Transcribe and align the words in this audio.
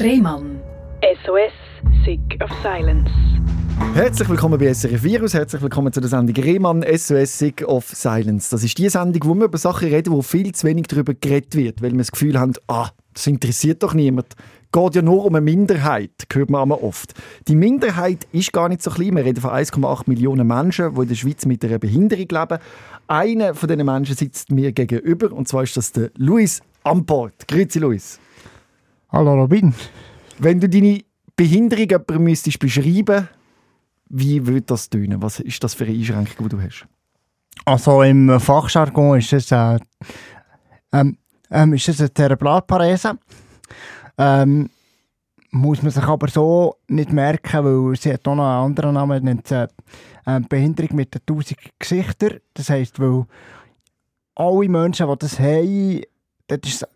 Rehmann. 0.00 0.60
SOS, 1.24 1.52
Sick 2.04 2.20
of 2.40 2.50
Silence. 2.62 3.10
Herzlich 3.94 4.28
willkommen 4.28 4.56
bei 4.56 4.72
SRF 4.72 5.02
Virus, 5.02 5.34
herzlich 5.34 5.60
willkommen 5.60 5.92
zu 5.92 6.00
der 6.00 6.08
Sendung 6.08 6.36
Rehmann 6.36 6.84
SOS 6.84 7.36
Sick 7.36 7.66
of 7.66 7.84
Silence. 7.84 8.48
Das 8.50 8.62
ist 8.62 8.78
die 8.78 8.88
Sendung, 8.88 9.22
wo 9.24 9.34
wir 9.34 9.46
über 9.46 9.58
Sachen 9.58 9.88
reden, 9.88 10.12
wo 10.12 10.22
viel 10.22 10.54
zu 10.54 10.68
wenig 10.68 10.86
darüber 10.86 11.14
geredet 11.14 11.56
wird, 11.56 11.82
weil 11.82 11.90
wir 11.90 11.98
das 11.98 12.12
Gefühl 12.12 12.38
haben, 12.38 12.52
ah, 12.68 12.90
das 13.12 13.26
interessiert 13.26 13.82
doch 13.82 13.92
niemand. 13.92 14.36
Geht 14.70 14.94
ja 14.94 15.02
nur 15.02 15.24
um 15.24 15.34
eine 15.34 15.40
Minderheit, 15.40 16.12
hört 16.32 16.50
man 16.50 16.62
immer 16.62 16.80
oft. 16.80 17.14
Die 17.48 17.56
Minderheit 17.56 18.28
ist 18.30 18.52
gar 18.52 18.68
nicht 18.68 18.82
so 18.82 18.92
klein. 18.92 19.16
Wir 19.16 19.24
reden 19.24 19.40
von 19.40 19.50
1,8 19.50 20.04
Millionen 20.06 20.46
Menschen, 20.46 20.94
die 20.94 21.02
in 21.02 21.08
der 21.08 21.14
Schweiz 21.16 21.44
mit 21.44 21.64
einer 21.64 21.80
Behinderung 21.80 22.28
leben. 22.30 22.58
Einer 23.08 23.54
von 23.54 23.68
diesen 23.68 23.84
Menschen 23.84 24.14
sitzt 24.14 24.52
mir 24.52 24.70
gegenüber, 24.70 25.32
und 25.32 25.48
zwar 25.48 25.64
ist 25.64 25.76
das 25.76 25.90
der 25.90 26.10
Luis 26.16 26.60
Amport. 26.84 27.48
Grüezi, 27.48 27.80
Luis. 27.80 28.20
Hallo 29.10 29.34
Robin. 29.34 29.72
Wenn 30.38 30.60
du 30.60 30.68
deine 30.68 31.00
Behinderung 31.34 31.88
jemandem 31.88 32.24
müsstest 32.24 32.58
beschreiben 32.58 33.28
wie 34.10 34.46
würde 34.46 34.62
das 34.62 34.90
tönen? 34.90 35.22
Was 35.22 35.40
ist 35.40 35.62
das 35.64 35.74
für 35.74 35.84
eine 35.84 35.94
Einschränkung, 35.94 36.48
die 36.48 36.56
du 36.56 36.62
hast? 36.62 36.86
Also 37.64 38.02
im 38.02 38.38
Fachjargon 38.38 39.18
ist 39.18 39.32
es, 39.32 39.52
äh, 39.52 39.78
ähm, 40.92 41.16
ähm, 41.50 41.72
ist 41.74 41.88
es 41.88 42.00
eine 42.00 42.10
Cerebralparese. 42.14 43.18
Ähm, 44.16 44.70
muss 45.50 45.82
man 45.82 45.90
sich 45.90 46.04
aber 46.04 46.28
so 46.28 46.76
nicht 46.88 47.12
merken, 47.12 47.64
weil 47.64 47.96
sie 47.96 48.12
hat 48.12 48.28
auch 48.28 48.34
noch 48.34 48.44
einen 48.44 48.66
anderen 48.66 48.94
Namen, 48.94 49.24
nennt 49.24 49.46
sie 49.46 49.68
äh, 50.26 50.40
Behinderung 50.40 50.96
mit 50.96 51.14
den 51.14 51.22
tausend 51.24 51.58
Gesichtern. 51.78 52.40
Das 52.54 52.70
heisst, 52.70 53.00
weil 53.00 53.24
alle 54.34 54.68
Menschen, 54.68 55.08
die 55.08 55.18
das 55.18 55.38
haben, 55.38 56.02
das 56.46 56.60
ist 56.64 56.86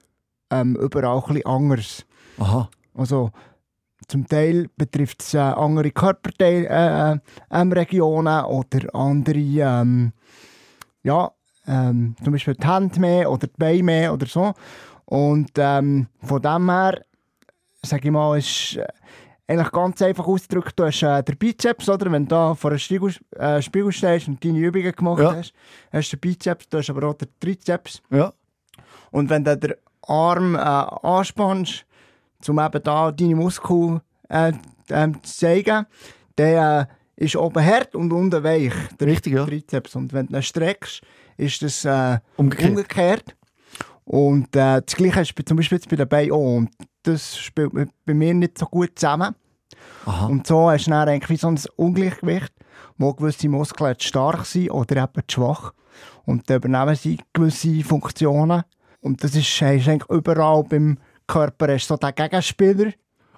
ähm, 0.53 0.77
überall 0.77 1.17
ein 1.19 1.23
bisschen 1.27 1.47
anders. 1.47 2.07
Aha. 2.39 2.69
Also, 2.95 3.31
zum 4.09 4.27
Teil 4.27 4.69
betrifft 4.77 5.23
es 5.23 5.35
äh, 5.35 5.39
andere 5.39 5.91
Körperregionen 5.91 8.35
äh, 8.35 8.41
äh, 8.41 8.45
oder 8.45 8.95
andere, 8.95 9.39
ähm, 9.39 10.13
ja, 11.03 11.31
ähm, 11.67 12.17
zum 12.23 12.33
Beispiel 12.33 12.55
die 12.55 12.67
Hände 12.67 13.01
mehr 13.01 13.31
oder 13.31 13.47
die 13.47 13.53
Beine 13.57 13.83
mehr 13.83 14.13
oder 14.13 14.27
so. 14.27 14.53
Und 15.05 15.51
ähm, 15.57 16.09
von 16.23 16.43
dem 16.43 16.71
her, 16.71 17.01
sage 17.83 18.09
ich 18.09 18.13
mal, 18.13 18.39
ist 18.39 18.77
äh, 18.77 18.87
eigentlich 19.47 19.71
ganz 19.73 20.03
einfach 20.03 20.27
ausgedrückt, 20.27 20.79
du 20.79 20.85
hast 20.85 21.03
äh, 21.03 21.23
den 21.23 21.37
Bizeps, 21.37 21.89
oder? 21.89 22.11
Wenn 22.11 22.25
du 22.25 22.29
da 22.31 22.55
vor 22.55 22.71
einem 22.71 22.79
Spiegel, 22.79 23.15
äh, 23.37 23.61
Spiegel 23.63 23.93
stehst 23.93 24.29
und 24.29 24.45
deine 24.45 24.59
Übungen 24.59 24.93
gemacht 24.93 25.23
Ja. 25.23 25.37
hast, 25.37 25.53
hast 25.93 26.13
du 26.13 26.17
den 26.17 26.21
Bizeps, 26.21 26.69
du 26.69 26.79
hast 26.79 26.91
aber 26.91 27.09
auch 27.09 27.15
den 27.15 27.29
Trizeps. 27.41 28.03
Ja. 28.11 28.33
Und 29.11 29.31
wenn 29.31 29.45
du 29.45 29.57
den 29.57 29.75
Arm 30.07 30.55
äh, 30.55 30.59
anspannst, 30.59 31.85
um 32.49 32.59
eben 32.59 32.83
da 32.83 33.13
deine 33.13 33.37
Muskeln 33.37 34.01
äh, 34.29 34.53
ähm, 34.91 35.23
zu 35.23 35.39
zeigen, 35.39 35.87
dann 36.37 36.47
äh, 36.47 36.87
ist 37.17 37.37
oben 37.37 37.65
hart 37.65 37.95
und 37.95 38.13
unten 38.13 38.43
weich, 38.43 38.73
der 38.99 39.07
Richtig, 39.07 39.35
ja. 39.35 39.45
Trizeps. 39.45 39.95
Und 39.95 40.13
wenn 40.13 40.27
du 40.27 40.37
ihn 40.37 40.43
streckst, 40.43 41.03
ist 41.37 41.63
das 41.63 41.85
äh, 41.85 42.19
Umgekehrt. 42.37 42.71
umgekehrt. 42.71 43.37
Und 44.05 44.57
äh, 44.57 44.83
das 44.83 44.97
Gleiche 44.97 45.21
ist 45.21 45.35
zum 45.47 45.57
Beispiel 45.57 45.79
jetzt 45.79 45.89
bei 45.89 45.97
den 45.97 46.09
Beinen 46.09 46.33
auch. 46.33 46.57
Und 46.57 46.71
das 47.05 47.39
spielt 47.39 47.73
bei 48.05 48.15
mir 48.15 48.35
nicht 48.35 48.59
so 48.59 48.67
gut 48.67 48.99
zusammen. 48.99 49.35
Aha. 50.07 50.27
Und 50.27 50.47
so 50.47 50.71
hast 50.71 50.87
du 50.87 50.91
dann 50.91 51.09
eigentlich 51.09 51.31
wie 51.31 51.37
so 51.37 51.49
ein 51.49 51.61
Ungleichgewicht, 51.77 52.53
wo 52.99 53.15
gewisse 53.15 53.49
Muskeln 53.49 53.99
zu 53.99 54.09
stark 54.09 54.45
sind 54.45 54.71
oder 54.71 55.05
eben 55.05 55.23
zu 55.29 55.41
schwach. 55.41 55.73
Und 56.25 56.49
dann 56.49 56.57
übernehmen 56.57 56.97
sie 56.97 57.19
gewisse 57.33 57.83
Funktionen. 57.85 58.63
Und 59.03 59.23
das 59.23 59.35
ist, 59.37 59.47
du 59.61 59.89
eigentlich 59.89 60.09
überall 60.09 60.65
beim 60.65 60.97
Körper 61.27 61.69
du 61.69 61.87
so 61.87 61.97
den 61.97 62.15
Gegenspieler. 62.15 62.93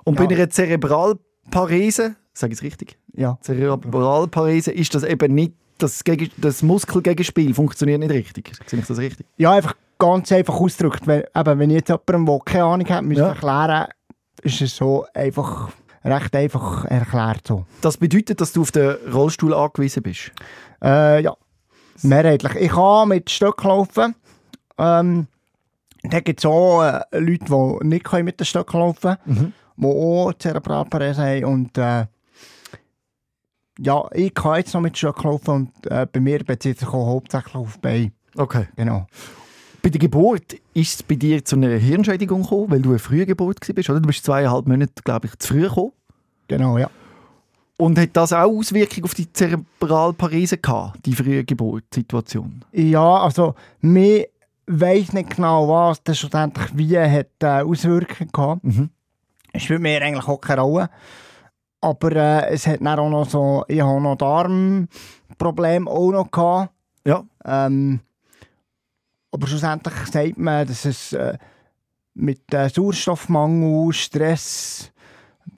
Und 0.05 0.17
bei 0.17 0.25
Ja. 0.25 0.31
einer 0.31 0.51
Zerebralparese, 0.51 2.17
sage 2.33 2.53
ich 2.53 2.59
es 2.59 2.63
richtig? 2.63 2.99
Ja. 3.15 3.39
Zerebralparese 3.41 4.71
ist 4.73 4.95
das 4.95 5.03
eben 5.03 5.35
nicht, 5.35 5.55
das, 5.79 6.05
Gegen 6.05 6.31
das 6.37 6.63
Muskelgegenspiel 6.63 7.53
funktioniert 7.55 7.99
nicht 8.01 8.13
richtig. 8.13 8.53
Sehe 8.67 8.79
ich 8.81 8.87
das 8.87 8.99
richtig? 8.99 9.27
ja, 9.39 9.53
einfach 9.53 9.75
ganz 9.99 10.31
einfach 10.33 10.55
ausgedrückt. 10.55 11.07
Wenn, 11.07 11.25
eben, 11.35 11.59
wenn 11.59 11.71
ich 11.71 11.77
jetzt 11.77 11.89
jemandem, 11.89 12.27
der 12.27 12.39
keine 12.45 12.65
Ahnung 12.65 12.89
hat, 12.89 13.03
müsste 13.05 13.23
Ja. 13.25 13.29
erklären, 13.31 13.89
ist 14.43 14.61
es 14.61 14.77
so 14.77 15.07
einfach, 15.15 15.71
recht 16.05 16.37
einfach 16.37 16.85
erklärt. 16.85 17.47
So. 17.47 17.65
Das 17.81 17.97
bedeutet, 17.97 18.41
dass 18.41 18.53
du 18.53 18.63
auf 18.63 18.71
den 18.73 18.97
Rollstuhl 19.13 19.55
angewiesen 19.55 20.03
bist. 20.03 20.31
Äh, 20.83 21.23
ja, 21.23 21.35
mehrheitlich. 22.03 22.55
Ich 22.57 22.71
kann 22.73 23.09
mit 23.09 23.31
Stöcken 23.31 23.69
laufen. 23.69 24.15
Ähm, 24.79 25.27
da 26.11 26.21
gibt 26.21 26.41
es 26.41 26.47
auch 26.47 26.83
äh, 26.83 27.19
Leute, 27.19 27.45
die 27.47 27.87
nicht 27.87 28.05
können 28.05 28.27
mit 28.27 28.39
den 28.39 28.45
Stöcken 28.45 28.81
laufen 28.81 29.17
können, 29.25 29.55
die 29.77 29.87
auch 29.87 30.33
Zerebralparese 30.39 31.23
haben. 31.23 31.45
Und 31.45 31.79
äh, 31.79 32.07
ja, 33.79 34.09
ich 34.13 34.35
kann 34.35 34.57
jetzt 34.57 34.75
noch 34.75 34.81
mit 34.81 34.97
Stöcken 34.97 35.25
laufen 35.25 35.51
und 35.51 35.87
äh, 35.91 36.07
bei 36.11 36.21
mir 36.21 36.45
bezieht 36.45 36.79
sich 36.79 36.89
auch 36.89 37.07
hauptsächlich 37.07 37.55
auf 37.55 37.75
die 37.75 37.81
Beine. 37.81 38.13
Okay. 38.37 38.69
Genau. 38.77 39.07
Bei 39.83 39.91
der 39.91 40.01
Geburt 40.01 40.55
ist 40.73 40.95
es 40.95 41.03
bei 41.03 41.15
dir 41.15 41.45
zu 41.45 41.57
einer 41.57 41.77
Hirnschädigung 41.77 42.43
gekommen, 42.43 42.71
weil 42.71 42.81
du 42.81 42.91
eine 42.91 42.99
frühe 42.99 43.27
Geburt 43.27 43.61
warst, 43.61 43.91
oder? 43.91 44.01
Du 44.01 44.07
bist 44.07 44.25
zweieinhalb 44.25 44.67
Monate, 44.67 45.03
glaube 45.05 45.27
ich, 45.27 45.39
zu 45.39 45.49
früh 45.49 45.63
gekommen. 45.63 45.93
Genau, 46.49 46.79
ja. 46.79 46.89
Und 47.77 47.99
hat 47.99 48.11
das 48.13 48.33
auch 48.33 48.51
Auswirkungen 48.51 49.05
auf 49.05 49.15
die 49.15 49.31
Zerebralparese 49.33 50.59
gehabt, 50.59 51.05
die 51.05 51.13
frühe 51.13 51.45
Geburtssituation? 51.45 52.65
Ja, 52.73 53.19
also, 53.19 53.57
mir 53.81 54.29
weiss 54.67 55.13
nicht 55.13 55.37
genau, 55.37 55.69
was 55.69 56.03
das 56.03 56.19
schlussendlich 56.19 56.69
wie 56.75 56.99
hat 56.99 57.29
äh, 57.43 57.63
Auswirkungen 57.63 58.31
gehabt. 58.33 58.65
Mhm. 58.65 58.91
Es 59.53 59.63
spielt 59.63 59.81
mir 59.81 60.03
eigentlich 60.03 60.27
auch 60.27 60.41
keine 60.41 60.63
Rolle. 60.63 60.91
Aber 61.81 62.13
äh, 62.13 62.49
es 62.49 62.67
hat 62.67 62.81
dann 62.81 62.99
auch 62.99 63.11
noch 63.11 63.29
so, 63.29 63.65
ich 63.69 63.81
habe 63.81 64.01
noch 64.01 64.17
Darmprobleme 64.17 65.91
auch 65.91 66.11
noch 66.11 66.31
gehabt. 66.31 66.73
Ja. 67.07 67.25
Ähm, 67.45 68.01
aber 69.31 69.47
schlussendlich 69.47 69.95
sagt 70.07 70.39
man, 70.39 70.67
dass 70.67 70.85
es 70.85 71.13
äh, 71.13 71.37
mit 72.15 72.55
äh, 72.55 72.69
Sauerstoffmangel, 72.69 73.93
Stress, 73.93 74.93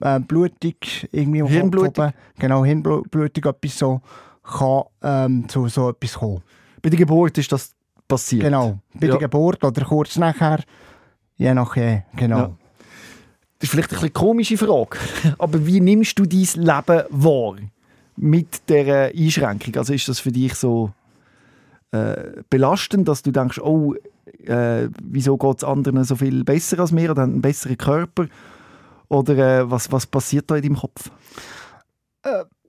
äh, 0.01 0.19
Blutung, 0.19 0.75
irgendwie 1.11 1.43
Hirnblutung. 1.47 2.05
Oben, 2.05 2.13
genau, 2.39 2.65
Hirnblutung, 2.65 3.45
etwas 3.45 3.77
so, 3.77 4.01
kann 4.43 4.83
ähm, 5.03 5.49
zu 5.49 5.67
so 5.67 5.89
etwas 5.89 6.15
kommen. 6.15 6.41
Bei 6.81 6.89
der 6.89 6.99
Geburt 6.99 7.37
ist 7.37 7.51
das 7.51 7.76
passiert. 8.07 8.43
Genau, 8.43 8.79
bei 8.93 9.07
Ja. 9.07 9.11
der 9.13 9.19
Geburt 9.21 9.63
oder 9.63 9.85
kurz 9.85 10.17
nachher, 10.17 10.59
je 11.37 11.53
nachdem, 11.53 12.03
genau. 12.15 12.37
Ja. 12.37 12.57
Das 13.59 13.69
ist 13.69 13.71
vielleicht 13.71 13.89
eine 13.91 13.99
bisschen 14.01 14.13
komische 14.13 14.57
Frage, 14.57 14.97
aber 15.39 15.65
wie 15.65 15.79
nimmst 15.79 16.17
du 16.19 16.25
dein 16.25 16.39
Leben 16.41 17.03
wahr 17.09 17.55
mit 18.15 18.69
der 18.69 19.11
Einschränkung? 19.15 19.75
Also 19.77 19.93
ist 19.93 20.07
das 20.07 20.19
für 20.19 20.31
dich 20.31 20.53
so 20.55 20.91
äh, 21.91 22.41
belastend, 22.49 23.07
dass 23.07 23.23
du 23.23 23.31
denkst, 23.31 23.59
oh, 23.59 23.95
äh, 24.45 24.89
wieso 25.01 25.37
geht 25.37 25.57
es 25.57 25.63
anderen 25.63 26.03
so 26.03 26.15
viel 26.15 26.43
besser 26.43 26.79
als 26.79 26.91
mir 26.91 27.11
oder 27.11 27.23
haben 27.23 27.33
einen 27.33 27.41
besseren 27.41 27.77
Körper? 27.77 28.27
Oder 29.09 29.37
äh, 29.61 29.71
was, 29.71 29.91
was 29.91 30.05
passiert 30.05 30.51
da 30.51 30.55
in 30.57 30.63
deinem 30.63 30.75
Kopf? 30.77 31.09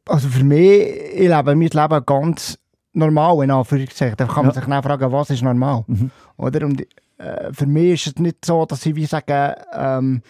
Also 0.06 0.28
für 0.28 0.44
mich, 0.44 0.88
ich 1.14 1.28
lebe 1.28 1.54
mein 1.56 1.60
Leben 1.68 2.06
ganz 2.06 2.58
normal, 2.98 3.42
in 3.44 3.50
Anführungszeichen. 3.50 4.16
Da 4.16 4.26
kann 4.26 4.46
man 4.46 4.54
Ja. 4.54 4.60
sich 4.60 4.64
dann 4.64 4.82
fragen, 4.82 5.12
was 5.12 5.30
ist 5.30 5.42
normal? 5.42 5.84
Mhm. 5.86 6.10
Oder? 6.36 6.66
Und 6.66 6.86
äh, 7.18 7.52
für 7.52 7.66
mich 7.66 8.06
ist 8.06 8.16
es 8.16 8.22
nicht 8.22 8.44
so, 8.44 8.64
dass 8.66 8.84
ich 8.86 8.94
wie 8.94 9.06
sage, 9.06 9.54
ähm, 9.72 10.22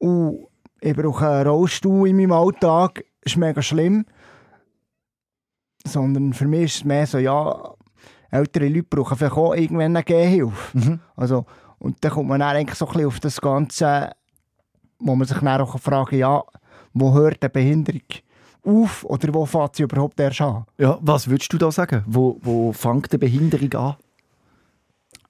uh, 0.00 0.46
ich 0.80 0.94
brauche 0.94 1.28
einen 1.28 1.46
Rollstuhl 1.48 2.08
in 2.08 2.16
meinem 2.16 2.32
Alltag, 2.32 3.04
ist 3.22 3.36
mega 3.36 3.62
schlimm. 3.62 4.04
Sondern 5.86 6.32
für 6.32 6.46
mich 6.46 6.64
ist 6.64 6.76
es 6.76 6.84
mehr 6.84 7.06
so, 7.06 7.18
ja, 7.18 7.74
ältere 8.30 8.68
Leute 8.68 8.84
brauchen 8.84 9.16
vielleicht 9.18 9.36
auch 9.36 9.54
irgendwann 9.54 9.96
eine 9.96 10.02
Gehhilfe. 10.02 10.78
Mhm. 10.78 11.00
Also, 11.16 11.44
und 11.78 12.02
dann 12.02 12.12
kommt 12.12 12.28
man 12.28 12.40
dann 12.40 12.56
eigentlich 12.56 12.78
so 12.78 12.86
ein 12.86 12.92
bisschen 12.92 13.06
auf 13.06 13.20
das 13.20 13.40
Ganze, 13.40 14.12
wo 14.98 15.14
man 15.14 15.26
sich 15.26 15.38
dann 15.38 15.60
auch 15.60 15.78
fragen 15.78 16.16
ja, 16.18 16.42
wo 16.94 17.12
hört 17.12 17.42
eine 17.42 17.50
Behinderung 17.50 18.00
auf 18.64 19.04
oder 19.04 19.32
wo 19.34 19.44
fängt 19.46 19.76
sie 19.76 19.82
überhaupt 19.82 20.18
erst 20.20 20.40
an? 20.40 20.64
Ja, 20.78 20.98
was 21.00 21.28
würdest 21.28 21.52
du 21.52 21.58
da 21.58 21.70
sagen? 21.70 22.02
Wo, 22.06 22.38
wo 22.42 22.72
fängt 22.72 23.12
die 23.12 23.18
Behinderung 23.18 23.72
an? 23.74 23.96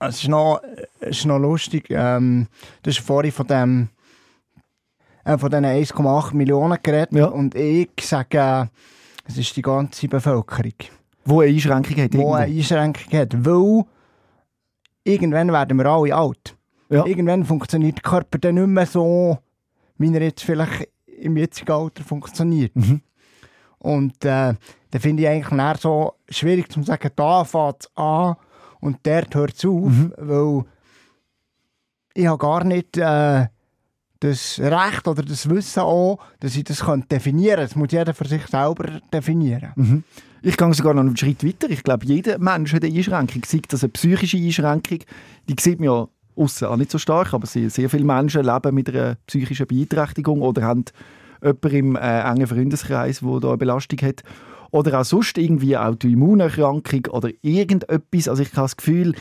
Es 0.00 0.22
ist 0.22 0.28
noch, 0.28 0.60
es 1.00 1.18
ist 1.18 1.24
noch 1.26 1.38
lustig, 1.38 1.86
ähm, 1.90 2.46
du 2.82 2.90
hast 2.90 2.98
vorhin 3.00 3.32
von 3.32 3.46
dem 3.46 3.88
äh, 5.24 5.38
von 5.38 5.50
diesen 5.50 5.64
1,8 5.64 6.34
Millionen 6.34 6.78
geredet 6.82 7.12
Ja. 7.12 7.26
und 7.26 7.54
ich 7.54 7.90
sage, 8.02 8.38
äh, 8.38 8.66
es 9.26 9.38
ist 9.38 9.56
die 9.56 9.62
ganze 9.62 10.06
Bevölkerung, 10.08 10.74
Wo 11.24 11.40
eine 11.40 11.50
Einschränkung 11.52 11.96
hat? 11.96 12.12
die 12.12 12.18
irgendwo? 12.18 12.34
eine 12.34 12.52
Einschränkung 12.54 13.12
hat, 13.18 13.44
weil 13.46 13.84
irgendwann 15.04 15.52
werden 15.52 15.78
wir 15.78 15.86
alle 15.86 16.14
alt. 16.14 16.56
Ja. 16.90 17.06
Irgendwann 17.06 17.44
funktioniert 17.44 17.96
der 17.96 18.02
Körper 18.02 18.38
dann 18.38 18.56
nicht 18.56 18.66
mehr 18.66 18.86
so, 18.86 19.38
wie 19.96 20.14
er 20.14 20.22
jetzt 20.22 20.44
vielleicht 20.44 20.88
im 21.06 21.36
jetzigen 21.36 21.72
Alter 21.72 22.04
funktioniert. 22.04 22.74
Mhm. 22.76 23.00
Und 23.84 24.24
äh, 24.24 24.54
da 24.90 24.98
finde 24.98 25.22
ich 25.22 25.28
eigentlich 25.28 25.52
eher 25.58 25.76
so 25.78 26.14
schwierig 26.30 26.72
zu 26.72 26.82
sagen, 26.82 27.10
da 27.16 27.44
fängt 27.44 27.76
es 27.80 27.90
an 27.96 28.36
und 28.80 28.98
dort 29.02 29.34
hört 29.34 29.54
es 29.54 29.64
auf, 29.66 29.90
Mhm. 29.90 30.12
weil 30.16 30.64
ich 32.14 32.26
habe 32.26 32.38
gar 32.38 32.64
nicht 32.64 32.96
äh, 32.96 33.46
das 34.20 34.58
Recht 34.58 35.06
oder 35.06 35.22
das 35.22 35.50
Wissen 35.50 35.80
auch, 35.80 36.18
dass 36.40 36.56
ich 36.56 36.64
das 36.64 36.82
definieren 37.10 37.56
kann. 37.56 37.64
Das 37.66 37.76
muss 37.76 37.92
jeder 37.92 38.14
für 38.14 38.26
sich 38.26 38.46
selber 38.46 39.00
definieren. 39.12 39.72
Mhm. 39.76 40.04
Ich 40.40 40.56
gehe 40.56 40.72
sogar 40.74 40.94
noch 40.94 41.02
einen 41.02 41.16
Schritt 41.16 41.44
weiter. 41.44 41.68
Ich 41.68 41.82
glaube, 41.82 42.06
jeder 42.06 42.38
Mensch 42.38 42.72
hat 42.72 42.84
eine 42.84 42.94
Einschränkung. 42.96 43.42
Sei 43.44 43.60
das 43.68 43.82
eine 43.82 43.90
psychische 43.92 44.38
Einschränkung, 44.38 45.00
die 45.48 45.56
sieht 45.60 45.78
man 45.80 45.88
ja 45.90 46.08
aussen 46.36 46.68
auch 46.68 46.76
nicht 46.76 46.90
so 46.90 46.98
stark, 46.98 47.34
aber 47.34 47.46
sehr, 47.46 47.68
sehr 47.68 47.90
viele 47.90 48.04
Menschen 48.04 48.44
leben 48.44 48.74
mit 48.74 48.88
einer 48.88 49.16
psychischen 49.26 49.66
Beeinträchtigung 49.66 50.40
oder 50.40 50.62
haben 50.62 50.84
jemanden 51.44 51.76
im 51.76 51.96
äh, 51.96 52.20
engen 52.22 52.46
Freundeskreis, 52.46 53.20
der 53.20 53.40
da 53.40 53.48
eine 53.48 53.56
Belastung 53.58 53.98
hat. 54.02 54.22
Oder 54.70 55.00
auch 55.00 55.04
sonst 55.04 55.38
irgendwie 55.38 55.76
eine 55.76 55.86
Autoimmunerkrankung 55.88 57.06
oder 57.10 57.30
irgendetwas. 57.42 58.28
Also 58.28 58.42
ich 58.42 58.48
habe 58.52 58.62
das 58.62 58.76
Gefühl, 58.76 59.14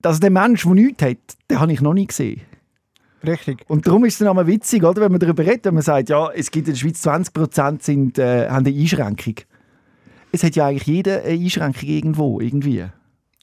dass 0.00 0.20
der 0.20 0.30
Mensch, 0.30 0.64
der 0.64 0.74
nichts 0.74 1.02
hat, 1.02 1.18
den 1.50 1.60
habe 1.60 1.72
ich 1.72 1.80
noch 1.80 1.94
nie 1.94 2.06
gesehen. 2.06 2.40
Richtig. 3.24 3.64
Und 3.68 3.86
darum 3.86 4.04
ist 4.04 4.14
es 4.14 4.18
dann 4.20 4.28
auch 4.28 4.34
mal 4.34 4.46
witzig, 4.46 4.84
oder, 4.84 5.00
wenn 5.02 5.12
man 5.12 5.20
darüber 5.20 5.44
redet, 5.44 5.64
wenn 5.64 5.74
man 5.74 5.82
sagt, 5.82 6.08
ja, 6.08 6.30
es 6.32 6.50
gibt 6.50 6.68
in 6.68 6.74
der 6.74 6.78
Schweiz 6.78 7.04
20% 7.06 7.82
sind, 7.82 8.18
äh, 8.18 8.48
haben 8.48 8.66
eine 8.66 8.76
Einschränkung. 8.76 9.34
Es 10.32 10.42
hat 10.42 10.54
ja 10.54 10.66
eigentlich 10.66 10.86
jeder 10.86 11.22
eine 11.22 11.30
Einschränkung 11.30 11.88
irgendwo, 11.88 12.40
irgendwie. 12.40 12.84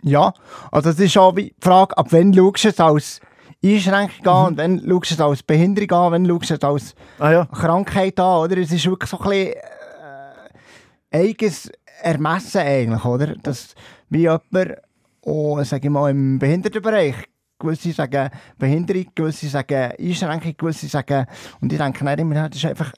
Ja, 0.04 0.34
also 0.72 0.90
das 0.90 1.00
ist 1.00 1.18
auch 1.18 1.34
die 1.34 1.54
Frage, 1.60 1.98
ab 1.98 2.08
wann 2.12 2.34
schaust 2.34 2.66
du 2.66 2.70
es 2.70 2.80
als 2.80 3.22
Einschränkung 3.64 4.28
an 4.28 4.48
und 4.48 4.58
wann 4.58 4.80
schaust 4.80 5.12
du 5.12 5.16
es 5.16 5.22
als 5.22 5.44
Behinderung 5.44 5.92
an, 5.92 6.12
wann 6.12 6.26
schaust 6.26 6.50
du 6.50 6.54
es 6.56 6.64
als 6.64 6.96
Ah 7.20 7.32
ja. 7.32 7.46
Krankheit 7.46 8.20
an, 8.20 8.40
oder? 8.42 8.58
Es 8.58 8.72
ist 8.72 8.86
wirklich 8.86 9.10
so 9.10 9.20
ein 9.20 9.30
bisschen 9.30 9.54
äh, 9.54 11.18
eigenes 11.18 11.72
Ermessen 12.02 12.62
eigentlich, 12.62 13.06
oder? 13.06 13.36
Dass 13.38 13.76
wie 14.10 14.22
jemand, 14.22 14.78
oh, 15.22 15.64
sag 15.64 15.84
ich 15.84 15.90
mal, 15.90 16.12
im 16.12 16.40
Behindertenbereich 16.40 17.16
gewisse 17.60 17.94
sagen 17.94 18.30
Behinderung, 18.58 19.06
gewisse 19.16 19.48
sagen 19.48 19.94
Einschränkung, 19.98 20.56
gewisse 20.58 20.88
sagen 20.88 21.26
und 21.62 21.72
ich 21.72 21.80
denke 21.80 22.04
nicht 22.04 22.20
immer, 22.20 22.50
das 22.50 22.58
ist 22.58 22.66
einfach 22.66 22.92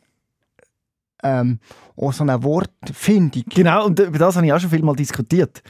ähm, 1.24 1.60
auch 1.96 2.14
so 2.14 2.24
eine 2.24 2.42
Wortfindung. 2.44 3.44
Genau, 3.50 3.86
und 3.86 4.00
über 4.00 4.18
das 4.18 4.36
habe 4.36 4.46
ich 4.46 4.54
auch 4.54 4.60
schon 4.60 4.70
viel 4.70 4.84
mal 4.84 4.96
diskutiert. 4.96 5.62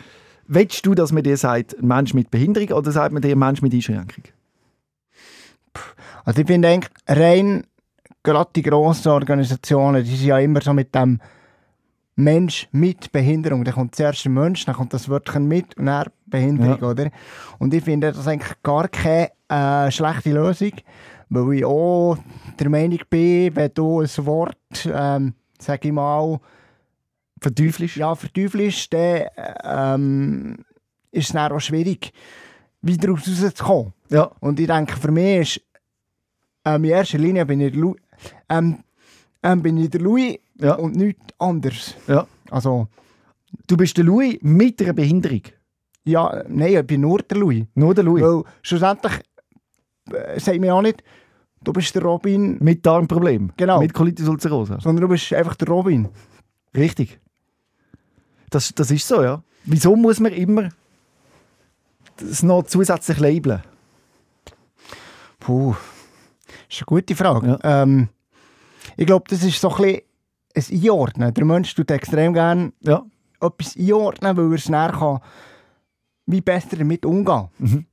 Willst 0.47 0.86
du, 0.86 0.94
dass 0.94 1.12
man 1.12 1.24
dir 1.24 1.38
sagt, 1.38 1.81
Mensch 1.81 2.13
mit 2.13 2.30
Behinderung 2.30 2.77
oder 2.77 2.92
sagt 2.92 3.13
man 3.13 3.21
dir 3.21 3.36
Mensch 3.36 3.62
mit 3.62 3.74
Einschränkung? 3.74 4.24
Also 6.25 6.42
ich 6.42 6.48
finde 6.48 6.68
eigentlich 6.69 6.92
rein, 7.07 7.63
gerade 8.24 8.50
die 8.56 8.63
grossen 8.63 9.10
Organisationen, 9.12 10.04
die 10.04 10.16
sind 10.16 10.27
ja 10.27 10.39
immer 10.39 10.62
so 10.62 10.74
mit 10.74 10.94
dem 10.94 11.19
Mensch 12.16 12.68
mit 12.72 13.12
Behinderung. 13.12 13.63
Dann 13.63 13.74
kommt 13.75 13.95
zuerst 13.95 14.25
ein 14.25 14.33
Mensch, 14.33 14.66
dann 14.66 14.75
kommt 14.75 14.94
das 14.94 15.07
Wörtchen 15.10 15.48
mit 15.48 15.77
und 15.77 15.86
dann 15.86 16.07
Behinderung, 16.25 16.80
Ja. 16.81 16.89
oder? 16.89 17.12
Und 17.60 17.74
ich 17.74 17.83
finde 17.83 18.12
das 18.12 18.27
eigentlich 18.27 18.54
gar 18.63 18.88
keine 18.88 19.30
äh, 19.50 19.92
schlechte 19.92 20.31
Lösung, 20.31 20.72
weil 21.30 21.54
ich 21.57 21.66
auch 21.66 22.18
der 22.60 22.69
Meinung 22.69 23.00
bin, 23.10 23.56
wenn 23.56 23.71
du 23.74 24.01
ein 24.01 24.10
Wort, 24.25 24.57
ähm, 24.92 25.33
sag 25.60 25.86
ich 25.86 25.92
mal, 25.92 26.39
Verteufelst? 27.42 27.98
ja, 27.98 28.16
verteufelst, 28.16 28.94
dann 28.94 29.25
ähm, 29.63 30.57
ist 31.12 31.28
es 31.28 31.33
dann 31.33 31.51
auch 31.51 31.60
schwierig, 31.60 32.12
wieder 32.81 33.10
rauszukommen. 33.10 33.94
Ja. 34.10 34.31
Und 34.39 34.60
ich 34.60 34.68
denke, 34.68 34.95
für 34.95 35.12
mich 35.12 35.57
ist 35.57 35.65
ähm, 36.66 36.84
in 36.84 36.90
erster 36.92 37.18
Linie 37.18 37.46
bin 37.46 37.62
ich 37.62 37.72
der 37.72 37.80
Louis, 37.82 37.98
ähm, 38.50 38.80
ähm, 39.44 39.62
bin 39.62 39.78
ich 39.78 39.90
der 39.90 40.02
Louis 40.02 40.38
Ja. 40.60 40.76
und 40.76 40.96
nichts 40.96 41.24
anderes. 41.40 41.96
ja. 42.08 42.28
Also, 42.50 42.88
Du 43.68 43.78
bist 43.78 43.96
der 43.98 44.04
Louis 44.04 44.38
mit 44.42 44.82
einer 44.82 44.92
Behinderung. 44.94 45.42
ja, 46.04 46.44
nein, 46.50 46.74
ich 46.76 46.86
bin 46.88 47.02
nur 47.02 47.20
der 47.20 47.38
Louis. 47.38 47.66
Nur 47.74 47.94
der 47.96 48.04
Louis. 48.04 48.22
Weil 48.24 48.44
schlussendlich 48.62 49.14
äh, 50.12 50.40
sagt 50.40 50.60
mir 50.60 50.76
auch 50.76 50.82
nicht, 50.82 51.02
du 51.64 51.72
bist 51.72 51.96
der 51.96 52.02
Robin, 52.04 52.58
Mit 52.62 52.86
Darmproblem. 52.86 53.54
Genau. 53.56 53.80
Mit 53.80 53.94
Colitis 53.94 54.28
ulcerosa. 54.28 54.80
sondern 54.82 55.04
du 55.04 55.08
bist 55.08 55.32
einfach 55.34 55.56
der 55.56 55.70
Robin. 55.70 56.10
Richtig. 56.76 57.20
Das, 58.50 58.74
das 58.76 58.92
ist 58.92 59.08
so, 59.08 59.24
ja. 59.24 59.42
Wieso 59.64 59.96
muss 59.96 60.20
man 60.20 60.34
immer 60.34 60.70
das 62.18 62.44
noch 62.44 62.64
zusätzlich 62.64 63.20
labeln? 63.20 63.64
Puh, 65.40 65.76
ist 66.69 66.80
eine 66.80 66.86
gute 66.86 67.16
Frage. 67.16 67.60
Ja. 67.63 67.84
Ähm, 67.84 68.10
ich 68.98 69.06
glaube, 69.06 69.25
das 69.30 69.44
ist 69.44 69.60
so 69.60 69.69
ein 69.75 69.78
bisschen 69.78 70.02
ein 70.56 70.84
Einordnen. 70.84 71.34
Der 71.34 71.46
Mensch 71.46 71.74
tut 71.75 71.92
extrem 71.92 72.34
gerne 72.34 72.72
Ja. 72.81 73.04
etwas 73.42 73.75
einordnen, 73.78 74.38
weil 74.38 74.46
er 74.52 74.56
es 74.56 74.69
näher 74.69 74.92
kann, 74.92 75.19
wie 76.28 76.42
besser 76.42 76.78
damit 76.78 77.06
umgehen. 77.06 77.50
Mhm. 77.57 77.86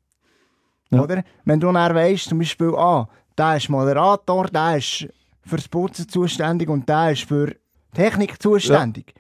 Ja. 0.90 1.02
Oder? 1.02 1.24
Wenn 1.44 1.58
du 1.60 1.72
dann 1.72 1.94
weißt, 1.94 2.28
zum 2.28 2.38
Beispiel, 2.38 2.74
ah, 2.76 3.08
der 3.36 3.56
ist 3.56 3.68
Moderator, 3.68 4.46
der 4.48 4.76
ist 4.76 5.08
fürs 5.44 5.68
Putzen 5.68 6.08
zuständig 6.08 6.68
und 6.68 6.88
der 6.88 7.12
ist 7.12 7.22
für 7.24 7.54
Technik 7.94 8.40
zuständig. 8.40 9.14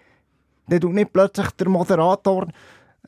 Dann 0.68 0.80
tut 0.80 0.92
nicht 0.92 1.12
plötzlich 1.12 1.50
der 1.52 1.68
Moderator 1.68 2.48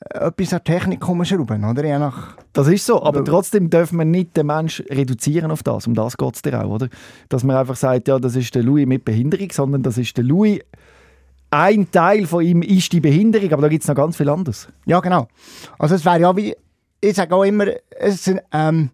etwas 0.01 0.53
an 0.53 0.65
Technik 0.65 1.07
rumschrauben, 1.07 1.65
oder? 1.65 1.85
Je 1.85 1.99
nach... 1.99 2.37
Das 2.53 2.69
ist 2.69 2.85
so, 2.85 3.03
aber 3.03 3.25
trotzdem 3.25 3.71
dürfen 3.71 3.99
wir 3.99 4.05
nicht 4.05 4.37
den 4.37 4.47
Menschen 4.47 4.87
reduzieren 4.87 5.51
auf 5.51 5.63
das. 5.63 5.87
Um 5.87 5.95
das 5.95 6.17
geht 6.17 6.35
es 6.35 6.43
dir 6.43 6.63
auch, 6.63 6.71
oder? 6.71 6.89
Dass 7.29 7.45
man 7.45 7.57
einfach 7.57 7.77
sagt, 7.77 8.09
ja, 8.09 8.19
das 8.19 8.37
ist 8.37 8.55
der 8.55 8.63
Louis 8.63 8.87
mit 8.87 9.05
Behinderung, 9.05 9.51
sondern 9.53 9.83
das 9.83 9.97
ist 9.99 10.17
der 10.17 10.25
Louis. 10.25 10.61
Ein 11.51 11.91
Teil 11.91 12.27
von 12.27 12.45
ihm 12.45 12.63
ist 12.63 12.93
die 12.93 13.01
Behinderung, 13.01 13.53
aber 13.53 13.63
da 13.63 13.69
gibt 13.69 13.85
es 13.85 13.89
noch 13.89 13.95
ganz 13.95 14.17
viel 14.17 14.29
anderes. 14.29 14.69
Ja, 14.87 15.01
genau. 15.01 15.29
Also 15.79 15.95
es 15.95 16.05
wäre 16.05 16.21
ja 16.21 16.37
wie... 16.37 16.55
Ich 17.01 17.15
sage 17.15 17.35
auch 17.35 17.45
immer, 17.45 17.67
es, 17.91 18.25
sind, 18.25 18.41
ähm, 18.53 18.91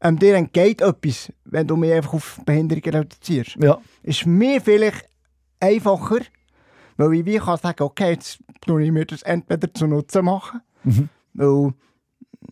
ähm, 0.00 0.18
dir 0.18 0.34
entgeht 0.34 0.82
etwas, 0.82 1.32
wenn 1.44 1.66
du 1.66 1.76
mich 1.76 1.92
einfach 1.92 2.14
auf 2.14 2.40
Behinderung 2.44 2.82
reduzierst. 2.82 3.56
Ja, 3.60 3.78
ist 4.02 4.26
mir 4.26 4.60
vielleicht 4.60 5.08
einfacher, 5.60 6.18
weil 6.96 7.14
ich 7.14 7.24
wie 7.24 7.38
kann 7.38 7.58
sagen, 7.58 7.82
okay, 7.82 8.10
jetzt 8.12 8.38
tue 8.60 8.82
ich 8.84 8.92
mir 8.92 9.04
das 9.06 9.22
entweder 9.22 9.72
zu 9.72 9.86
Nutzen 9.86 10.24
machen, 10.24 10.60
Mhm. 10.84 11.08
weil 11.34 11.74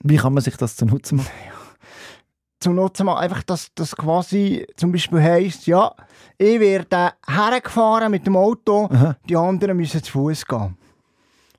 wie 0.02 0.16
kann 0.16 0.34
man 0.34 0.42
sich 0.42 0.56
das 0.56 0.76
zunutze 0.76 1.14
machen? 1.14 1.28
zu 2.60 2.72
Nutzen 2.72 3.06
machen, 3.06 3.18
einfach, 3.22 3.42
dass 3.42 3.70
das 3.74 3.94
quasi 3.94 4.66
zum 4.76 4.90
Beispiel 4.92 5.20
heisst, 5.22 5.66
ja, 5.66 5.94
ich 6.38 6.58
werde 6.60 7.12
hergefahren 7.26 8.10
mit 8.10 8.26
dem 8.26 8.36
Auto, 8.36 8.86
Aha. 8.90 9.16
die 9.28 9.36
anderen 9.36 9.76
müssen 9.76 10.02
zu 10.02 10.12
Fuß 10.12 10.46
gehen. 10.46 10.76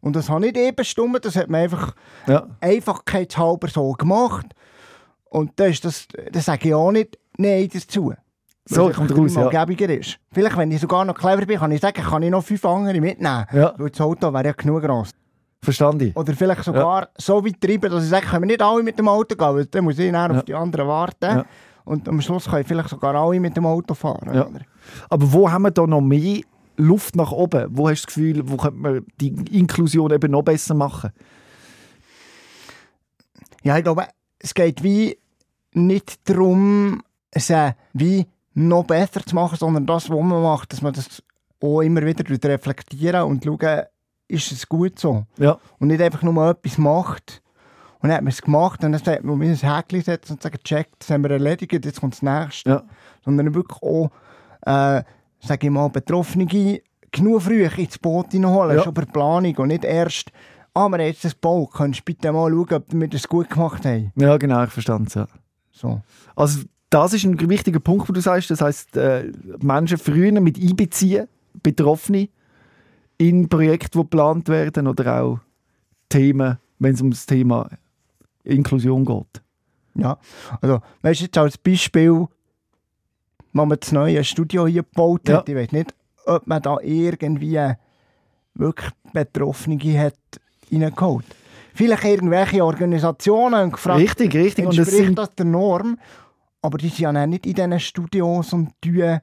Und 0.01 0.15
das 0.15 0.29
habe 0.29 0.45
ich 0.45 0.53
nicht 0.53 0.63
eben 0.63 0.75
bestimmt, 0.75 1.23
das 1.25 1.35
hat 1.35 1.49
man 1.49 1.61
einfach 1.61 1.95
Ja, 2.27 2.47
einfachkeitshalber 2.61 3.67
so 3.69 3.91
gemacht. 3.93 4.47
Und 5.29 5.51
das, 5.59 5.69
ist 5.71 5.85
das, 5.85 6.07
das 6.31 6.45
sage 6.45 6.67
ich 6.69 6.74
auch 6.74 6.91
nicht 6.91 7.17
Nein 7.38 7.69
dazu. 7.74 8.13
So 8.67 8.89
kommt 8.89 9.15
raus, 9.15 9.36
ja. 9.36 9.48
gäbiger 9.50 9.89
ist. 9.89 10.17
Vielleicht, 10.31 10.57
wenn 10.57 10.72
ich 10.72 10.81
sogar 10.81 11.05
noch 11.05 11.13
clever 11.15 11.45
bin, 11.45 11.60
kann 11.60 11.72
ich 11.72 11.81
sagen, 11.81 12.01
kann 12.01 12.24
ich 12.24 12.31
noch 12.31 12.43
fünf 12.43 12.65
andere 12.65 13.00
mitnehmen. 13.00 13.45
Ja. 13.53 13.74
Weil 13.77 13.89
das 13.91 14.01
Auto 14.01 14.34
wäre 14.34 14.45
ja 14.45 14.51
genug 14.53 14.81
gross. 14.81 15.12
verstanden. 15.62 16.12
Oder 16.15 16.34
vielleicht 16.34 16.63
sogar 16.63 17.10
so 17.17 17.43
weit 17.45 17.60
treiben, 17.62 17.91
dass 17.91 18.03
ich 18.03 18.10
sage, 18.10 18.25
können 18.27 18.43
wir 18.43 18.48
nicht 18.48 18.62
alle 18.62 18.84
mit 18.84 18.98
dem 19.00 19.07
Auto 19.07 19.36
gehen, 19.36 19.55
weil 19.55 19.65
dann 19.65 19.84
muss 19.84 19.98
ich 20.00 20.12
dann 20.12 20.31
Ja. 20.31 20.38
auf 20.39 20.45
die 20.45 20.53
anderen 20.53 20.88
warten. 20.88 21.25
Ja. 21.38 21.45
Und 21.86 22.07
am 22.10 22.19
Schluss 22.22 22.45
können 22.50 22.63
vielleicht 22.65 22.89
sogar 22.89 23.13
alle 23.15 23.39
mit 23.39 23.55
dem 23.55 23.65
Auto 23.67 23.93
fahren. 23.93 24.34
Ja. 24.34 24.48
Aber 25.10 25.31
wo 25.34 25.50
haben 25.51 25.63
wir 25.63 25.72
da 25.72 25.86
noch 25.88 26.01
mehr 26.01 26.41
Luft 26.77 27.15
nach 27.15 27.31
oben? 27.31 27.67
Wo 27.69 27.88
hast 27.89 28.01
du 28.01 28.05
das 28.07 28.13
Gefühl, 28.15 28.41
wo 28.50 28.57
könnte 28.57 28.77
man 28.79 29.05
die 29.22 29.27
Inklusion 29.57 30.12
eben 30.12 30.31
noch 30.31 30.41
besser 30.43 30.74
machen? 30.74 31.12
Ja, 33.63 33.77
ich 33.77 33.84
glaube, 33.84 34.05
es 34.39 34.53
geht 34.53 34.84
wie 34.84 35.17
nicht 35.74 36.27
darum, 36.29 37.01
es 37.31 37.50
äh, 37.50 37.74
wie 37.93 38.27
noch 38.55 38.83
besser 38.85 39.24
zu 39.25 39.35
machen, 39.35 39.57
sondern 39.57 39.85
das, 39.85 40.09
was 40.09 40.17
man 40.24 40.41
macht, 40.41 40.71
dass 40.74 40.81
man 40.81 40.93
das 40.93 41.21
auch 41.62 41.81
immer 41.81 42.03
wieder 42.05 42.50
reflektieren 42.50 43.24
und 43.24 43.43
schauen, 43.43 43.83
ist 44.27 44.51
es 44.51 44.67
gut 44.67 44.97
so? 44.97 45.25
Ja, 45.38 45.57
Und 45.79 45.89
nicht 45.89 46.01
einfach 46.01 46.24
nur 46.24 46.50
etwas 46.50 46.77
macht 46.77 47.41
und 48.00 48.09
dann 48.09 48.17
hat 48.17 48.24
man 48.24 48.31
es 48.31 48.41
gemacht 48.41 48.83
und 48.83 48.91
dann 48.93 49.03
sagt 49.03 49.24
man, 49.24 49.39
wir 49.39 49.50
ein 49.50 49.55
Häkchen 49.55 50.01
setzen 50.01 50.33
und 50.33 50.41
sagen, 50.41 50.57
check, 50.63 50.88
das 51.00 51.09
haben 51.09 51.24
wir 51.24 51.31
erledigt, 51.31 51.71
jetzt 51.85 52.00
kommt 52.00 52.13
das 52.13 52.21
nächste. 52.21 52.69
ja, 52.69 52.83
Sondern 53.24 53.53
wirklich 53.53 53.81
auch, 53.81 54.09
äh, 54.62 55.03
sage 55.39 55.67
ich 55.67 55.69
mal, 55.69 55.89
Betroffene 55.89 56.45
genug 57.12 57.41
früh 57.41 57.65
ins 57.65 57.97
Boot 58.00 58.31
hineinholen, 58.31 58.77
Ja. 58.77 58.83
schon 58.83 58.93
bei 58.93 59.05
Planung 59.05 59.55
und 59.57 59.67
nicht 59.67 59.83
erst, 59.85 60.31
ah, 60.74 60.88
wir 60.89 60.97
haben 60.97 61.00
jetzt 61.01 61.24
das 61.24 61.33
gebaut, 61.33 61.71
könntest 61.74 62.01
du 62.01 62.05
bitte 62.13 62.31
mal 62.31 62.50
schauen, 62.51 62.74
ob 62.74 62.85
wir 62.93 63.07
das 63.07 63.27
gut 63.27 63.50
gemacht 63.50 63.85
haben. 63.85 64.12
ja 64.15 64.38
genau, 64.38 64.63
ich 64.63 64.71
verstand 64.71 65.09
es. 65.09 65.13
Ja. 65.15 65.27
So. 65.71 66.01
Also 66.35 66.62
das 66.89 67.13
ist 67.13 67.25
ein 67.25 67.50
wichtiger 67.50 67.80
Punkt, 67.80 68.08
wo 68.08 68.13
du 68.13 68.22
sagst. 68.22 68.51
Das 68.51 68.62
heißt, 68.62 68.98
äh, 68.98 69.32
Menschen 69.60 69.98
früher 69.98 70.32
mit 70.39 70.60
einbeziehen, 70.60 71.27
Betroffene 71.63 72.30
in 73.18 73.50
Projekte, 73.50 73.98
die 73.98 73.98
geplant 74.00 74.50
werden 74.50 74.88
oder 74.88 75.22
auch 75.22 75.39
Themen, 76.10 76.58
wenn 76.80 76.94
es 76.94 77.01
um 77.01 77.12
das 77.12 77.25
Thema 77.25 77.70
Inklusion 78.44 79.06
geht. 79.06 79.42
Ja, 79.96 80.18
also, 80.62 80.82
weißt 81.01 81.22
du, 81.22 81.25
jetzt 81.25 81.38
als 81.38 81.58
Beispiel, 81.58 82.27
wenn 83.54 83.68
man 83.68 83.80
das 83.80 83.92
neue 83.92 84.24
Studio 84.24 84.68
hier 84.68 84.84
gebaut 84.84 85.30
hat, 85.30 85.48
ich 85.48 85.56
weiß 85.56 85.72
nicht, 85.72 85.94
ob 86.25 86.46
man 86.48 86.62
da 86.62 86.77
irgendwie 86.82 87.60
wirklich 88.56 88.92
Betroffene 89.13 90.00
hat 90.00 90.15
reingeholt. 90.72 91.25
Vielleicht 91.74 92.06
irgendwelche 92.06 92.63
Organisationen 92.63 93.72
gefragt, 93.72 94.00
Richtig, 94.00 94.34
richtig. 94.36 94.65
Und 94.65 94.77
entspricht 94.77 95.06
sind, 95.06 95.18
das 95.18 95.36
der 95.36 95.46
Norm? 95.46 95.98
Aber 96.65 96.77
die 96.77 96.89
sind 96.89 97.00
ja 97.00 97.12
dann 97.12 97.29
nicht 97.29 97.45
in 97.45 97.53
diesen 97.53 97.79
Studios 97.79 98.53
und 98.53 98.69
tun 98.81 99.19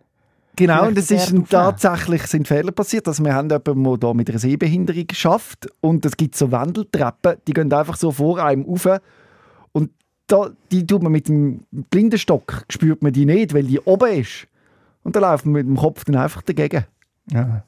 Genau, 0.54 0.88
und 0.88 0.98
es 0.98 1.10
ist 1.10 1.34
tatsächlich 1.48 2.26
sind 2.26 2.46
Fehler 2.46 2.72
passiert. 2.72 3.08
Also 3.08 3.24
wir 3.24 3.34
haben 3.34 3.48
jemanden, 3.48 3.84
der 3.84 3.96
da 3.96 4.12
mit 4.12 4.28
einer 4.28 4.38
Sehbehinderung 4.38 5.06
schafft 5.12 5.66
und 5.80 6.04
es 6.04 6.16
gibt 6.16 6.36
so 6.36 6.52
Wendeltreppen, 6.52 7.36
die 7.46 7.54
gehen 7.54 7.72
einfach 7.72 7.96
so 7.96 8.10
vor 8.10 8.38
einem 8.38 8.64
rauf 8.66 9.00
und 9.72 9.90
da, 10.26 10.50
die 10.70 10.86
tut 10.86 11.02
man 11.02 11.12
mit 11.12 11.28
dem 11.28 11.64
Blindenstock, 11.70 12.64
spürt 12.68 13.02
man 13.02 13.12
die 13.12 13.24
nicht, 13.24 13.54
weil 13.54 13.64
die 13.64 13.80
oben 13.80 14.12
ist. 14.20 14.46
Und 15.02 15.16
dann 15.16 15.22
läuft 15.22 15.46
man 15.46 15.54
mit 15.54 15.66
dem 15.66 15.76
Kopf 15.76 16.04
dann 16.04 16.16
einfach 16.16 16.42
dagegen. 16.42 16.84
ja. 17.32 17.64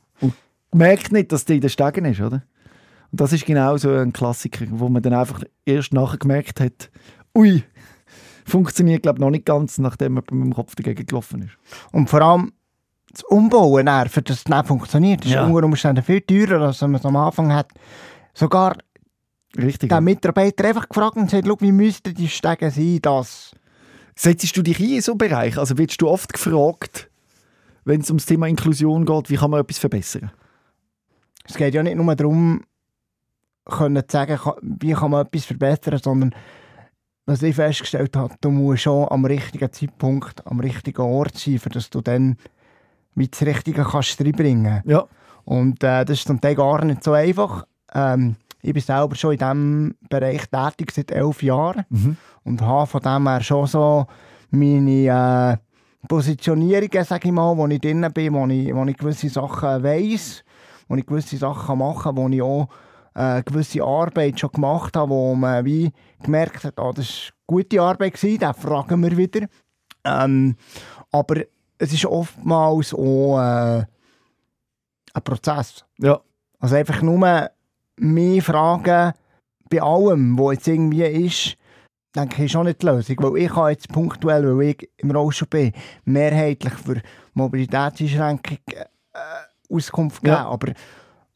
Merkt 0.72 1.12
nicht, 1.12 1.30
dass 1.30 1.44
die 1.44 1.54
in 1.54 1.60
den 1.60 1.70
Stegen 1.70 2.04
ist, 2.04 2.20
oder? 2.20 2.42
Und 3.12 3.20
das 3.20 3.32
ist 3.32 3.46
genau 3.46 3.76
so 3.76 3.90
ein 3.90 4.12
Klassiker, 4.12 4.66
wo 4.70 4.88
man 4.88 5.02
dann 5.02 5.14
einfach 5.14 5.44
erst 5.64 5.92
nachher 5.92 6.18
gemerkt 6.18 6.58
hat, 6.58 6.90
ui, 7.32 7.62
funktioniert 8.44 9.02
glaube 9.02 9.20
noch 9.20 9.30
nicht 9.30 9.46
ganz, 9.46 9.78
nachdem 9.78 10.14
man 10.14 10.24
mit 10.30 10.44
dem 10.44 10.54
Kopf 10.54 10.74
dagegen 10.74 11.06
gelaufen 11.06 11.42
ist. 11.42 11.56
Und 11.92 12.08
vor 12.10 12.22
allem 12.22 12.52
das 13.10 13.22
Umbauen, 13.24 13.86
für 14.08 14.22
das 14.22 14.38
es 14.38 14.48
nicht 14.48 14.66
funktioniert, 14.66 15.24
ist 15.24 15.32
Ja. 15.32 15.46
unter 15.46 15.64
Umständen 15.64 16.02
viel 16.02 16.20
teurer, 16.20 16.66
als 16.66 16.82
wenn 16.82 16.90
man 16.90 17.00
es 17.00 17.06
am 17.06 17.16
Anfang 17.16 17.52
hat. 17.52 17.70
Sogar 18.34 18.76
Richtig. 19.56 19.88
der 19.88 20.00
Mitarbeiter 20.00 20.64
einfach 20.64 20.88
gefragt 20.88 21.16
und 21.16 21.26
gesagt, 21.26 21.46
«Schau, 21.46 21.56
wie 21.60 21.72
müssten 21.72 22.14
die 22.14 22.28
Stege 22.28 22.70
sein, 22.70 22.98
dass... 23.02 23.52
Setzt 24.16 24.56
du 24.56 24.62
dich 24.62 24.78
ein 24.78 24.90
in 24.90 25.00
so 25.00 25.12
einen 25.12 25.18
Bereich? 25.18 25.58
Also 25.58 25.76
wirst 25.76 26.00
du 26.00 26.08
oft 26.08 26.32
gefragt, 26.32 27.10
wenn 27.84 28.00
es 28.00 28.10
ums 28.10 28.26
Thema 28.26 28.46
Inklusion 28.46 29.04
geht, 29.04 29.28
wie 29.30 29.36
kann 29.36 29.50
man 29.50 29.60
etwas 29.60 29.78
verbessern? 29.78 30.30
Es 31.44 31.56
geht 31.56 31.74
ja 31.74 31.82
nicht 31.82 31.96
nur 31.96 32.14
darum, 32.14 32.62
können 33.64 34.02
zu 34.06 34.12
sagen, 34.12 34.38
wie 34.62 34.92
kann 34.92 35.10
man 35.10 35.26
etwas 35.26 35.44
verbessern, 35.44 35.98
sondern 36.02 36.34
was 37.26 37.42
ich 37.42 37.54
festgestellt 37.56 38.16
habe, 38.16 38.34
du 38.40 38.50
musst 38.50 38.82
schon 38.82 39.08
am 39.08 39.24
richtigen 39.24 39.72
Zeitpunkt, 39.72 40.46
am 40.46 40.60
richtigen 40.60 41.00
Ort 41.02 41.36
sein, 41.38 41.58
für 41.58 41.70
dass 41.70 41.88
du 41.90 42.00
dann 42.00 42.36
wie 43.14 43.28
das 43.28 43.42
Richtige 43.42 43.84
kannst 43.84 44.20
reinbringen 44.20 44.82
Ja. 44.86 45.04
Und 45.44 45.82
äh, 45.84 46.04
das 46.04 46.18
ist 46.18 46.26
zum 46.26 46.40
Teil 46.40 46.54
gar 46.54 46.84
nicht 46.84 47.04
so 47.04 47.12
einfach. 47.12 47.64
Ähm, 47.94 48.36
ich 48.62 48.72
bin 48.72 48.82
selber 48.82 49.14
schon 49.14 49.32
in 49.32 49.38
diesem 49.38 49.94
Bereich 50.08 50.46
tätig 50.50 50.90
seit 50.92 51.10
elf 51.10 51.42
Jahren 51.42 51.84
Mhm. 51.90 52.16
und 52.44 52.62
habe 52.62 52.86
von 52.86 53.00
dem 53.02 53.28
her 53.28 53.42
schon 53.42 53.66
so 53.66 54.06
meine 54.50 55.58
äh, 55.60 56.06
Positionierungen, 56.08 57.04
sage 57.04 57.28
ich 57.28 57.32
mal, 57.32 57.56
wo 57.56 57.66
ich 57.66 57.80
drin 57.80 58.06
bin, 58.12 58.32
wo 58.34 58.46
ich, 58.46 58.74
wo 58.74 58.84
ich 58.84 58.96
gewisse 58.96 59.28
Sachen 59.28 59.82
weiss, 59.82 60.44
wo 60.88 60.96
ich 60.96 61.06
gewisse 61.06 61.36
Sachen 61.36 61.78
machen 61.78 62.02
kann, 62.02 62.16
wo 62.16 62.28
ich 62.28 62.42
auch 62.42 62.68
äh, 63.14 63.42
gewisse 63.42 63.82
Arbeit 63.82 64.40
schon 64.40 64.52
gemacht 64.52 64.96
habe, 64.96 65.10
wo 65.10 65.34
man 65.34 65.64
wie 65.64 65.92
gemerkt 66.22 66.64
hat, 66.64 66.78
ah, 66.78 66.92
das 66.92 67.06
war 67.06 67.34
gute 67.46 67.80
Arbeit, 67.80 68.14
gewesen, 68.14 68.54
fragen 68.54 69.02
wir 69.02 69.16
wieder. 69.16 69.46
Ähm, 70.04 70.56
aber 71.10 71.42
es 71.78 71.92
ist 71.92 72.06
oftmals 72.06 72.92
auch 72.94 73.38
äh, 73.38 73.84
ein 75.14 75.22
Prozess. 75.22 75.84
Ja. 75.98 76.20
Also 76.58 76.76
einfach 76.76 77.02
nur 77.02 77.50
mehr 77.96 78.42
Fragen 78.42 79.12
bei 79.70 79.82
allem, 79.82 80.38
was 80.38 80.54
jetzt 80.54 80.68
irgendwie 80.68 81.04
ist, 81.04 81.56
denke 82.14 82.44
ich, 82.44 82.50
ist 82.50 82.56
auch 82.56 82.64
nicht 82.64 82.82
die 82.82 82.86
Lösung. 82.86 83.16
Weil 83.18 83.42
ich 83.42 83.54
habe 83.54 83.70
jetzt 83.70 83.88
punktuell, 83.88 84.56
weil 84.56 84.68
ich 84.68 84.90
im 84.98 85.10
Rollstuhl 85.10 85.48
bin, 85.48 85.72
mehrheitlich 86.04 86.74
für 86.74 87.00
Mobilitätseinschränkungen 87.34 88.60
äh, 88.68 88.84
Auskunft 89.74 90.22
geben. 90.22 90.34
Ja. 90.34 90.46
Aber, 90.46 90.72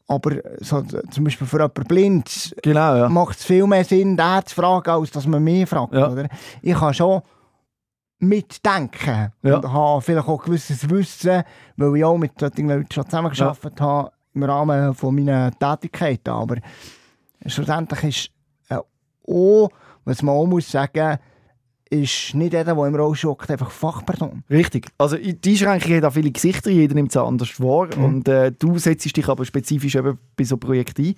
aber 0.09 0.37
so, 0.59 0.81
zum 0.81 1.23
Beispiel 1.23 1.47
für 1.47 1.57
jemanden 1.57 1.83
blind 1.85 2.55
Genau, 2.63 2.95
ja. 2.95 3.09
macht 3.09 3.37
es 3.37 3.45
viel 3.45 3.65
mehr 3.67 3.85
Sinn, 3.85 4.17
den 4.17 4.45
zu 4.45 4.55
fragen, 4.55 4.89
als 4.89 5.11
dass 5.11 5.27
man 5.27 5.43
mehr 5.43 5.65
fragt. 5.67 5.93
Ja. 5.93 6.09
Oder? 6.11 6.27
Ich 6.61 6.73
kann 6.75 6.93
schon 6.93 7.21
mitdenken 8.19 9.31
Ja. 9.43 9.57
und 9.57 9.71
habe 9.71 10.01
vielleicht 10.01 10.27
auch 10.27 10.43
gewisses 10.43 10.89
Wissen, 10.89 11.43
weil 11.77 11.95
ich 11.97 12.03
auch 12.03 12.17
mit 12.17 12.37
solchen 12.39 12.67
Leuten 12.67 12.91
schon 12.91 13.05
zusammengearbeitet 13.05 13.79
habe 13.81 14.11
im 14.33 14.43
Rahmen 14.43 14.93
von 14.93 15.15
meiner 15.15 15.51
Tätigkeiten. 15.57 16.29
Aber 16.31 16.57
schlussendlich 17.45 18.03
ist 18.03 18.31
äh, 18.69 18.79
auch, 19.31 19.69
was 20.05 20.21
man 20.21 20.35
auch 20.35 20.45
muss 20.45 20.69
sagen, 20.69 21.17
ist 21.89 22.35
nicht 22.35 22.53
jeder, 22.53 22.75
der 22.75 22.85
im 22.85 22.95
Rollstuhl 22.95 23.31
hockt, 23.31 23.49
einfach 23.49 23.71
Fachperson. 23.71 24.43
Richtig. 24.49 24.87
Also 24.97 25.17
die 25.17 25.51
Einschränkung 25.67 25.95
hat 25.97 26.03
auch 26.05 26.13
viele 26.13 26.31
Gesichter, 26.31 26.69
jeder 26.69 26.93
nimmt 26.93 27.09
es 27.11 27.17
anders 27.17 27.59
wahr. 27.59 27.87
Mhm. 27.97 28.03
Und 28.03 28.27
äh, 28.27 28.51
du 28.51 28.77
setzt 28.77 29.15
dich 29.15 29.27
aber 29.27 29.43
spezifisch 29.45 29.95
eben 29.95 30.17
bei 30.35 30.43
so 30.43 30.57
Projekten 30.57 31.05
ein. 31.05 31.15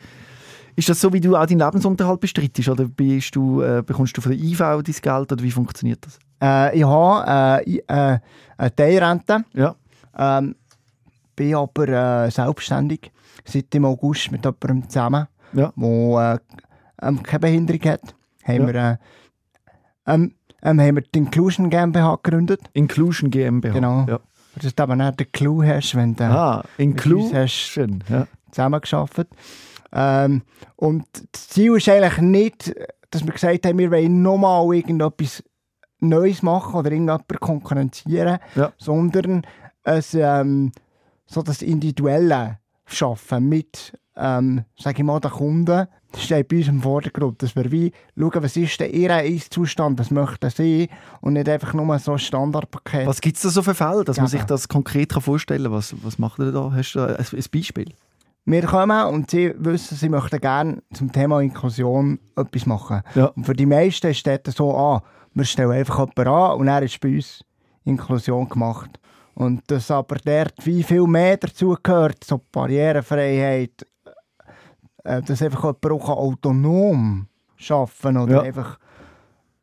Ist 0.77 0.87
das 0.87 1.01
so, 1.01 1.11
wie 1.11 1.19
du 1.19 1.35
auch 1.35 1.45
deinen 1.45 1.59
Lebensunterhalt 1.59 2.21
bestrittest? 2.21 2.69
Oder 2.69 2.85
bist 2.85 3.35
du, 3.35 3.61
äh, 3.61 3.83
bekommst 3.85 4.15
du 4.15 4.21
von 4.21 4.31
der 4.31 4.39
IV 4.41 4.57
dein 4.59 4.83
Geld? 4.85 5.31
Oder 5.33 5.43
wie 5.43 5.51
funktioniert 5.51 6.05
das? 6.05 6.17
Äh, 6.41 6.77
ich 6.77 6.85
habe 6.85 7.61
äh, 7.67 7.77
äh, 7.87 8.19
eine 8.57 8.75
Teilrente. 8.75 9.43
Ja. 9.53 9.75
Ähm, 10.17 10.55
bin 11.35 11.55
aber 11.55 11.87
äh, 11.89 12.31
selbstständig 12.31 13.11
seit 13.43 13.73
dem 13.73 13.83
August 13.85 14.31
mit 14.31 14.45
jemandem 14.45 14.87
zusammen, 14.89 15.27
Ja. 15.53 15.73
der 15.75 16.39
äh, 17.01 17.05
ähm, 17.05 17.21
keine 17.23 17.39
Behinderung 17.39 17.81
hat. 17.83 18.15
Haben, 18.45 18.67
Ja. 18.67 18.67
wir, 18.67 18.75
äh, 18.75 18.97
ähm, 20.07 20.33
ähm, 20.63 20.79
haben 20.79 20.95
wir 20.95 21.03
die 21.03 21.19
Inclusion 21.19 21.69
GmbH 21.69 22.17
gegründet. 22.21 22.61
Inclusion 22.73 23.29
GmbH. 23.31 23.73
Genau. 23.73 24.05
Ja. 24.07 24.19
Dass 24.61 24.75
du 24.75 24.83
eben 24.83 24.97
nicht 24.97 25.19
den 25.19 25.31
Clou 25.31 25.63
hast, 25.63 25.95
wenn 25.95 26.15
du 26.15 26.23
Ah, 26.25 26.55
uns 26.57 26.63
hast 26.65 26.77
Inclusion. 26.77 28.03
Ja. 28.09 28.27
zusammengearbeitet 28.51 29.29
ähm, 29.93 30.41
Und 30.75 31.05
das 31.31 31.47
Ziel 31.49 31.75
ist 31.77 31.87
eigentlich 31.89 32.17
nicht, 32.19 32.73
dass 33.11 33.25
wir 33.25 33.33
gesagt 33.33 33.65
haben, 33.65 33.77
wir 33.77 33.91
wollen 33.91 34.21
nochmal 34.21 34.73
irgendetwas 34.75 35.43
Neues 35.99 36.41
machen 36.41 36.75
oder 36.75 36.91
irgendjemanden 36.91 37.39
konkurrenzieren, 37.39 38.39
Ja. 38.55 38.71
sondern 38.77 39.43
es, 39.83 40.13
ähm, 40.13 40.71
so 41.27 41.41
das 41.43 41.61
Individuelle 41.61 42.59
schaffen 42.85 43.47
mit, 43.47 43.93
ähm, 44.15 44.65
sage 44.77 44.99
ich 44.99 45.03
mal, 45.03 45.19
den 45.19 45.31
Kunden. 45.31 45.87
Das 46.11 46.23
steht 46.23 46.49
bei 46.49 46.57
uns 46.57 46.67
im 46.67 46.81
Vordergrund, 46.81 47.41
dass 47.41 47.55
wir 47.55 47.71
wie 47.71 47.93
schauen, 48.17 48.43
was 48.43 48.57
ist 48.57 48.79
der 48.81 48.93
ihr 48.93 49.23
Ist-Zustand, 49.23 49.97
was 49.97 50.11
möchten 50.11 50.49
sie 50.49 50.89
und 51.21 51.33
nicht 51.33 51.47
einfach 51.47 51.73
nur 51.73 51.97
so 51.99 52.11
ein 52.13 52.19
Standardpaket. 52.19 53.07
Was 53.07 53.21
gibt 53.21 53.37
es 53.37 53.43
da 53.43 53.49
so 53.49 53.61
für 53.61 53.73
Fälle, 53.73 54.03
dass 54.03 54.17
man 54.17 54.25
Ja. 54.25 54.29
sich 54.29 54.43
das 54.43 54.67
konkret 54.67 55.13
vorstellen 55.13 55.63
kann? 55.63 55.71
Was, 55.71 55.95
was 56.03 56.19
macht 56.19 56.39
ihr 56.39 56.51
da? 56.51 56.71
Hast 56.75 56.93
du 56.93 56.99
da 56.99 57.15
ein, 57.15 57.25
Beispiel? 57.53 57.93
Wir 58.43 58.63
kommen 58.63 59.05
und 59.05 59.31
sie 59.31 59.53
wissen, 59.57 59.95
sie 59.95 60.09
möchten 60.09 60.41
gerne 60.41 60.81
zum 60.93 61.11
Thema 61.11 61.39
Inklusion 61.41 62.19
etwas 62.35 62.65
machen. 62.65 63.01
Ja. 63.15 63.27
Und 63.27 63.45
für 63.45 63.53
die 63.53 63.67
meisten 63.67 64.07
ist 64.07 64.25
das 64.27 64.55
so, 64.55 64.75
ah, 64.75 65.03
wir 65.33 65.45
stellen 65.45 65.71
einfach 65.71 65.99
jemanden 65.99 66.27
an 66.27 66.59
und 66.59 66.67
er 66.67 66.81
ist 66.81 66.99
bei 66.99 67.15
uns 67.15 67.45
Inklusion 67.85 68.49
gemacht. 68.49 68.99
Und 69.35 69.61
dass 69.67 69.89
aber 69.91 70.17
dort 70.25 70.53
wie 70.65 70.83
viel 70.83 71.07
mehr 71.07 71.37
dazu 71.37 71.77
gehört, 71.81 72.23
so 72.23 72.41
Barrierefreiheit, 72.51 73.87
dass 75.03 75.41
einfach 75.41 75.63
jemand 75.63 75.85
auch 75.85 76.05
kann 76.05 76.17
autonom 76.17 77.27
arbeiten 77.69 78.17
oder 78.17 78.35
Ja. 78.35 78.41
einfach 78.41 78.79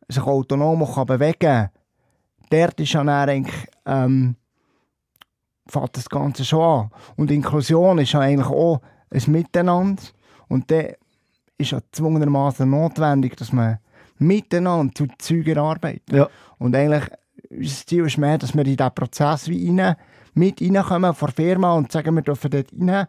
sich 0.08 0.22
autonom 0.22 0.86
kann 0.86 1.06
bewegen 1.06 1.38
kann. 1.38 1.70
Dort 2.50 2.80
ist 2.80 2.92
ja 2.92 3.02
eigentlich, 3.02 3.66
ähm, 3.84 4.36
fängt 5.66 5.96
das 5.96 6.08
Ganze 6.08 6.44
schon 6.44 6.62
an. 6.62 6.90
Und 7.16 7.30
Inklusion 7.30 7.98
ist 7.98 8.12
ja 8.12 8.20
eigentlich 8.20 8.48
auch 8.48 8.80
ein 9.10 9.22
Miteinander. 9.32 10.02
Und 10.48 10.70
dann 10.70 10.92
ist 11.58 11.72
ja 11.72 11.80
zwungenermaßen 11.92 12.68
notwendig, 12.68 13.36
dass 13.36 13.52
man 13.52 13.78
miteinander 14.18 14.94
zu 14.94 15.06
Zeugen 15.18 15.58
arbeitet. 15.58 16.10
Ja. 16.10 16.28
Und 16.58 16.74
eigentlich, 16.74 17.04
unser 17.50 17.86
Ziel 17.86 18.06
ist 18.06 18.18
mehr, 18.18 18.38
dass 18.38 18.54
wir 18.54 18.64
in 18.64 18.76
diesen 18.76 18.94
Prozess 18.94 19.48
wie 19.48 19.68
rein, 19.78 19.96
mit 20.34 20.60
reinkommen 20.62 21.14
von 21.14 21.26
der 21.26 21.34
Firma 21.34 21.74
und 21.74 21.92
sagen, 21.92 22.14
wir 22.14 22.22
dürfen 22.22 22.50
dort 22.50 22.72
rein 22.72 23.06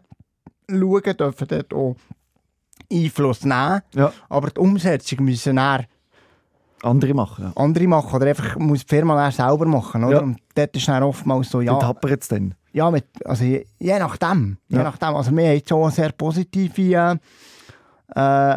schauen, 0.68 1.16
dürfen 1.16 1.48
dort 1.48 1.74
auch 1.74 1.96
Einfluss 2.92 3.44
nehmen. 3.44 3.80
Ja. 3.94 4.12
Aber 4.28 4.50
die 4.50 4.60
Umsetzung 4.60 5.24
müssen 5.24 5.56
dann 5.56 5.86
Andere 6.82 7.12
machen. 7.12 7.44
Ja. 7.44 7.52
andere 7.62 7.86
machen 7.86 8.14
oder 8.16 8.26
einfach 8.28 8.56
muss 8.56 8.80
die 8.86 8.88
Firma 8.88 9.14
dann 9.14 9.32
selber 9.32 9.66
machen. 9.66 10.02
Oder? 10.04 10.16
Ja. 10.16 10.22
Und 10.22 10.38
dort 10.54 10.74
ist 10.74 10.88
dann 10.88 11.02
oftmals 11.02 11.50
so, 11.50 11.60
ja, 11.60 11.72
Dort 11.72 11.84
hapert 11.84 12.22
es 12.22 12.28
dann. 12.28 12.54
ja, 12.72 12.90
mit, 12.90 13.04
also 13.26 13.44
je, 13.44 13.66
je 13.78 13.98
nachdem. 13.98 14.56
Je 14.68 14.78
Ja. 14.78 14.84
nachdem. 14.84 15.14
Also 15.14 15.30
wir 15.30 15.44
haben 15.46 15.54
jetzt 15.56 15.70
auch 15.72 15.90
sehr 15.90 16.12
positive, 16.12 17.18
äh, 18.14 18.56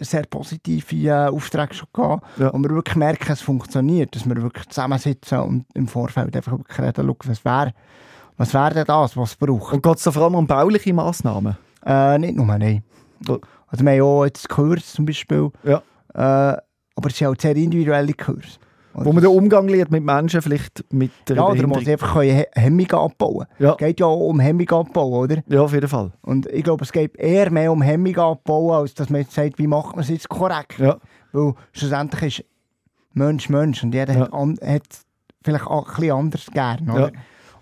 sehr 0.00 0.22
positive 0.28 0.94
äh, 1.08 1.28
Aufträge 1.28 1.72
schon 1.74 1.88
gehabt, 1.92 2.26
Ja. 2.38 2.52
wo 2.52 2.58
wir 2.58 2.68
wirklich 2.70 2.96
merken, 2.96 3.32
es 3.32 3.40
funktioniert, 3.40 4.14
dass 4.14 4.26
wir 4.28 4.36
wirklich 4.36 4.68
zusammensitzen 4.68 5.38
und 5.38 5.64
im 5.74 5.88
Vorfeld 5.88 6.36
einfach 6.36 6.52
wirklich 6.52 6.78
reden, 6.78 7.06
schau, 7.06 7.16
was 7.30 7.44
wäre 7.44 7.72
was 8.36 8.52
wär 8.52 8.70
denn 8.70 8.84
das, 8.84 9.16
was 9.16 9.30
es 9.30 9.36
braucht. 9.36 9.72
Und 9.72 9.82
geht 9.82 9.96
es 9.96 10.02
da 10.02 10.10
vor 10.10 10.24
allem 10.24 10.34
um 10.34 10.46
bauliche 10.46 10.92
Massnahmen? 10.92 11.56
Äh, 11.86 12.18
nicht 12.18 12.34
nur, 12.36 12.46
nein. 12.46 12.82
Also 13.74 13.84
wir 13.84 13.92
haben 13.92 14.00
auch 14.02 14.24
jetzt 14.24 14.48
Kurs 14.48 14.92
zum 14.92 15.04
Beispiel, 15.04 15.50
Ja. 15.64 15.78
äh, 16.14 16.56
aber 16.96 17.08
es 17.10 17.18
sind 17.18 17.26
auch 17.26 17.34
sehr 17.36 17.56
individuelle 17.56 18.14
Kurse. 18.14 18.58
Wo 18.92 19.12
man 19.12 19.20
den 19.24 19.32
Umgang 19.32 19.66
lernt 19.66 19.90
mit 19.90 20.04
Menschen, 20.04 20.40
vielleicht 20.40 20.84
mit 20.92 21.10
der 21.28 21.34
ja, 21.34 21.44
oder 21.48 21.66
man 21.66 21.84
einfach 21.84 22.22
He- 22.22 22.44
Hemmungen 22.54 22.92
abbauen 22.94 23.46
Ja. 23.58 23.72
Es 23.72 23.78
geht 23.78 23.98
ja 23.98 24.06
auch 24.06 24.28
um 24.28 24.38
Hemmungen 24.38 24.70
abbauen, 24.72 25.12
oder? 25.24 25.42
Ja, 25.48 25.62
auf 25.62 25.72
jeden 25.72 25.88
Fall. 25.88 26.12
Und 26.22 26.46
ich 26.46 26.62
glaube, 26.62 26.84
es 26.84 26.92
geht 26.92 27.16
eher 27.16 27.50
mehr 27.50 27.72
um 27.72 27.82
Hemmungen 27.82 28.16
abbauen, 28.20 28.76
als 28.82 28.94
dass 28.94 29.10
man 29.10 29.22
jetzt 29.22 29.32
sagt, 29.34 29.58
wie 29.58 29.66
macht 29.66 29.96
man 29.96 30.04
es 30.04 30.10
jetzt 30.10 30.28
korrekt. 30.28 30.78
Ja. 30.78 30.98
Weil 31.32 31.54
schlussendlich 31.72 32.38
ist 32.38 32.46
Mensch 33.14 33.48
Mensch 33.48 33.82
und 33.82 33.92
jeder 33.92 34.14
Ja. 34.14 34.20
hat, 34.20 34.32
an, 34.32 34.56
hat 34.64 34.82
vielleicht 35.42 35.66
auch 35.66 35.88
ein 35.88 35.94
bisschen 35.96 36.12
anders 36.16 36.46
gern, 36.52 36.88
oder? 36.90 37.10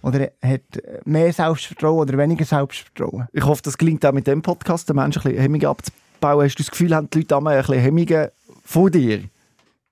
Oder 0.02 0.28
hat 0.44 0.60
mehr 1.06 1.32
Selbstvertrauen 1.32 2.00
oder 2.00 2.18
weniger 2.18 2.44
Selbstvertrauen. 2.44 3.28
Ich 3.32 3.46
hoffe, 3.46 3.62
das 3.62 3.78
gelingt 3.78 4.04
auch 4.04 4.12
mit 4.12 4.26
dem 4.26 4.42
Podcast, 4.42 4.88
den 4.90 4.96
Menschen 4.96 5.20
ein 5.20 5.28
bisschen 5.30 5.40
Hemmungen 5.42 5.66
abzubauen. 5.66 6.01
Hast 6.24 6.58
du 6.58 6.62
das 6.62 6.70
Gefühl, 6.70 6.94
haben 6.94 7.08
die 7.10 7.18
Leute 7.18 7.36
einmal 7.36 7.56
ein 7.56 7.60
bisschen 7.64 7.80
Hemmungen 7.82 8.28
von 8.64 8.90
dir? 8.90 9.22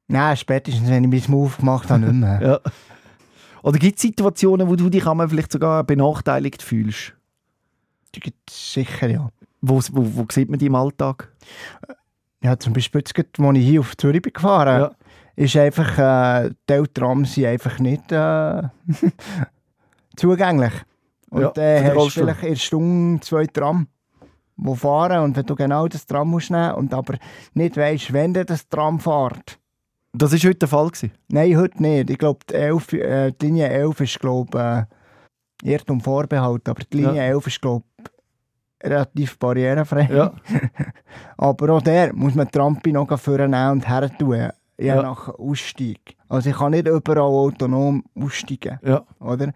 Nein, 0.08 0.36
spätestens, 0.36 0.88
wenn 0.88 1.04
ich 1.04 1.10
meinen 1.10 1.30
Move 1.30 1.56
gemacht 1.58 1.88
habe, 1.90 2.00
nicht 2.00 2.14
mehr. 2.14 2.40
Ja. 2.64 2.72
Oder 3.62 3.78
gibt 3.78 3.96
es 3.96 4.02
Situationen, 4.02 4.66
wo 4.68 4.74
du 4.74 4.88
dich 4.88 5.06
einmal 5.06 5.28
vielleicht 5.28 5.52
sogar 5.52 5.84
benachteiligt 5.84 6.62
fühlst? 6.62 7.12
Die 8.14 8.20
gibt 8.20 8.50
es 8.50 8.72
sicher, 8.72 9.08
ja. 9.08 9.28
Wo, 9.60 9.76
wo, 9.92 10.16
wo 10.16 10.26
sieht 10.32 10.48
man 10.48 10.58
die 10.58 10.66
im 10.66 10.74
Alltag? 10.74 11.30
Ja, 12.42 12.58
zum 12.58 12.72
Beispiel, 12.72 13.02
jetzt, 13.06 13.14
als 13.18 13.56
ich 13.58 13.64
hier 13.66 13.80
auf 13.80 13.94
Zürich 13.98 14.22
bin 14.22 14.32
gefahren 14.32 14.80
Ja. 14.80 14.90
ist 15.36 15.56
einfach, 15.56 15.98
äh, 16.46 16.50
die 16.68 16.82
Trams 16.94 17.34
sind 17.34 17.44
einfach 17.44 17.78
nicht 17.78 18.10
äh, 18.10 18.62
zugänglich. 20.16 20.72
Und 21.28 21.42
Ja, 21.42 21.52
äh, 21.62 21.84
hast 21.94 22.16
du 22.16 22.22
vielleicht 22.22 22.42
der 22.42 22.56
Stunde 22.56 23.20
zwei 23.20 23.46
Tram, 23.46 23.86
die 24.66 24.76
fahren. 24.76 25.22
Und 25.24 25.36
wenn 25.36 25.46
du 25.46 25.54
genau 25.54 25.88
das 25.88 26.06
Tram 26.06 26.28
musst 26.30 26.50
nehmen 26.50 26.74
und 26.74 26.92
aber 26.94 27.14
nicht 27.54 27.76
weißt, 27.76 28.12
wenn 28.12 28.34
dir 28.34 28.44
das 28.44 28.68
Tram 28.68 28.98
fährt. 29.00 29.58
Das 30.12 30.32
war 30.32 30.38
heute 30.40 30.54
der 30.54 30.68
Fall. 30.68 30.88
Gewesen. 30.88 31.12
Nein, 31.28 31.56
heute 31.56 31.80
nicht. 31.82 32.10
Ich 32.10 32.18
glaube, 32.18 32.40
die, 32.48 32.54
11, 32.54 32.92
äh, 32.94 33.32
die 33.32 33.46
Linie 33.46 33.68
11 33.68 34.00
ist, 34.00 34.18
glaube 34.20 34.86
äh, 35.62 35.70
Irrtum 35.72 36.00
Vorbehalt, 36.00 36.68
aber 36.68 36.82
die 36.92 36.96
Linie 36.98 37.16
Ja. 37.16 37.22
11 37.24 37.46
ist, 37.46 37.60
glaube 37.62 37.84
relativ 38.82 39.38
barrierefrei. 39.38 40.08
Ja. 40.10 40.32
Aber 41.36 41.74
auch 41.74 41.82
der 41.82 42.14
muss 42.14 42.34
man 42.34 42.48
die 42.52 42.58
Rampe 42.58 42.90
noch 42.92 43.18
vornehmen 43.18 43.72
und 43.72 43.88
her 43.88 44.10
tun, 44.16 44.48
je 44.78 44.86
Ja. 44.86 45.02
nach 45.02 45.28
Ausstieg. 45.28 46.16
Also 46.28 46.48
ich 46.50 46.56
kann 46.56 46.70
nicht 46.70 46.88
überall 46.88 47.20
autonom 47.20 48.02
aussteigen, 48.14 48.78
Ja. 48.82 49.04
oder? 49.18 49.52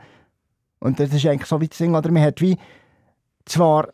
Und 0.78 1.00
das 1.00 1.10
ist 1.14 1.24
eigentlich 1.24 1.48
so 1.48 1.58
wie 1.60 1.68
das 1.68 1.78
Ding, 1.78 1.94
oder? 1.94 2.10
Man 2.12 2.22
hat 2.22 2.40
wie 2.42 2.58
zwar 3.46 3.88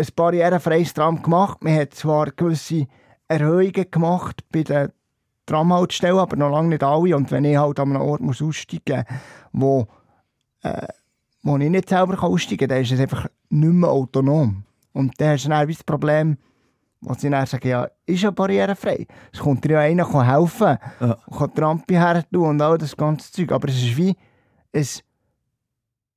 ein 0.00 0.06
barrierefreies 0.16 0.94
Tram 0.94 1.22
gemacht, 1.22 1.62
man 1.62 1.76
hat 1.76 1.94
zwar 1.94 2.30
gewisse 2.30 2.86
Erhöhungen 3.28 3.90
gemacht 3.90 4.42
bei 4.50 4.62
den 4.62 4.92
Tramhaltestellen, 5.46 6.18
aber 6.18 6.36
noch 6.36 6.50
lange 6.50 6.68
nicht 6.70 6.82
alle. 6.82 7.16
Und 7.16 7.30
wenn 7.30 7.44
ich 7.44 7.56
halt 7.56 7.78
an 7.78 7.90
einem 7.90 8.02
Ort 8.02 8.20
muss 8.20 8.42
aussteigen 8.42 9.04
muss, 9.52 9.86
wo, 10.62 10.68
äh, 10.68 10.86
wo 11.42 11.56
ich 11.58 11.70
nicht 11.70 11.88
selber 11.88 12.22
aussteigen 12.22 12.58
kann, 12.58 12.68
dann 12.68 12.82
ist 12.82 12.92
es 12.92 13.00
einfach 13.00 13.26
nicht 13.48 13.72
mehr 13.72 13.90
autonom. 13.90 14.64
Und 14.92 15.20
dann 15.20 15.30
hast 15.30 15.44
du 15.44 15.48
dann 15.50 15.68
das 15.68 15.84
Problem, 15.84 16.38
wo 17.00 17.14
sie 17.14 17.30
dann 17.30 17.46
sagen, 17.46 17.68
ja, 17.68 17.88
ist 18.06 18.22
ja 18.22 18.30
barrierefrei. 18.30 19.06
Es 19.32 19.40
kommt 19.40 19.64
dir 19.64 19.72
ja 19.72 19.80
einer 19.80 20.04
kann 20.04 20.26
helfen 20.26 20.78
Ja. 21.00 21.18
kann 21.36 21.50
die 21.56 21.60
Rampe 21.60 21.94
her 21.94 22.24
tun 22.30 22.48
und 22.48 22.62
all 22.62 22.78
das 22.78 22.96
ganze 22.96 23.32
Zeug. 23.32 23.52
Aber 23.52 23.68
es 23.68 23.76
ist 23.76 23.96
wie 23.96 24.16
ein 24.74 24.86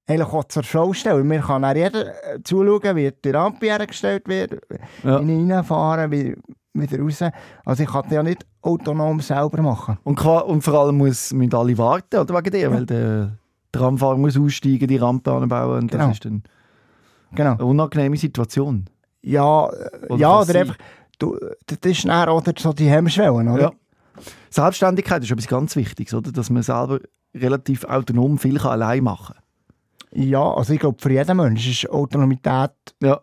eigentlich 0.08 0.28
auch 0.28 0.44
zur 0.46 0.64
Show 0.64 0.94
stellen. 0.94 1.28
Mir 1.28 1.40
kann 1.42 1.62
dann 1.62 1.76
jeder 1.78 2.08
äh, 2.36 2.42
zuschauen, 2.44 2.96
wie 2.96 3.12
die 3.24 3.30
Rampe 3.30 3.68
hergestellt 3.68 4.28
wird, 4.28 4.60
Ja. 5.04 5.18
in 5.20 5.52
reinfahren, 5.52 6.12
wie, 6.12 6.36
wieder 6.74 7.00
raus. 7.00 7.22
Also 7.66 7.84
ich 7.84 7.90
kann 7.90 8.04
das 8.04 8.12
ja 8.12 8.24
nicht 8.24 8.46
autonom 8.62 9.20
selber 9.22 9.62
machen. 9.62 9.98
Und, 10.04 10.16
qua- 10.20 10.40
und 10.40 10.62
vor 10.62 10.74
allem 10.74 10.98
muss, 10.98 11.32
müssen 11.34 11.54
alle 11.56 11.78
warten, 11.78 12.18
oder 12.20 12.36
wegen 12.36 12.52
dir, 12.52 12.72
weil 12.72 12.86
der 12.86 13.38
Tramfahrer 13.72 14.18
muss 14.18 14.38
aussteigen, 14.38 14.88
die 14.88 14.98
Rampe 14.98 15.32
anbauen 15.32 15.84
und 15.84 15.92
Genau. 15.92 16.08
das 16.08 16.14
ist 16.18 16.26
dann 16.26 16.44
Genau. 17.36 17.54
eine 17.54 17.66
unangenehme 17.66 18.18
Situation. 18.18 18.86
Ja, 19.22 19.68
Oder 20.10 20.18
ja 20.18 20.28
kann 20.30 20.36
oder 20.38 20.46
sein. 20.46 20.56
einfach, 20.58 20.76
du, 21.18 21.38
das 21.66 21.78
ist 21.92 22.06
dann 22.08 22.30
oder 22.30 22.54
so 22.58 22.74
die 22.74 22.90
Hemmschwellen, 22.90 23.48
oder? 23.48 23.62
Ja. 23.62 23.72
Selbstständigkeit 24.50 25.24
ist 25.24 25.32
etwas 25.32 25.48
ganz 25.48 25.76
Wichtiges, 25.76 26.14
oder? 26.14 26.32
dass 26.32 26.50
man 26.50 26.62
selber 26.62 27.00
relativ 27.34 27.84
autonom 27.86 28.38
viel 28.38 28.58
kann 28.60 28.72
allein 28.74 29.04
machen 29.04 29.36
Ja, 30.16 30.54
also 30.54 30.74
ich 30.74 30.80
glaube, 30.80 31.02
für 31.02 31.12
jeden 31.12 31.38
Menschen 31.38 31.72
ist 31.72 31.90
Autonomität 31.90 32.72
Ja. 33.02 33.20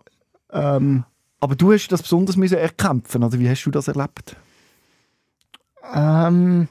ähm, 0.52 1.04
Aber 1.38 1.54
du 1.54 1.72
hast 1.72 1.88
das 1.88 2.02
besonders 2.02 2.36
müssen 2.36 2.58
erkämpfen, 2.58 3.22
oder 3.22 3.38
wie 3.38 3.48
hast 3.48 3.64
du 3.64 3.70
das 3.70 3.88
erlebt? 3.88 4.36
Ähm, 5.94 6.68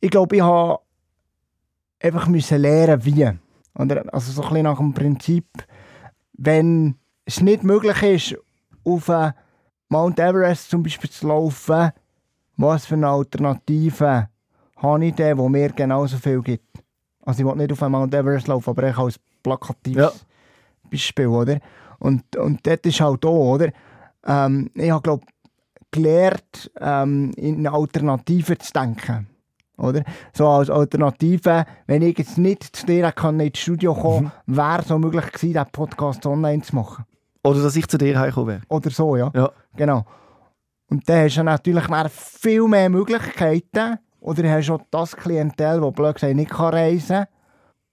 ich 0.00 0.10
glaube, 0.10 0.36
ich 0.36 0.42
habe 0.42 0.80
einfach 2.02 2.26
müssen 2.28 2.60
lernen, 2.62 3.04
wie. 3.04 3.30
Oder, 3.74 4.04
also 4.12 4.32
so 4.32 4.42
ein 4.42 4.48
bisschen 4.48 4.64
nach 4.64 4.78
dem 4.78 4.94
Prinzip, 4.94 5.46
wenn 6.32 6.96
es 7.24 7.40
nicht 7.40 7.62
möglich 7.62 8.02
ist, 8.02 8.36
auf 8.84 9.08
äh, 9.08 9.32
Mount 9.88 10.18
Everest 10.18 10.70
zum 10.70 10.82
Beispiel 10.82 11.10
zu 11.10 11.28
laufen, 11.28 11.92
was 12.56 12.86
für 12.86 12.94
eine 12.94 13.08
Alternative 13.08 14.28
habe 14.76 15.04
ich 15.06 15.14
denn, 15.14 15.36
wo 15.36 15.48
mir 15.48 15.68
genauso 15.70 16.16
viel 16.16 16.40
gibt? 16.42 16.69
Also 17.24 17.40
ich 17.40 17.46
will 17.46 17.56
nicht 17.56 17.72
auf 17.72 17.82
einen 17.82 17.92
Mount 17.92 18.14
Everest 18.14 18.48
laufen, 18.48 18.70
aber 18.70 18.88
ich 18.88 18.96
als 18.96 19.20
plakatives 19.42 20.02
Ja. 20.02 20.12
Beispiel, 20.90 21.26
oder? 21.26 21.58
Und, 21.98 22.36
und 22.36 22.66
das 22.66 22.78
ist 22.84 23.00
halt 23.00 23.24
auch, 23.24 23.54
oder? 23.54 23.70
Ähm, 24.26 24.70
ich 24.74 24.90
habe, 24.90 25.02
glaube 25.02 25.26
gelernt, 25.90 26.70
ähm, 26.80 27.32
in 27.36 27.66
Alternativen 27.66 28.58
zu 28.60 28.72
denken. 28.72 29.26
Oder? 29.76 30.04
So 30.32 30.46
als 30.46 30.70
Alternative, 30.70 31.64
wenn 31.86 32.02
ich 32.02 32.18
jetzt 32.18 32.38
nicht 32.38 32.64
zu 32.76 32.86
dir 32.86 33.10
kann 33.12 33.40
ins 33.40 33.58
Studio 33.58 33.94
kommen 33.94 34.30
wäre 34.46 34.82
es 34.82 34.90
auch 34.90 34.98
möglich 34.98 35.26
gewesen, 35.32 35.54
diesen 35.54 35.72
Podcast 35.72 36.24
online 36.26 36.62
zu 36.62 36.76
machen. 36.76 37.04
Oder 37.42 37.62
dass 37.62 37.76
ich 37.76 37.88
zu 37.88 37.96
dir 37.96 38.18
heimgekommen 38.18 38.48
wäre? 38.48 38.60
Oder 38.68 38.90
so, 38.90 39.16
ja. 39.16 39.30
Ja. 39.34 39.50
Genau. 39.76 40.04
Und 40.90 41.08
dann 41.08 41.24
hast 41.24 41.36
du 41.36 41.42
natürlich 41.42 41.86
dann 41.86 42.10
viel 42.10 42.68
mehr 42.68 42.90
Möglichkeiten. 42.90 43.98
Oder 44.20 44.42
du 44.42 44.50
hast 44.50 44.70
auch 44.70 44.80
das 44.90 45.16
Klientel, 45.16 45.80
das 45.80 45.92
blöd 45.92 46.14
gesagt 46.14 46.34
nicht 46.36 46.58
reisen 46.58 47.16
kann, 47.16 47.26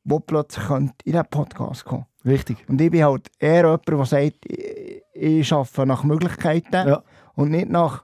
das 0.04 0.20
plötzlich 0.26 0.70
in 0.70 0.92
diesen 1.06 1.26
Podcast 1.30 1.86
kommen 1.86 2.06
Richtig. 2.26 2.58
Und 2.68 2.82
ich 2.82 2.92
bin 2.92 3.04
halt 3.06 3.28
eher 3.40 3.64
jemand, 3.64 3.88
der 3.88 4.06
sagt, 4.06 4.46
ich, 4.46 5.02
ich 5.14 5.54
arbeite 5.54 5.86
nach 5.86 6.04
Möglichkeiten 6.04 6.88
Ja. 6.88 7.04
und 7.36 7.52
nicht 7.52 7.70
nach, 7.70 8.04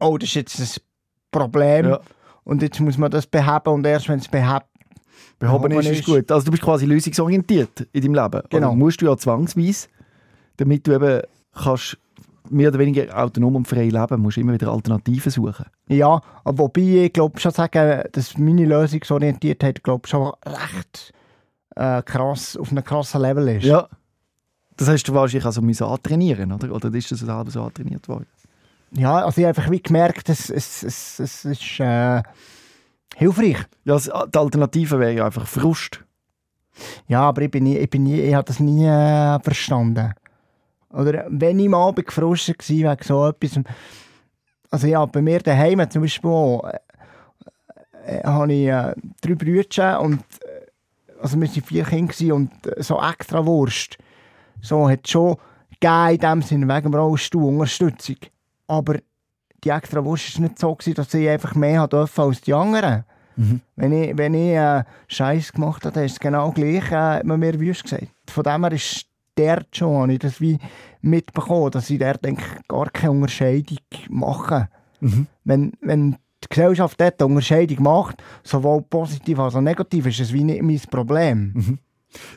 oh, 0.00 0.18
das 0.18 0.30
ist 0.30 0.34
jetzt 0.34 0.60
ein 0.60 0.82
Problem 1.30 1.88
Ja. 1.90 2.00
und 2.44 2.62
jetzt 2.62 2.80
muss 2.80 2.98
man 2.98 3.10
das 3.10 3.26
beheben 3.26 3.68
und 3.72 3.86
erst 3.86 4.08
wenn 4.08 4.18
es 4.18 4.28
behebt, 4.28 4.66
Behoben 5.38 5.68
Behoben 5.68 5.86
ist, 5.86 5.98
ist 6.00 6.06
gut. 6.06 6.30
Also 6.32 6.46
du 6.46 6.50
bist 6.50 6.62
quasi 6.62 6.86
lösungsorientiert 6.86 7.86
in 7.92 8.00
deinem 8.02 8.14
Leben. 8.14 8.42
Genau. 8.48 8.68
Oder 8.68 8.76
musst 8.76 9.00
du 9.02 9.06
ja 9.06 9.16
zwangsweise, 9.18 9.88
damit 10.56 10.86
du 10.86 10.94
eben 10.94 11.22
kannst 11.52 11.98
mehr 12.50 12.68
oder 12.68 12.78
weniger 12.78 13.16
autonom 13.16 13.56
und 13.56 13.68
frei 13.68 13.88
leben, 13.88 14.20
musst 14.20 14.36
du 14.36 14.40
immer 14.40 14.52
wieder 14.54 14.70
Alternativen 14.70 15.30
suchen. 15.32 15.66
ja, 15.88 16.20
wobei 16.44 16.80
ich 17.06 17.12
glaube 17.12 17.38
schon 17.40 17.52
sagen, 17.52 18.02
dass 18.12 18.36
meine 18.38 18.64
Lösungsorientiertheit 18.64 19.82
glaube 19.82 20.06
schon 20.08 20.32
recht 20.44 21.12
äh, 21.76 22.02
krass, 22.02 22.56
auf 22.56 22.70
einem 22.70 22.84
krassen 22.84 23.20
Level 23.22 23.48
ist. 23.48 23.64
Ja. 23.64 23.88
Das 24.76 24.88
hast 24.88 25.04
du 25.04 25.14
wahrscheinlich 25.14 25.46
also 25.46 25.62
müssen 25.62 25.84
antrainieren, 25.84 26.52
oder? 26.52 26.70
Oder 26.74 26.92
ist 26.94 27.10
das 27.10 27.20
selber 27.20 27.50
so 27.50 27.62
antrainiert 27.62 28.08
worden? 28.08 28.26
Ja, 28.92 29.24
also 29.24 29.40
ich 29.40 29.46
habe 29.46 29.58
einfach 29.58 29.70
wie 29.70 29.80
gemerkt, 29.82 30.28
es, 30.28 30.48
es, 30.50 30.82
es, 30.82 31.18
es 31.18 31.44
ist 31.44 31.80
äh, 31.80 32.22
hilfreich. 33.16 33.58
Ja, 33.84 33.94
das- 33.94 34.04
die 34.32 34.38
Alternative 34.38 34.98
wäre 35.00 35.12
ja 35.14 35.26
einfach 35.26 35.46
Frust. 35.46 36.02
Ja, 37.08 37.22
aber 37.22 37.42
ich, 37.42 37.50
bin 37.50 37.64
nie, 37.64 37.78
ich, 37.78 37.88
bin 37.88 38.02
nie, 38.02 38.20
ich 38.20 38.34
habe 38.34 38.44
das 38.44 38.60
nie 38.60 38.84
äh, 38.86 39.38
verstanden. 39.40 40.12
Oder 40.96 41.26
wenn 41.28 41.58
ich 41.58 41.68
mal 41.68 41.92
gefrustet 41.92 42.58
war 42.68 42.92
wegen 42.92 43.04
so 43.04 43.26
etwas. 43.28 43.60
Also 44.70 44.86
ja, 44.86 45.04
bei 45.04 45.22
mir 45.22 45.40
daheim 45.40 45.88
zum 45.90 46.02
Beispiel 46.02 46.30
auch, 46.30 46.64
äh, 46.64 46.78
äh, 48.06 48.22
habe 48.24 48.52
ich 48.52 48.68
äh, 48.68 48.94
drei 49.20 49.34
Brüder 49.34 50.00
und 50.00 50.20
äh, 50.42 50.66
also 51.20 51.40
wir 51.40 51.48
waren 51.48 51.62
vier 51.62 51.84
Kinder 51.84 52.34
und 52.34 52.50
äh, 52.66 52.82
so 52.82 53.00
extra 53.00 53.44
Wurst. 53.44 53.98
So 54.62 54.88
hat 54.88 55.00
es 55.04 55.10
schon 55.10 55.36
gegeben 55.80 56.14
in 56.14 56.18
dem 56.18 56.42
Sinne, 56.42 56.74
wegen 56.74 56.90
dem 56.90 56.94
Rollstuhl 56.94 57.44
Unterstützung. 57.44 58.16
Aber 58.66 58.96
die 59.62 59.70
extra 59.70 60.04
Wurst 60.04 60.34
war 60.34 60.48
nicht 60.48 60.58
so, 60.58 60.74
gewesen, 60.74 60.94
dass 60.94 61.14
ich 61.14 61.28
einfach 61.28 61.54
mehr 61.54 61.86
durfte 61.86 62.22
als 62.22 62.40
die 62.40 62.54
anderen. 62.54 63.04
Wenn 63.76 63.92
ich, 63.92 64.16
wenn 64.16 64.34
ich 64.34 64.54
äh, 64.54 64.84
Scheiß 65.08 65.52
gemacht 65.52 65.84
habe, 65.84 65.94
dann 65.94 66.04
ist 66.04 66.12
es 66.12 66.20
genau 66.20 66.52
gleich, 66.52 66.90
äh, 66.90 66.94
hat 66.94 67.24
man 67.24 67.38
mir 67.38 67.60
wüst 67.60 67.82
gesagt. 67.82 68.08
Von 68.28 68.44
dem 68.44 68.64
her 68.64 68.72
ist 68.72 69.06
dort 69.36 69.76
schon, 69.76 70.02
habe 70.02 70.12
ich 70.12 70.18
das 70.18 70.40
wie 70.40 70.58
mitbekommen, 71.02 71.70
dass 71.70 71.90
ich 71.90 71.98
dort 71.98 72.24
denke, 72.24 72.42
gar 72.68 72.90
keine 72.90 73.12
Unterscheidung 73.12 73.78
mache. 74.08 74.68
Wenn, 75.44 75.72
wenn 75.80 76.12
die 76.42 76.48
Gesellschaft 76.48 77.00
dort 77.00 77.20
eine 77.20 77.28
Unterscheidung 77.28 77.82
macht, 77.82 78.22
sowohl 78.42 78.82
positiv 78.82 79.38
als 79.38 79.54
auch 79.54 79.60
negativ, 79.60 80.06
ist 80.06 80.20
es 80.20 80.32
wie 80.32 80.44
nicht 80.44 80.62
mein 80.62 80.80
Problem. 80.90 81.78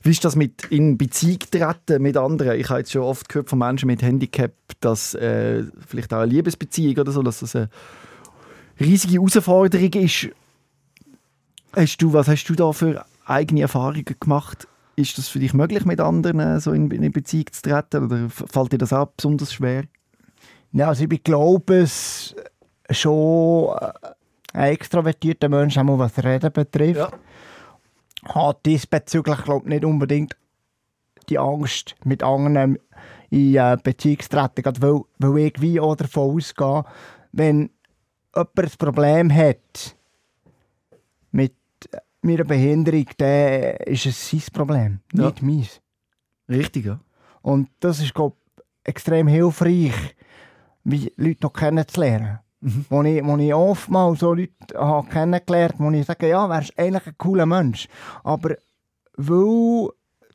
Wie 0.04 0.12
ist 0.12 0.26
das 0.26 0.36
mit 0.36 0.66
in 0.66 0.98
Beziehung 0.98 1.40
treten 1.40 2.02
mit 2.02 2.18
anderen? 2.18 2.60
Ich 2.60 2.70
habe 2.70 2.80
jetzt 2.80 2.92
schon 2.92 3.04
oft 3.04 3.30
gehört 3.30 3.50
von 3.50 3.60
Menschen 3.60 3.88
mit 3.88 4.02
Handicap, 4.02 4.52
dass 4.82 5.14
äh, 5.16 5.64
vielleicht 5.88 6.14
auch 6.14 6.20
eine 6.20 6.32
Liebesbeziehung 6.32 6.98
oder 6.98 7.12
so, 7.12 7.22
dass 7.24 7.40
das 7.40 7.56
eine 7.56 7.70
riesige 8.80 9.14
Herausforderung 9.16 9.94
ist. 9.94 10.30
Hast 11.76 11.98
du, 12.02 12.14
was 12.14 12.28
hast 12.28 12.46
du 12.46 12.56
da 12.56 12.72
für 12.72 13.06
eigene 13.26 13.62
Erfahrungen 13.62 14.06
gemacht? 14.20 14.68
Ist 15.00 15.18
das 15.18 15.30
für 15.30 15.40
dich 15.40 15.54
möglich, 15.54 15.86
mit 15.86 16.02
anderen 16.02 16.42
äh, 16.42 16.60
so 16.60 16.74
in, 16.74 16.92
in 16.92 16.98
eine 16.98 17.10
Beziehung 17.10 17.46
zu 17.54 17.62
treten? 17.62 18.06
Oder 18.06 18.30
fällt 18.30 18.74
dir 18.74 18.78
das 18.78 18.92
auch 18.92 19.08
besonders 19.16 19.54
schwer? 19.54 19.84
Ja, 20.74 20.90
also 20.90 21.06
ich 21.10 21.24
glaube 21.24 21.78
es 21.78 22.36
schon, 22.90 23.78
äh, 23.80 23.92
ein 24.52 24.74
extrovertierter 24.74 25.48
Mensch, 25.48 25.78
auch 25.78 26.00
was 26.00 26.22
Reden 26.22 26.52
betrifft. 26.52 27.00
Ja. 27.00 27.12
Hat 28.26 28.66
diesbezüglich, 28.66 29.42
glaube 29.44 29.66
ich, 29.66 29.70
nicht 29.70 29.86
unbedingt 29.86 30.36
die 31.30 31.40
Angst, 31.40 31.96
mit 32.04 32.22
anderen 32.22 32.78
in 33.30 33.56
äh, 33.56 33.78
Beziehung 33.82 34.20
zu 34.20 34.30
treten, 34.30 34.64
gerade 34.64 34.82
weil, 34.82 35.02
weil 35.20 35.38
ich 35.46 35.62
wie 35.62 35.80
auch 35.80 35.96
davon 35.96 36.36
ausgehe, 36.36 36.84
wenn 37.32 37.70
jemand 38.36 38.60
ein 38.60 38.72
Problem 38.78 39.34
hat 39.34 39.96
meiner 42.22 42.44
Behinderung, 42.44 43.06
dann 43.18 43.76
ist 43.86 44.06
es 44.06 44.30
sein 44.30 44.42
Problem, 44.54 45.00
Ja. 45.14 45.26
nicht 45.26 45.42
meins. 45.42 45.82
Richtig, 46.50 46.86
ja. 46.86 47.00
Und 47.42 47.70
das 47.80 48.02
ist, 48.02 48.14
glaube 48.14 48.36
extrem 48.84 49.28
hilfreich, 49.28 49.94
wie 50.84 51.12
Leute 51.16 51.40
noch 51.44 51.54
kennenzulernen. 51.54 52.40
Mhm. 52.62 52.86
Wo, 52.90 53.04
ich, 53.04 53.24
wo 53.24 53.38
ich 53.38 53.54
oftmals 53.54 54.20
so 54.20 54.34
Leute 54.34 54.52
habe 54.76 55.08
kennengelernt 55.08 55.74
habe, 55.76 55.84
wo 55.86 55.92
ich 55.92 56.06
sage, 56.06 56.28
ja, 56.30 56.50
wärst 56.50 56.78
eigentlich 56.78 57.08
ein 57.08 57.18
cooler 57.18 57.46
Mensch. 57.46 57.88
Aber 58.24 58.56
weil 59.16 59.90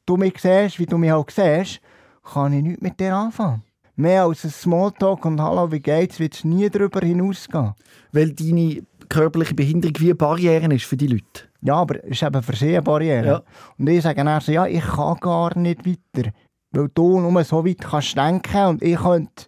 du 0.07 0.17
mich 0.17 0.39
siehst, 0.39 0.79
wie 0.79 0.87
du 0.87 0.97
mich 0.99 1.13
auch 1.13 1.29
siehst, 1.29 1.81
kann 2.23 2.53
ich 2.53 2.63
nichts 2.63 2.83
mit 2.83 2.99
dir 3.01 3.15
anfangen. 3.15 3.63
Mehr 3.97 4.25
als 4.25 4.45
ein 4.45 4.51
Smalltalk 4.51 5.25
und 5.25 5.41
«Hallo, 5.41 5.71
wie 5.71 5.81
geht's?» 5.81 6.19
wird 6.19 6.35
es 6.35 6.45
nie 6.45 6.69
darüber 6.69 7.01
hinausgehen. 7.01 7.75
Weil 8.13 8.33
deine 8.33 8.83
körperliche 9.09 9.55
Behinderung 9.55 9.95
wie 10.01 10.07
eine 10.07 10.15
Barriere 10.15 10.75
ist 10.75 10.85
für 10.85 10.97
die 10.97 11.07
Leute. 11.07 11.49
Ja, 11.65 11.77
aber 11.77 12.05
es 12.05 12.11
ist 12.11 12.23
eben 12.23 12.43
für 12.43 12.55
sie 12.55 12.69
eine 12.69 12.83
Barriere. 12.83 13.27
Ja. 13.27 13.43
Und 13.79 13.89
ich 13.89 14.03
sage 14.03 14.23
dann 14.23 14.41
so, 14.41 14.53
ja, 14.53 14.67
ich 14.67 14.85
kann 14.85 15.17
gar 15.19 15.57
nicht 15.59 15.87
weiter. 15.87 16.31
Weil 16.73 16.89
du 16.93 17.21
nur 17.21 17.43
so 17.43 17.65
weit 17.65 17.81
kannst 17.81 18.17
denken 18.17 18.67
und 18.67 18.83
ich 18.83 18.97
könnte 18.97 19.47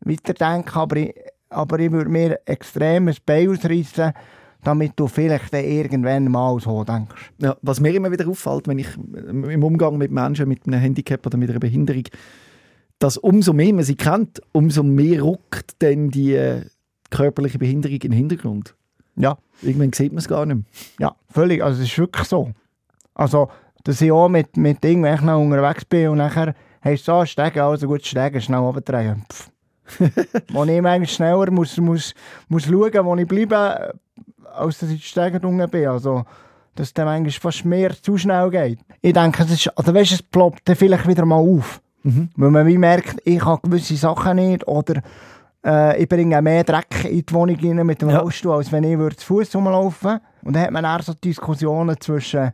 weiterdenken, 0.00 0.78
aber 0.78 0.96
ich, 0.96 1.14
aber 1.50 1.78
ich 1.78 1.92
würde 1.92 2.10
mir 2.10 2.40
extrem 2.46 3.08
ein 3.08 3.16
Bein 3.26 3.50
ausreißen, 3.50 4.12
damit 4.62 4.92
du 4.96 5.06
vielleicht 5.06 5.52
dann 5.52 5.64
irgendwann 5.64 6.30
mal 6.30 6.58
so 6.60 6.82
denkst. 6.82 7.32
Ja, 7.38 7.54
was 7.60 7.80
mir 7.80 7.94
immer 7.94 8.10
wieder 8.10 8.26
auffällt, 8.26 8.66
wenn 8.66 8.78
ich 8.78 8.88
im 8.96 9.62
Umgang 9.62 9.98
mit 9.98 10.10
Menschen 10.10 10.48
mit 10.48 10.66
einem 10.66 10.80
Handicap 10.80 11.26
oder 11.26 11.36
mit 11.36 11.50
einer 11.50 11.60
Behinderung, 11.60 12.04
dass 12.98 13.18
umso 13.18 13.52
mehr 13.52 13.74
man 13.74 13.84
sie 13.84 13.96
kennt, 13.96 14.40
umso 14.52 14.82
mehr 14.82 15.22
rückt 15.22 15.74
dann 15.80 16.08
die 16.08 16.34
äh, 16.34 16.62
körperliche 17.10 17.58
Behinderung 17.58 17.96
in 17.96 18.00
den 18.00 18.12
Hintergrund. 18.12 18.74
Ja, 19.16 19.36
Irgendwann 19.62 19.92
sieht 19.92 20.12
man 20.12 20.18
es 20.18 20.28
gar 20.28 20.46
nicht 20.46 20.56
mehr. 20.56 20.64
ja, 20.98 21.14
völlig. 21.28 21.62
Also 21.62 21.82
es 21.82 21.88
ist 21.88 21.98
wirklich 21.98 22.26
so. 22.26 22.50
Also, 23.14 23.50
dass 23.84 24.00
ich 24.00 24.10
auch 24.12 24.28
mit, 24.28 24.56
mit 24.56 24.84
irgendwelchen 24.84 25.28
unterwegs 25.28 25.84
bin 25.84 26.08
und 26.08 26.18
nachher 26.18 26.54
heisst 26.82 27.00
es 27.00 27.06
so, 27.06 27.24
steigen, 27.24 27.60
also 27.60 27.86
gut, 27.86 28.04
steigen, 28.06 28.40
schnell 28.40 28.60
runtertragen. 28.60 29.24
Wo 30.52 30.64
ich 30.64 30.80
manchmal 30.80 31.06
schneller 31.06 31.50
muss, 31.50 31.76
muss, 31.78 32.14
muss 32.48 32.64
schauen, 32.64 33.04
wo 33.04 33.16
ich 33.16 33.26
bleibe, 33.26 33.92
als 34.54 34.78
dass 34.78 34.90
ich 34.90 35.06
steigen 35.06 35.44
unten 35.44 35.68
bin. 35.68 35.88
Also, 35.88 36.24
dass 36.76 36.94
dann 36.94 37.06
manchmal 37.06 37.32
fast 37.32 37.64
mehr 37.64 38.00
zu 38.00 38.16
schnell 38.16 38.50
geht. 38.50 38.78
Ich 39.02 39.12
denke, 39.12 39.42
es 39.42 39.50
ist, 39.50 39.76
also 39.76 39.92
weißt, 39.92 40.12
es 40.12 40.22
ploppt 40.22 40.68
dann 40.68 40.76
vielleicht 40.76 41.08
wieder 41.08 41.26
mal 41.26 41.36
auf. 41.36 41.80
Mhm. 42.02 42.30
Weil 42.36 42.50
man 42.50 42.66
wie 42.66 42.78
merkt, 42.78 43.20
ich 43.24 43.44
habe 43.44 43.60
gewisse 43.62 43.96
Sachen 43.96 44.36
nicht 44.36 44.66
oder 44.66 45.02
äh, 45.64 46.02
ich 46.02 46.08
bringe 46.08 46.40
mehr 46.42 46.64
Dreck 46.64 47.04
in 47.04 47.24
die 47.24 47.34
Wohnung 47.34 47.56
rein 47.56 47.86
mit 47.86 48.00
dem 48.02 48.10
Ja. 48.10 48.18
Rollstuhl, 48.20 48.52
als 48.52 48.70
wenn 48.72 48.84
ich 48.84 48.96
würde 48.98 49.16
zu 49.16 49.26
Fuß 49.26 49.54
rumlaufen 49.56 50.20
Und 50.44 50.54
dann 50.54 50.62
hat 50.64 50.70
man 50.70 50.84
eher 50.84 51.02
so 51.02 51.12
Diskussionen 51.14 51.96
zwischen, 52.00 52.52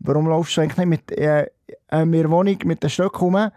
warum 0.00 0.28
laufst 0.28 0.56
du 0.56 0.60
eigentlich 0.60 0.76
nicht 0.78 0.88
mit 0.88 1.12
äh, 1.18 1.46
äh, 1.90 2.04
meiner 2.04 2.30
Wohnung 2.30 2.56
mit 2.64 2.82
den 2.82 2.90
Stöcken 2.90 3.18
rum? 3.34 3.50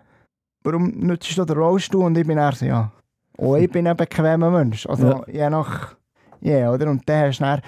Warum 0.63 0.91
nutzt 0.99 1.37
du 1.37 1.45
den 1.45 1.57
Rollstuhl? 1.57 2.03
Und 2.05 2.17
ich 2.17 2.27
bin 2.27 2.37
eher 2.37 2.51
so, 2.53 2.65
ja. 2.65 2.91
Oh, 3.37 3.55
ich 3.55 3.71
bin 3.71 3.87
ein 3.87 3.95
bequemer 3.95 4.49
Mensch. 4.51 4.85
Also 4.87 5.07
Ja. 5.07 5.21
je 5.27 5.49
nach, 5.49 5.95
ja, 6.41 6.71
oder? 6.71 6.89
Und 6.89 7.07
dann 7.07 7.27
hast 7.27 7.39
du 7.39 7.43
dann 7.45 7.61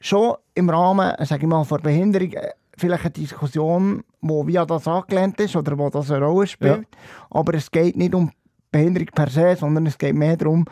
schon 0.00 0.34
im 0.54 0.70
Rahmen, 0.70 1.12
sage 1.26 1.42
ich 1.42 1.48
mal, 1.48 1.64
von 1.64 1.82
Behinderung 1.82 2.32
äh, 2.32 2.50
vielleicht 2.78 3.04
eine 3.04 3.10
Diskussion, 3.12 4.02
wo 4.22 4.46
via 4.46 4.64
das 4.64 4.88
angelehnt 4.88 5.38
ist 5.40 5.54
oder 5.56 5.76
wo 5.76 5.90
das 5.90 6.10
eine 6.10 6.24
Rolle 6.24 6.46
spielt. 6.46 6.86
Aber 7.28 7.52
es 7.54 7.70
geht 7.70 7.96
nicht 7.96 8.14
um 8.14 8.30
Behinderung 8.70 9.08
per 9.14 9.28
se, 9.28 9.56
sondern 9.56 9.86
es 9.86 9.98
geht 9.98 10.14
mehr 10.14 10.36
darum, 10.36 10.64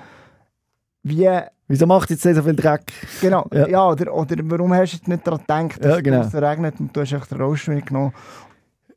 wie, 1.02 1.28
Wieso 1.70 1.86
macht 1.86 2.08
jetzt 2.10 2.22
so 2.22 2.42
viel 2.42 2.56
Dreck? 2.56 2.82
genau, 3.20 3.46
Ja. 3.52 3.68
ja, 3.68 3.86
oder, 3.88 4.14
oder 4.14 4.36
warum 4.44 4.72
hast 4.72 4.92
du 4.92 4.96
jetzt 4.96 5.08
nicht 5.08 5.26
daran 5.26 5.40
gedacht, 5.68 5.84
dass 5.84 5.96
Ja, 5.96 6.00
genau. 6.00 6.20
es 6.22 6.34
regnet 6.34 6.80
und 6.80 6.96
du 6.96 7.00
hast 7.02 7.12
echt 7.12 7.30
den 7.30 7.40
Rollstuhl 7.42 7.80
genommen. 7.82 8.12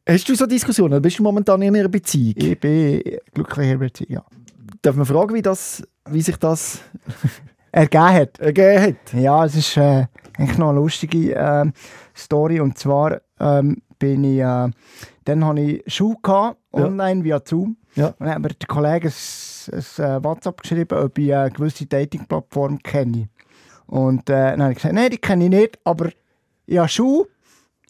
Hast 0.07 0.27
du 0.29 0.35
so 0.35 0.45
Diskussionen? 0.45 1.01
Bist 1.01 1.19
du 1.19 1.23
momentan 1.23 1.61
in 1.61 1.75
einer 1.75 1.89
Beziehung? 1.89 2.33
Ich 2.37 2.59
bin 2.59 3.01
glücklich 3.33 3.65
in 3.65 3.71
der 3.79 3.85
Beziehung, 3.85 4.11
ja. 4.13 4.23
Darf 4.81 4.95
man 4.95 5.05
fragen, 5.05 5.33
wie, 5.35 5.41
das, 5.41 5.83
wie 6.09 6.21
sich 6.21 6.37
das 6.37 6.79
Ergeben 7.73 8.03
hat. 8.13 8.39
ergeben 8.39 8.81
hat? 8.83 9.13
Ja, 9.13 9.45
es 9.45 9.55
ist 9.55 9.77
äh, 9.77 10.05
eigentlich 10.37 10.57
noch 10.57 10.69
eine 10.69 10.79
lustige 10.79 11.35
äh, 11.35 11.65
Story. 12.15 12.59
Und 12.61 12.77
zwar 12.77 13.21
ähm, 13.39 13.77
bin 13.99 14.23
ich, 14.23 14.39
äh, 14.39 14.69
dann 15.25 15.45
hatte 15.45 15.59
ich 15.61 15.83
Schule 15.93 16.15
gehabt, 16.23 16.57
Ja. 16.73 16.85
online 16.85 17.23
via 17.23 17.41
Zoom. 17.43 17.77
Ja. 17.95 18.07
Und 18.07 18.15
dann 18.21 18.29
hat 18.29 18.41
mir 18.41 18.47
der 18.49 18.67
Kollege 18.67 19.09
ein, 19.09 19.73
ein, 19.73 20.05
äh, 20.05 20.23
WhatsApp 20.23 20.61
geschrieben, 20.61 20.97
ob 20.97 21.17
ich 21.17 21.33
eine 21.35 21.51
gewisse 21.51 21.85
Dating-Plattform 21.85 22.79
kenne. 22.79 23.29
Und 23.87 24.29
äh, 24.29 24.51
dann 24.51 24.61
habe 24.63 24.71
ich 24.71 24.77
gesagt, 24.77 24.93
nein, 24.95 25.09
die 25.09 25.17
kenne 25.17 25.43
ich 25.45 25.49
nicht, 25.49 25.79
aber 25.83 26.09
ich 26.65 26.77
habe 26.77 26.87
Schule 26.87 27.27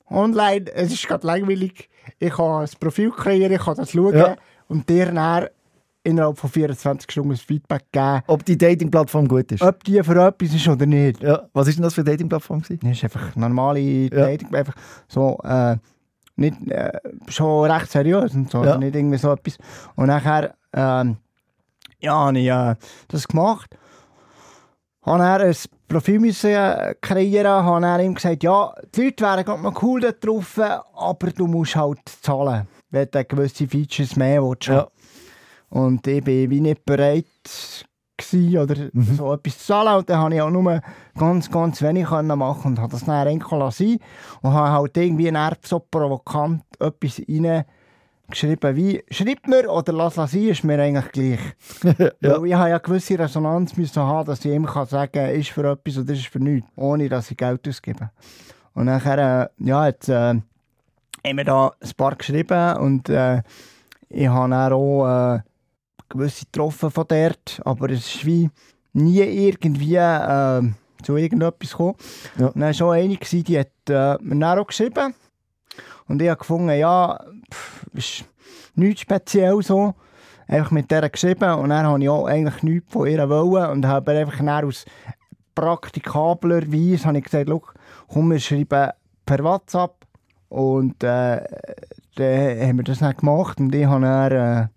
online. 0.10 0.66
Es 0.74 0.92
ist 0.92 1.08
gerade 1.08 1.26
langweilig. 1.28 1.90
Ich 2.20 2.32
kann 2.34 2.64
ein 2.64 2.70
Profil 2.80 3.12
kreieren, 3.12 3.54
ich 3.54 3.62
kann 3.62 3.76
das 3.78 3.92
schauen 3.92 4.16
Ja. 4.18 4.36
und 4.68 4.90
dir 4.90 5.12
dann 5.12 5.48
innerhalb 6.04 6.36
von 6.40 6.50
24 6.50 7.12
Stunden 7.12 7.32
ein 7.34 7.38
Feedback 7.38 7.84
geben, 7.92 8.22
Ob 8.26 8.44
die 8.44 8.58
Dating-Plattform 8.58 9.28
gut 9.28 9.52
ist? 9.52 9.62
ob 9.62 9.84
die 9.84 10.02
für 10.02 10.26
etwas 10.28 10.54
ist 10.56 10.68
oder 10.68 10.88
nicht. 10.88 11.22
Ja. 11.22 11.48
Was 11.54 11.68
ist 11.68 11.76
denn 11.76 11.84
das 11.84 11.94
für 11.94 12.02
eine 12.02 12.10
Dating-Plattform? 12.10 12.62
Das 12.62 12.70
ist 12.72 13.04
einfach 13.04 13.36
normale 13.36 14.10
Dating, 14.10 14.54
einfach 14.56 14.74
so, 15.08 15.38
äh, 15.44 15.78
nicht, 16.36 16.56
äh, 16.70 17.00
schon 17.28 17.70
recht 17.70 17.92
seriös 17.92 18.34
und 18.34 18.50
so, 18.52 18.64
Ja. 18.64 18.78
nicht 18.78 18.96
irgendwie 18.96 19.18
so 19.18 19.32
etwas. 19.32 19.58
Und 19.96 20.08
nachher, 20.08 20.56
ähm, 20.74 21.18
ja, 22.00 22.14
habe 22.16 22.40
ich 22.40 22.48
äh, 22.48 22.76
das 23.08 23.28
gemacht. 23.28 23.76
Habe 25.04 25.18
dann 25.20 25.42
ein 25.42 25.56
Profil 25.88 26.20
müssen 26.20 26.52
äh, 26.52 26.96
kreieren, 27.02 27.64
habe 27.66 27.82
dann 27.82 28.00
ihm 28.02 28.14
gesagt, 28.16 28.44
ja, 28.44 28.74
die 28.96 29.06
Leute 29.06 29.24
wären 29.24 29.46
gerade 29.46 29.62
noch 29.64 29.82
cool 29.82 30.00
da 30.00 30.12
drauf, 30.12 30.60
aber 30.60 31.32
du 31.32 31.48
musst 31.48 31.76
halt 31.76 32.00
zahlen, 32.22 32.68
wenn 32.92 33.08
du 33.10 33.26
gewisse 33.26 33.68
Features 33.68 34.16
mehr 34.16 34.44
willst. 34.44 34.68
Ja. 34.68 34.88
Und 35.70 36.06
ich 36.06 36.24
bin 36.24 36.50
wie 36.50 36.62
nicht 36.62 36.86
bereit 36.86 37.26
gewesen, 38.22 38.58
oder 38.58 38.76
Mhm. 38.94 39.16
so 39.16 39.34
etwas 39.34 39.58
zu 39.60 39.66
zahlen. 39.66 39.98
Und 40.00 40.10
dann 40.10 40.20
habe 40.20 40.36
ich 40.36 40.42
auch 40.42 40.50
nur 40.50 40.82
ganz, 41.18 41.50
ganz 41.52 41.82
wenig 41.82 42.08
können 42.08 42.38
machen 42.38 42.72
und 42.72 42.80
habe 42.80 42.92
das 42.92 43.06
dann 43.06 43.28
eigentlich 43.28 43.52
lassen 43.52 44.00
und 44.42 44.54
habe 44.54 44.72
halt 44.72 44.98
irgendwie 44.98 45.32
dann 45.32 45.56
so 45.64 45.80
provokant 45.80 46.64
etwas 46.80 47.22
reingeschrieben 47.28 48.76
wie 48.76 49.04
«Schreib 49.12 49.48
mir 49.48 49.70
oder 49.70 49.94
lass 49.94 50.18
es 50.18 50.32
sein, 50.32 50.48
ist 50.48 50.64
mir 50.64 50.80
eigentlich 50.82 51.12
gleich». 51.12 51.40
Ja. 52.22 52.40
Weil 52.42 52.46
ich 52.48 52.54
habe 52.54 52.70
ja 52.70 52.78
gewisse 52.78 53.20
Resonanz 53.20 53.76
müssen 53.78 54.02
haben, 54.02 54.26
dass 54.28 54.46
ich 54.46 54.52
ihm 54.52 54.66
kann 54.66 54.86
sagen 54.88 55.30
ist 55.30 55.50
für 55.50 55.70
etwas 55.70 55.98
oder 55.98 56.14
ist 56.14 56.28
für 56.28 56.40
nichts, 56.40 56.70
ohne 56.76 57.10
dass 57.10 57.30
ich 57.32 57.38
Geld 57.38 57.68
ausgebe. 57.68 58.10
Und 58.74 58.86
nachher, 58.86 59.50
äh, 59.60 59.66
ja, 59.68 59.88
jetzt 59.88 60.08
äh, 60.10 60.36
haben 61.26 61.38
wir 61.38 61.44
da 61.44 61.72
ein 61.82 61.92
paar 61.98 62.16
geschrieben 62.16 62.78
und 62.78 63.10
äh, 63.10 63.42
ich 64.10 64.28
habe 64.28 64.50
dann 64.50 64.74
auch 64.74 65.36
äh, 65.36 65.40
gewisse 66.12 66.46
getroffen 66.46 66.92
von 66.92 67.06
dort, 67.08 67.62
aber 67.66 67.90
es 67.90 68.16
ist 68.16 68.26
wie 68.26 68.50
nie 68.94 69.20
irgendwie 69.20 69.96
äh, 69.96 70.62
zu 71.04 71.16
irgendetwas 71.18 71.72
gekommen. 71.72 71.96
Ja. 72.38 72.48
Und 72.48 72.56
dann 72.56 72.64
war 72.64 72.74
schon 72.74 72.94
eine, 72.94 73.16
gewesen, 73.16 73.44
die 73.44 73.60
hat 73.60 73.90
äh, 73.90 74.18
mir 74.22 74.60
auch 74.60 74.68
geschrieben 74.68 75.14
und 76.08 76.22
ich 76.22 76.30
habe 76.30 76.40
gefunden, 76.40 76.78
ja, 76.78 77.20
pff, 77.52 77.88
ist 77.94 78.26
nichts 78.76 79.02
speziell 79.02 79.62
so. 79.62 79.94
Einfach 80.48 80.72
mit 80.72 80.92
der 80.92 81.10
geschrieben 81.10 81.54
und 81.54 81.70
dann 81.70 81.86
habe 81.86 82.02
ich 82.02 82.10
auch 82.10 82.26
eigentlich 82.26 82.62
nichts 82.64 82.92
von 82.92 83.08
ihr 83.08 83.30
wollen 83.30 83.72
und 83.72 83.88
habe 83.88 84.12
einfach 84.12 84.38
dann 84.38 84.66
aus 84.66 84.86
praktikabler 85.56 86.70
Weise 86.72 87.06
habe 87.06 87.18
ich 87.20 87.24
gesagt, 87.24 87.48
«Schau, 87.48 87.62
komm, 88.08 88.32
wir 88.32 88.40
schreiben 88.40 88.92
per 89.26 89.44
WhatsApp 89.44 89.96
und 90.50 91.02
äh, 91.04 91.42
dann 92.16 92.60
haben 92.68 92.78
wir 92.78 92.84
das 92.84 93.00
dann 93.00 93.16
gemacht 93.16 93.60
und 93.60 93.74
ich 93.74 93.86
habe 93.86 94.02
dann, 94.02 94.32
äh, 94.32 94.68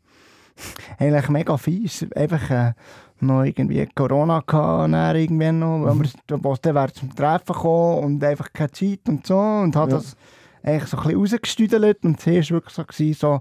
eigentlich 0.98 1.28
mega 1.28 1.56
fies, 1.56 2.06
einfach 2.14 2.50
äh, 2.50 2.72
noch 3.20 3.42
irgendwie 3.44 3.86
Corona 3.94 4.40
gehabt, 4.46 4.92
dann 4.92 5.16
irgendwann 5.16 5.58
noch, 5.58 5.78
mhm. 5.94 6.02
wir, 6.02 6.38
was 6.44 6.60
dann 6.60 6.74
wäre 6.74 6.92
zum 6.92 7.14
Treffen 7.14 7.52
gekommen 7.54 8.04
und 8.04 8.24
einfach 8.24 8.52
keine 8.52 8.70
Zeit 8.72 9.00
und 9.08 9.26
so 9.26 9.38
und 9.38 9.74
habe 9.76 9.92
Ja. 9.92 9.96
das 9.98 10.16
eigentlich 10.62 10.86
so 10.90 10.96
ein 10.98 11.02
bisschen 11.04 11.20
rausgestüdelt 11.20 12.04
und 12.04 12.20
zuerst 12.20 12.50
wirklich 12.50 12.74
so 12.74 12.84
gewesen, 12.84 13.14
so, 13.18 13.40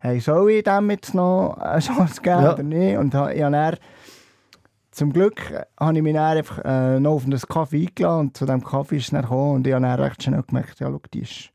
hey, 0.00 0.20
soll 0.20 0.50
ich 0.50 0.64
dem 0.64 0.90
jetzt 0.90 1.14
noch 1.14 1.56
eine 1.58 1.80
Chance 1.80 2.20
geben 2.20 2.42
Ja. 2.42 2.52
oder 2.54 2.62
nicht? 2.62 2.96
Und 2.98 3.14
ich 3.14 3.40
dann, 3.40 3.76
zum 4.90 5.12
Glück 5.12 5.40
habe 5.80 5.96
ich 5.96 6.02
mich 6.02 6.12
dann 6.14 6.36
einfach 6.36 6.58
äh, 6.64 7.00
noch 7.00 7.12
auf 7.12 7.24
einen 7.24 7.38
Kaffee 7.40 7.86
eingeladen 7.86 8.20
und 8.28 8.36
zu 8.36 8.44
diesem 8.44 8.62
Kaffee 8.64 8.96
ist 8.98 9.04
es 9.04 9.10
dann 9.10 9.22
gekommen 9.22 9.54
und 9.56 9.66
ich 9.66 9.72
habe 9.72 9.82
dann 9.82 10.00
recht 10.00 10.22
schnell 10.22 10.42
gemerkt, 10.42 10.80
ja, 10.80 10.88
schau, 10.90 11.00
die 11.14 11.20
ist, 11.20 11.50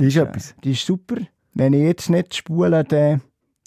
Die 0.00 0.06
ist 0.06 0.16
äh, 0.16 0.22
etwas. 0.22 0.54
die 0.64 0.72
ist 0.72 0.84
super. 0.86 1.16
Wenn 1.52 1.72
ich 1.72 1.82
jetzt 1.82 2.10
nicht 2.10 2.34
spule, 2.34 2.82
dann, 2.82 3.20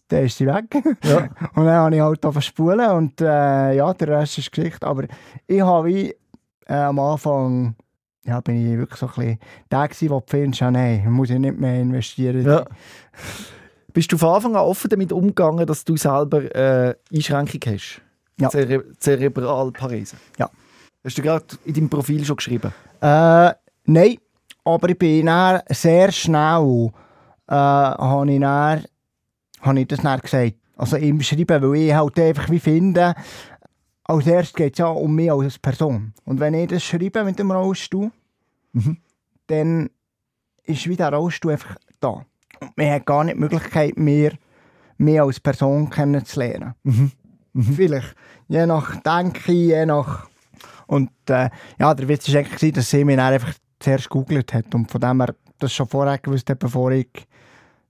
dann 0.08 0.26
ist 0.26 0.38
sie 0.38 0.48
weg. 0.48 0.76
Ja. 1.04 1.30
Und 1.56 1.66
dann 1.66 1.76
habe 1.76 1.96
ich 1.96 2.02
halt 2.02 2.24
angefangen 2.24 2.42
spulen 2.42 2.90
und 2.92 3.22
äh, 3.22 3.74
ja, 3.76 3.94
der 3.94 4.08
Rest 4.20 4.38
ist 4.38 4.52
Geschichte. 4.52 4.86
Aber 4.86 5.04
ich 5.46 5.62
habe 5.62 5.88
wie 5.88 6.16
äh, 6.66 6.74
am 6.74 7.00
Anfang 7.00 7.76
ja, 8.28 8.42
bin 8.42 8.72
ich 8.72 8.78
wirklich 8.78 9.00
so 9.00 9.08
ein 9.08 9.14
bisschen 9.14 9.40
der 9.72 9.88
gewesen, 9.88 10.10
der 10.10 10.24
findest, 10.28 10.60
ja, 10.62 10.72
nein, 10.72 11.12
muss 11.12 11.30
ich 11.30 11.40
nicht 11.40 11.58
mehr 11.58 11.82
investieren. 11.82 12.46
Ja. 12.46 12.66
Bist 13.94 14.12
du 14.12 14.18
von 14.18 14.36
Anfang 14.36 14.56
an 14.56 14.62
offen 14.62 14.90
damit 14.90 15.12
umgegangen, 15.12 15.66
dass 15.66 15.84
du 15.86 15.96
selber 15.96 16.44
äh, 16.54 16.96
Einschränkung 17.14 17.62
hast? 17.66 18.02
Ja. 18.40 18.50
Zere 18.50 18.84
Zerebralparese? 19.00 20.18
Ja. 20.38 20.50
Hast 21.04 21.18
du 21.18 21.22
gerade 21.22 21.46
in 21.66 21.74
deinem 21.74 21.90
Profil 21.90 22.24
schon 22.26 22.36
geschrieben? 22.36 22.74
Äh, 23.02 23.54
nein, 23.86 24.18
aber 24.64 24.90
ich 24.90 25.00
bin 25.00 25.30
sehr 25.70 26.12
schnell, 26.12 26.92
äh, 27.48 27.54
habe 27.56 28.32
ich, 28.32 28.40
habe 29.62 29.80
ich 29.80 29.88
das 29.88 30.02
dann 30.02 30.20
gesagt. 30.20 30.56
Also 30.76 30.98
im 30.98 31.22
Schreiben, 31.22 31.62
weil 31.64 31.76
ich 31.76 31.94
halt 31.94 32.20
einfach 32.20 32.50
wie 32.50 32.60
finde, 32.60 33.16
als 34.04 34.28
erstes 34.28 34.54
geht 34.56 34.74
es 34.74 34.80
ja 34.80 34.88
um 34.88 35.16
mich 35.16 35.32
als 35.32 35.58
Person. 35.58 36.14
Und 36.24 36.40
wenn 36.40 36.54
ich 36.54 36.68
das 36.68 36.84
schreibe 36.84 37.24
mit 37.24 37.40
dem 37.40 37.52
Rollstuhl, 37.52 38.12
Mhm. 38.74 38.98
dann 39.48 39.90
ist 40.66 40.88
wieder 40.88 41.10
der 41.10 41.20
Rollstuhl 41.20 41.54
einfach 41.54 41.78
da. 42.00 42.26
Und 42.60 42.78
man 42.78 42.92
hat 42.92 43.06
gar 43.06 43.24
nicht 43.24 43.38
die 43.38 43.40
Möglichkeit 43.40 43.98
mehr, 43.98 44.34
mich 44.98 45.20
als 45.20 45.40
Person 45.40 45.90
kennenzulernen. 45.90 46.76
Mhm. 46.84 47.12
Vielleicht. 47.76 48.16
Je 48.48 48.66
nach 48.66 48.98
Denken, 49.02 49.52
je 49.52 49.86
nach... 49.86 50.28
Und 50.86 51.10
äh, 51.30 51.50
ja, 51.80 51.94
der 51.94 52.08
Witz 52.08 52.32
war 52.32 52.40
eigentlich, 52.40 52.74
dass 52.74 52.90
sie 52.90 53.04
mich 53.04 53.18
einfach 53.20 53.54
zuerst 53.80 54.10
gegoogelt 54.10 54.54
hat 54.54 54.74
und 54.76 54.92
von 54.92 55.02
dem 55.02 55.22
her 55.22 55.36
das 55.60 55.74
schon 55.74 55.88
vorher 55.88 56.18
gewusst 56.20 56.50
hat, 56.50 56.60
bevor 56.60 56.92
ich 56.92 57.08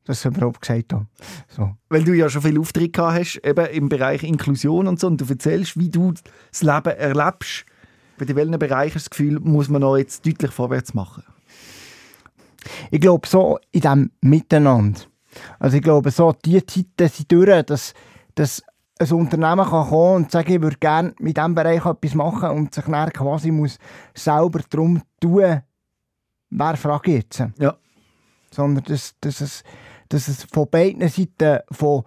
das 0.07 0.25
überhaupt 0.25 0.61
gesagt 0.61 0.93
habe. 0.93 1.05
So. 1.49 1.75
Weil 1.89 2.03
du 2.03 2.13
ja 2.13 2.29
schon 2.29 2.41
viele 2.41 2.59
Aufträge 2.59 2.91
gehabt 2.91 3.19
hast, 3.19 3.35
eben 3.43 3.65
im 3.67 3.89
Bereich 3.89 4.23
Inklusion 4.23 4.87
und 4.87 4.99
so, 4.99 5.07
und 5.07 5.21
du 5.21 5.25
erzählst, 5.25 5.77
wie 5.77 5.89
du 5.89 6.13
das 6.51 6.63
Leben 6.63 6.97
erlebst. 6.97 7.65
Bei 8.17 8.35
welchen 8.35 8.57
Bereichen 8.57 8.95
das 8.95 9.09
Gefühl, 9.09 9.39
muss 9.39 9.69
man 9.69 9.81
noch 9.81 9.97
jetzt 9.97 10.25
deutlich 10.25 10.51
vorwärts 10.51 10.93
machen? 10.93 11.23
Ich 12.89 12.99
glaube, 12.99 13.27
so 13.27 13.59
in 13.71 13.81
diesem 13.81 14.11
Miteinander. 14.21 15.01
Also 15.59 15.77
ich 15.77 15.83
glaube, 15.83 16.09
so 16.11 16.33
die 16.33 16.65
Zeiten 16.65 17.07
sind 17.09 17.31
durch, 17.31 17.63
dass, 17.63 17.93
dass 18.33 18.63
ein 18.99 19.11
Unternehmen 19.11 19.65
kann 19.65 19.87
kommen 19.87 20.15
und 20.23 20.31
sagen, 20.31 20.53
ich 20.53 20.61
würde 20.61 20.77
gerne 20.77 21.13
mit 21.19 21.37
diesem 21.37 21.53
Bereich 21.53 21.85
etwas 21.85 22.15
machen 22.15 22.49
und 22.49 22.73
sich 22.73 22.85
dann 22.85 23.13
quasi 23.13 23.51
muss 23.51 23.77
selber 24.15 24.61
darum 24.69 25.01
tun, 25.19 25.61
wer 26.49 26.77
fragt 26.77 27.07
jetzt. 27.07 27.43
Ja. 27.59 27.75
Sondern 28.51 28.83
dass, 28.85 29.13
dass, 29.21 29.41
es, 29.41 29.63
dass 30.09 30.27
es 30.27 30.43
von 30.51 30.69
beiden 30.69 31.07
Seiten, 31.09 31.59
von 31.71 32.03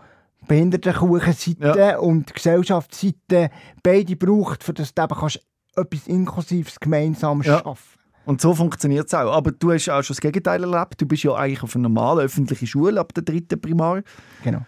Behindertenkuchenseite 0.47 1.79
Ja. 1.79 1.99
und 1.99 2.35
Gesellschaftsseite, 2.35 3.51
beide 3.83 4.17
braucht, 4.17 4.65
für 4.65 4.73
das 4.73 4.95
du 4.95 5.03
eben 5.03 5.15
kannst 5.15 5.41
etwas 5.77 6.07
Inklusives 6.07 6.79
gemeinsam 6.81 7.43
Ja. 7.43 7.59
schaffen 7.61 7.99
Und 8.27 8.41
so 8.41 8.55
funktioniert 8.55 9.07
es 9.07 9.15
auch. 9.15 9.33
Aber 9.33 9.51
du 9.53 9.73
hast 9.73 9.89
auch 9.89 10.03
schon 10.03 10.15
das 10.15 10.21
Gegenteil 10.21 10.63
erlebt. 10.63 11.01
Du 11.01 11.07
bist 11.07 11.23
ja 11.23 11.35
eigentlich 11.35 11.63
auf 11.63 11.75
einer 11.75 11.89
normalen 11.89 12.21
öffentlichen 12.27 12.67
Schule 12.67 13.01
ab 13.01 13.13
der 13.15 13.23
dritten 13.25 13.61
Primar 13.61 14.03
Genau. 14.45 14.61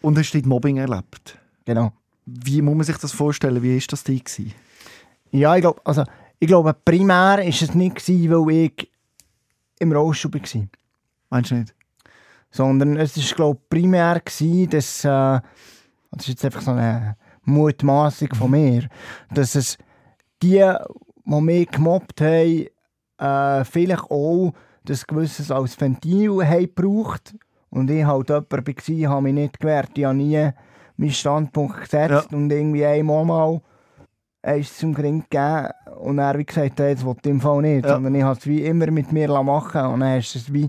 und 0.00 0.18
hast 0.18 0.32
dort 0.32 0.46
Mobbing 0.46 0.78
erlebt. 0.78 1.38
genau. 1.64 1.92
Wie 2.24 2.62
muss 2.62 2.76
man 2.76 2.84
sich 2.84 2.96
das 2.98 3.10
vorstellen? 3.12 3.62
Wie 3.64 3.74
war 3.74 3.82
das 3.88 4.04
dir? 4.04 4.20
Ja, 5.32 5.56
ich 5.56 5.62
glaube, 5.62 5.80
also, 5.84 6.04
ich 6.38 6.46
glaube, 6.46 6.72
primär 6.84 7.38
war 7.38 7.38
es 7.40 7.74
nicht, 7.74 7.96
gewesen, 7.96 8.30
weil 8.46 8.54
ich 8.54 8.90
im 9.80 9.90
Rollstuhl 9.92 10.32
war. 10.32 10.62
Meinst 11.30 11.50
du 11.50 11.54
nicht? 11.56 11.74
Sondern 12.52 12.96
es 12.96 13.16
war, 13.16 13.36
glaube 13.36 13.58
ich, 13.60 13.68
primär, 13.68 14.20
gewesen, 14.20 14.70
dass, 14.70 15.04
äh, 15.04 15.08
das 15.08 16.20
ist 16.20 16.28
jetzt 16.28 16.44
einfach 16.44 16.62
so 16.62 16.70
eine 16.70 17.16
Mutmaßung 17.44 18.28
von 18.34 18.50
mir, 18.52 18.88
dass 19.34 19.56
es 19.56 19.76
die, 20.42 20.64
die 21.24 21.40
mich 21.40 21.70
gemobbt 21.70 22.20
haben, 22.20 22.66
äh, 23.18 23.64
vielleicht 23.64 24.10
auch 24.10 24.52
das 24.84 25.06
Gewisses 25.06 25.50
als 25.50 25.80
Ventil 25.80 26.46
haben 26.46 26.70
gebraucht. 26.74 27.34
Und 27.70 27.90
ich 27.90 28.04
halt 28.04 28.28
jemand 28.28 28.52
war, 28.52 29.10
habe 29.10 29.22
mich 29.22 29.34
nicht 29.34 29.60
gewehrt. 29.60 29.90
Ich 29.96 30.04
habe 30.04 30.16
nie 30.16 30.50
meinen 30.96 31.10
Standpunkt 31.10 31.80
gesetzt 31.80 32.32
und 32.32 32.50
irgendwie 32.50 32.84
einmal 32.84 33.24
mal 33.24 33.60
eins 34.42 34.76
zum 34.76 34.92
Gring 34.92 35.24
gegeben 35.28 35.68
und 36.00 36.18
er 36.18 36.36
wie 36.36 36.44
gesagt, 36.44 36.80
hey, 36.80 36.94
das 36.94 37.04
wollte 37.04 37.28
ich 37.28 37.30
im 37.30 37.40
Fall 37.40 37.62
nicht. 37.62 37.84
Ja. 37.84 37.94
Sondern 37.94 38.14
ich 38.14 38.22
habe 38.22 38.38
es 38.38 38.46
wie 38.46 38.62
immer 38.62 38.90
mit 38.90 39.12
mir 39.12 39.28
machen 39.42 39.86
und 39.86 40.00
dann 40.00 40.18
ist 40.18 40.34
es 40.34 40.52
wie, 40.52 40.68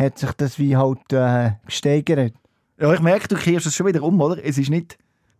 hat 0.00 0.18
sich 0.18 0.32
das 0.32 0.58
wie 0.58 0.76
halt 0.76 1.12
äh, 1.12 1.52
gesteigert. 1.66 2.34
Ja, 2.78 2.92
ich 2.92 3.00
merke, 3.00 3.28
du 3.28 3.36
kehrst 3.36 3.66
es 3.66 3.74
schon 3.74 3.86
wieder 3.86 4.02
um, 4.02 4.20
oder? 4.20 4.42
Es 4.42 4.56
ist 4.56 4.70
nicht, 4.70 4.98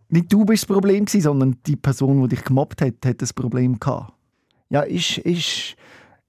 nicht 0.09 0.33
du 0.33 0.45
bist 0.45 0.65
das 0.65 0.69
Problem 0.69 1.07
gewesen, 1.07 1.23
sondern 1.23 1.57
die 1.67 1.77
Person, 1.77 2.23
die 2.23 2.37
dich 2.37 2.45
gemobbt 2.45 2.83
hat, 2.83 2.95
hat 3.05 3.23
das 3.23 3.33
Problem 3.33 3.81
gehabt. 3.81 4.13
Ja, 4.69 4.83
ist, 4.83 5.19
ist 5.19 5.77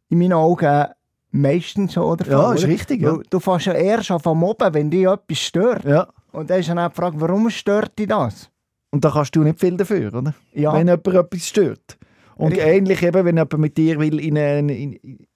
in 0.09 0.19
meinen 0.19 0.33
Augen 0.33 0.85
meistens 1.31 1.93
so 1.93 2.15
der 2.15 2.25
Fall. 2.25 2.35
Ja, 2.35 2.53
ist 2.53 2.63
oder? 2.63 2.73
richtig, 2.73 3.01
ja. 3.01 3.19
Du 3.29 3.39
fängst 3.39 3.65
ja 3.65 3.73
erst 3.73 4.11
an 4.11 4.21
zu 4.21 4.33
mobben, 4.33 4.73
wenn 4.73 4.89
dich 4.89 5.05
etwas 5.05 5.39
stört. 5.39 5.83
Ja. 5.83 6.07
Und 6.31 6.49
dann 6.49 6.59
ist 6.59 6.69
dann 6.69 6.79
auch 6.79 6.89
die 6.89 6.95
Frage, 6.95 7.19
warum 7.19 7.49
stört 7.49 7.99
dich 7.99 8.07
das? 8.07 8.49
Und 8.91 9.03
da 9.05 9.11
kannst 9.11 9.35
du 9.35 9.43
nicht 9.43 9.59
viel 9.59 9.77
dafür, 9.77 10.13
oder? 10.13 10.33
Ja, 10.53 10.73
Wenn 10.73 10.87
jemand 10.87 11.07
etwas 11.07 11.47
stört. 11.47 11.97
Und 12.35 12.51
Richtig. 12.51 12.67
ähnlich 12.67 13.03
eben, 13.03 13.25
wenn 13.25 13.37
jemand 13.37 13.57
mit 13.57 13.77
dir 13.77 13.99
will 13.99 14.19
in 14.19 14.37
eine, 14.37 14.75
in, 14.75 14.93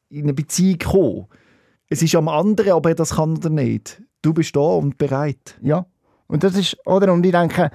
in 0.10 0.24
eine 0.24 0.34
Beziehung 0.34 0.80
kommen. 0.80 1.26
Es 1.90 2.02
ist 2.02 2.16
am 2.16 2.28
anderen, 2.28 2.74
aber 2.74 2.94
das 2.96 3.16
kann 3.16 3.40
er 3.44 3.50
nicht. 3.50 4.02
Du 4.22 4.34
bist 4.34 4.56
da 4.56 4.60
und 4.60 4.98
bereit. 4.98 5.58
ja. 5.62 5.86
Und 6.28 6.44
das 6.44 6.56
ist, 6.56 6.76
oder? 6.88 7.14
Und 7.14 7.24
ich 7.24 7.32
denke, 7.32 7.70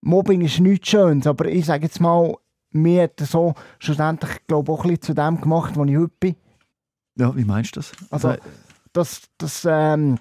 Mobbing 0.00 0.42
ist 0.42 0.60
nichts 0.60 0.88
Schönes, 0.88 1.26
aber 1.26 1.46
ich 1.46 1.66
sage 1.66 1.84
jetzt 1.84 2.00
mal, 2.00 2.34
mir 2.70 3.04
hat 3.04 3.20
das 3.20 3.32
so 3.32 3.54
schlussendlich, 3.80 4.46
glaube 4.46 4.72
ich, 4.72 4.78
auch 4.78 4.84
ein 4.84 4.90
bisschen 4.90 5.02
zu 5.02 5.14
dem 5.14 5.40
gemacht, 5.40 5.76
wo 5.76 5.84
ich 5.84 5.96
heute 5.96 6.12
bin. 6.20 6.36
Ja, 7.16 7.34
wie 7.34 7.44
meinst 7.44 7.74
du 7.74 7.80
das? 7.80 7.92
Also, 8.10 8.34
dass, 8.92 9.22
dass 9.38 9.66
ähm, 9.68 10.18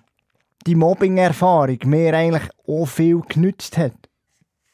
die 0.65 0.75
Mobbing-Erfahrung 0.75 1.77
mir 1.85 2.13
eigentlich 2.15 2.49
auch 2.67 2.85
viel 2.85 3.21
genützt 3.21 3.77
hat. 3.77 3.93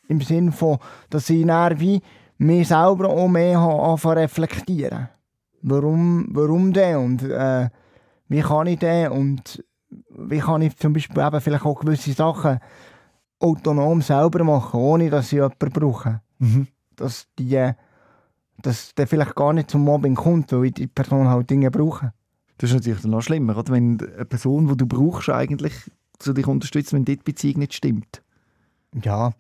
Im 0.08 0.22
Sinne 0.22 0.52
von, 0.52 0.78
dass 1.10 1.30
ich 1.30 1.46
dann 1.46 1.80
wie 1.80 2.02
mich 2.38 2.70
selber 2.70 3.10
auch 3.10 3.28
mehr 3.28 3.98
zu 4.00 4.10
reflektieren. 4.10 5.10
Warum, 5.62 6.28
warum 6.32 6.74
denn 6.74 6.98
und 6.98 7.24
äh, 7.24 7.70
wie 8.32 8.42
kann 8.42 8.68
ich 8.68 8.80
denn 8.80 9.12
und 9.12 9.64
wie 10.10 10.40
kann 10.40 10.62
ich 10.62 10.78
zum 10.78 10.94
Beispiel 10.94 11.22
eben 11.22 11.42
vielleicht 11.42 11.66
auch 11.66 11.80
gewisse 11.80 12.14
Sachen 12.14 12.60
autonom 13.40 14.02
selber 14.02 14.44
machen, 14.44 14.80
ohne 14.80 15.10
dass 15.10 15.28
ich 15.28 15.34
jemanden 15.34 15.70
brauche. 15.72 16.22
Mhm. 16.40 16.68
Dass 16.96 17.28
die 17.38 17.72
dass 18.62 18.94
der 18.94 19.08
vielleicht 19.08 19.36
gar 19.36 19.54
nicht 19.54 19.72
zum 19.72 19.84
Mobbing 19.84 20.16
kommt, 20.16 20.52
weil 20.52 20.66
ich 20.66 20.74
die 20.76 20.88
Person 20.88 21.28
halt 21.28 21.50
Dinge 21.50 21.72
brauche. 21.72 22.14
Das 22.58 22.70
ist 22.70 22.76
natürlich 22.76 23.02
dann 23.02 23.12
noch 23.12 23.22
schlimmer, 23.22 23.58
oder? 23.58 23.74
wenn 23.74 24.00
eine 24.00 24.26
Person, 24.26 24.68
die 24.68 24.78
du 24.78 24.86
brauchst, 24.86 25.30
eigentlich 25.30 25.74
zu 26.20 26.32
dich 26.34 26.46
unterstützt, 26.46 26.94
wenn 26.94 27.04
dort 27.04 27.20
die 27.20 27.24
Beziehung 27.24 27.60
nicht 27.60 27.74
stimmt. 27.74 28.22
Ja, 29.04 29.32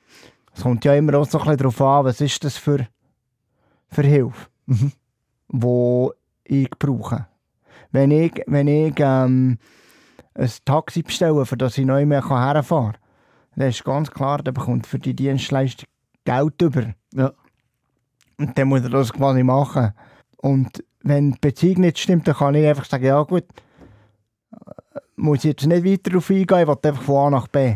es 0.55 0.63
kommt 0.63 0.83
ja 0.85 0.95
immer 0.95 1.13
auch 1.19 1.27
so 1.27 1.37
ein 1.37 1.43
bisschen 1.43 1.57
darauf 1.57 1.81
an, 1.81 2.05
was 2.05 2.19
ist 2.19 2.43
das 2.43 2.57
für, 2.57 2.87
für 3.89 4.03
Hilfe, 4.03 4.47
Mhm. 4.65 4.91
wo 5.49 6.13
ich 6.43 6.69
brauche. 6.71 7.27
Wenn 7.91 8.11
ich, 8.11 8.33
wenn 8.47 8.67
ich 8.67 8.93
ähm, 8.99 9.57
ein 10.33 10.51
Taxi 10.65 11.03
bestelle, 11.03 11.45
für 11.45 11.57
das 11.57 11.77
ich 11.77 11.85
neu 11.85 12.05
mehr 12.05 12.27
herfahren 12.27 12.93
kann, 12.93 13.01
dann 13.55 13.69
ist 13.69 13.83
ganz 13.83 14.09
klar, 14.09 14.41
der 14.41 14.51
bekommt 14.53 14.87
für 14.87 14.99
die 14.99 15.15
Dienstleistung 15.15 15.87
Geld 16.23 16.61
über. 16.61 16.93
Ja. 17.13 17.31
Und 18.37 18.57
dann 18.57 18.69
muss 18.69 18.81
er 18.81 18.89
das 18.89 19.11
quasi 19.11 19.43
machen. 19.43 19.91
Und 20.37 20.83
wenn 21.03 21.31
die 21.33 21.39
Beziehung 21.39 21.81
nicht 21.81 21.99
stimmt, 21.99 22.27
dann 22.27 22.35
kann 22.35 22.55
ich 22.55 22.65
einfach 22.65 22.85
sagen, 22.85 23.05
ja 23.05 23.21
gut, 23.23 23.43
äh, 24.51 24.99
muss 25.15 25.39
ich 25.39 25.43
jetzt 25.45 25.65
nicht 25.65 25.85
weiter 25.85 26.09
darauf 26.11 26.29
eingehen, 26.29 26.61
ich 26.61 26.67
will 26.67 26.77
einfach 26.81 27.03
von 27.03 27.27
A 27.27 27.29
nach 27.29 27.47
B. 27.47 27.75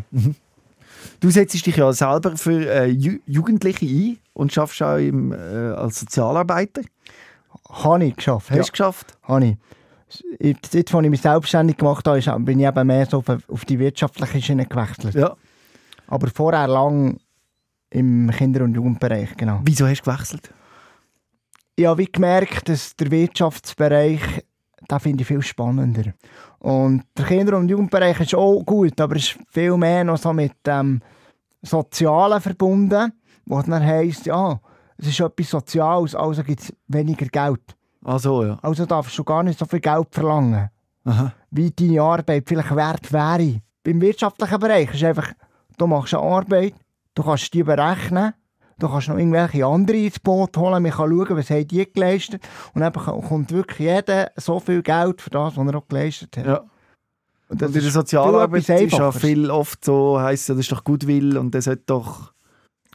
Du 1.20 1.30
setzt 1.30 1.54
dich 1.54 1.76
ja 1.76 1.94
selber 1.94 2.36
für 2.36 2.68
äh, 2.68 2.86
Ju 2.88 3.20
Jugendliche 3.26 3.86
ein 3.86 4.18
und 4.34 4.52
schaffst 4.52 4.82
auch 4.82 4.98
im, 4.98 5.32
äh, 5.32 5.36
als 5.36 6.00
Sozialarbeiter. 6.00 6.82
Habe 7.70 8.06
ich 8.06 8.16
geschafft. 8.16 8.50
Hast 8.50 8.58
ja. 8.58 8.64
du 8.64 8.72
geschafft? 8.72 9.18
Habe 9.24 9.46
ich. 9.46 9.58
Jetzt, 10.40 10.74
jetzt, 10.74 10.94
als 10.94 11.04
ich 11.04 11.10
mich 11.10 11.22
selbstständig 11.22 11.78
gemacht 11.78 12.08
habe, 12.08 12.40
bin 12.42 12.60
ich 12.60 12.68
eben 12.68 12.88
mehr 12.88 13.06
so 13.06 13.18
auf, 13.18 13.30
auf 13.30 13.66
die 13.66 13.80
wirtschaftliche 13.80 14.42
Schiene 14.42 14.66
gewechselt. 14.66 15.16
Ja. 15.16 15.36
Aber 16.08 16.28
vorher 16.28 16.68
lang 16.68 17.18
im 17.90 18.30
Kinder- 18.32 18.64
und 18.64 18.76
Jugendbereich, 18.76 19.36
genau. 19.36 19.62
Wieso 19.64 19.88
hast 19.88 20.02
du 20.02 20.12
gewechselt? 20.12 20.54
Ich 21.76 21.86
habe 21.86 22.00
wie 22.00 22.12
gemerkt, 22.12 22.70
dass 22.70 22.96
der 22.96 23.12
Wirtschaftsbereich, 23.12 24.22
den 24.90 25.00
finde 25.00 25.22
ich 25.22 25.28
viel 25.28 25.42
spannender. 25.42 26.14
Und 26.60 27.04
der 27.18 27.26
Kinder- 27.26 27.58
und 27.58 27.70
Jugendbereich 27.70 28.20
ist 28.20 28.36
auch 28.36 28.62
gut, 28.64 29.00
aber 29.02 29.16
ist 29.16 29.38
viel 29.50 29.76
mehr 29.78 30.04
noch 30.04 30.18
so 30.18 30.34
mit 30.34 30.54
dem 30.66 31.02
Sozialen 31.62 32.42
verbunden, 32.42 33.12
wo 33.46 33.60
es 33.60 33.66
dann 33.66 33.84
heisst, 33.84 34.26
ja, 34.28 34.60
es 34.98 35.08
ist 35.08 35.20
etwas 35.20 35.50
Soziales, 35.50 36.16
also 36.16 36.44
gibt 36.44 36.62
es 36.62 36.74
weniger 36.88 37.26
Geld. 37.26 37.76
Ah 38.06 38.20
so, 38.20 38.44
ja. 38.44 38.58
Also 38.62 38.86
darfst 38.86 39.18
du 39.18 39.24
gar 39.24 39.44
nicht 39.44 39.60
so 39.60 39.66
viel 39.66 39.80
Geld 39.82 40.08
verlangen. 40.12 40.70
Aha. 41.08 41.34
wie 41.52 41.70
deine 41.70 42.02
Arbeit 42.02 42.46
vielleicht 42.48 42.76
wert 42.76 43.14
wäre. 43.14 43.62
Beim 43.84 44.02
wirtschaftlichen 44.02 44.60
Bereich 44.60 44.92
ist 44.92 45.04
einfach, 45.04 45.34
du 45.78 45.86
machst 45.86 46.16
eine 46.16 46.24
Arbeit, 46.24 46.74
du 47.14 47.22
kannst 47.24 47.54
die 47.54 47.62
berechnen, 47.64 48.34
Du 48.78 48.90
kannst 48.90 49.08
noch 49.08 49.18
irgendwelche 49.18 49.66
andere 49.66 49.96
ins 49.96 50.20
Boot 50.20 50.58
holen, 50.58 50.84
man 50.84 50.92
kann 50.92 51.10
schauen, 51.10 51.38
was 51.38 51.50
haben 51.50 51.66
die 51.66 51.90
geleistet 51.94 52.46
und 52.74 52.82
dann 52.82 52.92
kommt 52.92 53.50
wirklich 53.54 53.80
jeder 53.80 54.32
so 54.36 54.60
viel 54.60 54.82
Geld 54.82 55.22
für 55.22 55.30
das, 55.30 55.56
was 55.56 55.66
er 55.66 55.76
auch 55.78 55.88
geleistet 55.88 56.36
hat. 56.36 56.46
Ja. 56.46 56.66
Und 57.48 57.62
Und 57.62 57.74
in 57.74 57.82
der 57.82 57.92
Sozialarbeit 57.92 58.62
ist 58.62 58.68
ja 58.68 58.76
Einfacheres. 58.76 59.22
viel 59.22 59.50
oft 59.50 59.86
so, 59.86 60.20
heisst 60.20 60.50
ja, 60.50 60.56
das 60.56 60.66
ist 60.66 60.74
doch 60.74 60.84
Goodwill 60.84 61.38
und 61.38 61.54
der 61.54 61.62
sollte 61.62 61.84
doch 61.86 62.34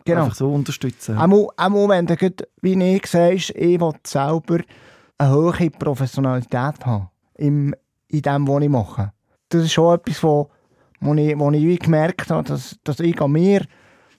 genau. 0.04 0.24
einfach 0.24 0.36
so 0.36 0.52
unterstützen. 0.52 1.16
Einmal, 1.16 1.46
einmal 1.56 1.88
wenn 1.88 2.06
du, 2.06 2.14
wie 2.60 2.96
ich 2.96 3.06
sagst, 3.06 3.50
ich 3.56 3.80
will 3.80 3.92
selber 4.04 4.58
eine 5.20 5.34
hohe 5.34 5.70
Professionalität 5.70 6.84
haben 6.86 7.08
im, 7.36 7.74
in 8.08 8.22
dem, 8.22 8.48
was 8.48 8.62
ich 8.62 8.68
mache. 8.68 9.12
Das 9.50 9.64
ist 9.64 9.72
schon 9.72 9.94
etwas, 9.94 10.22
wo, 10.22 10.50
wo, 11.00 11.14
ich, 11.14 11.38
wo 11.38 11.50
ich 11.50 11.78
gemerkt 11.78 12.30
habe, 12.30 12.48
dass, 12.48 12.78
dass 12.84 13.00
ich 13.00 13.20
an 13.20 13.32
mir 13.32 13.66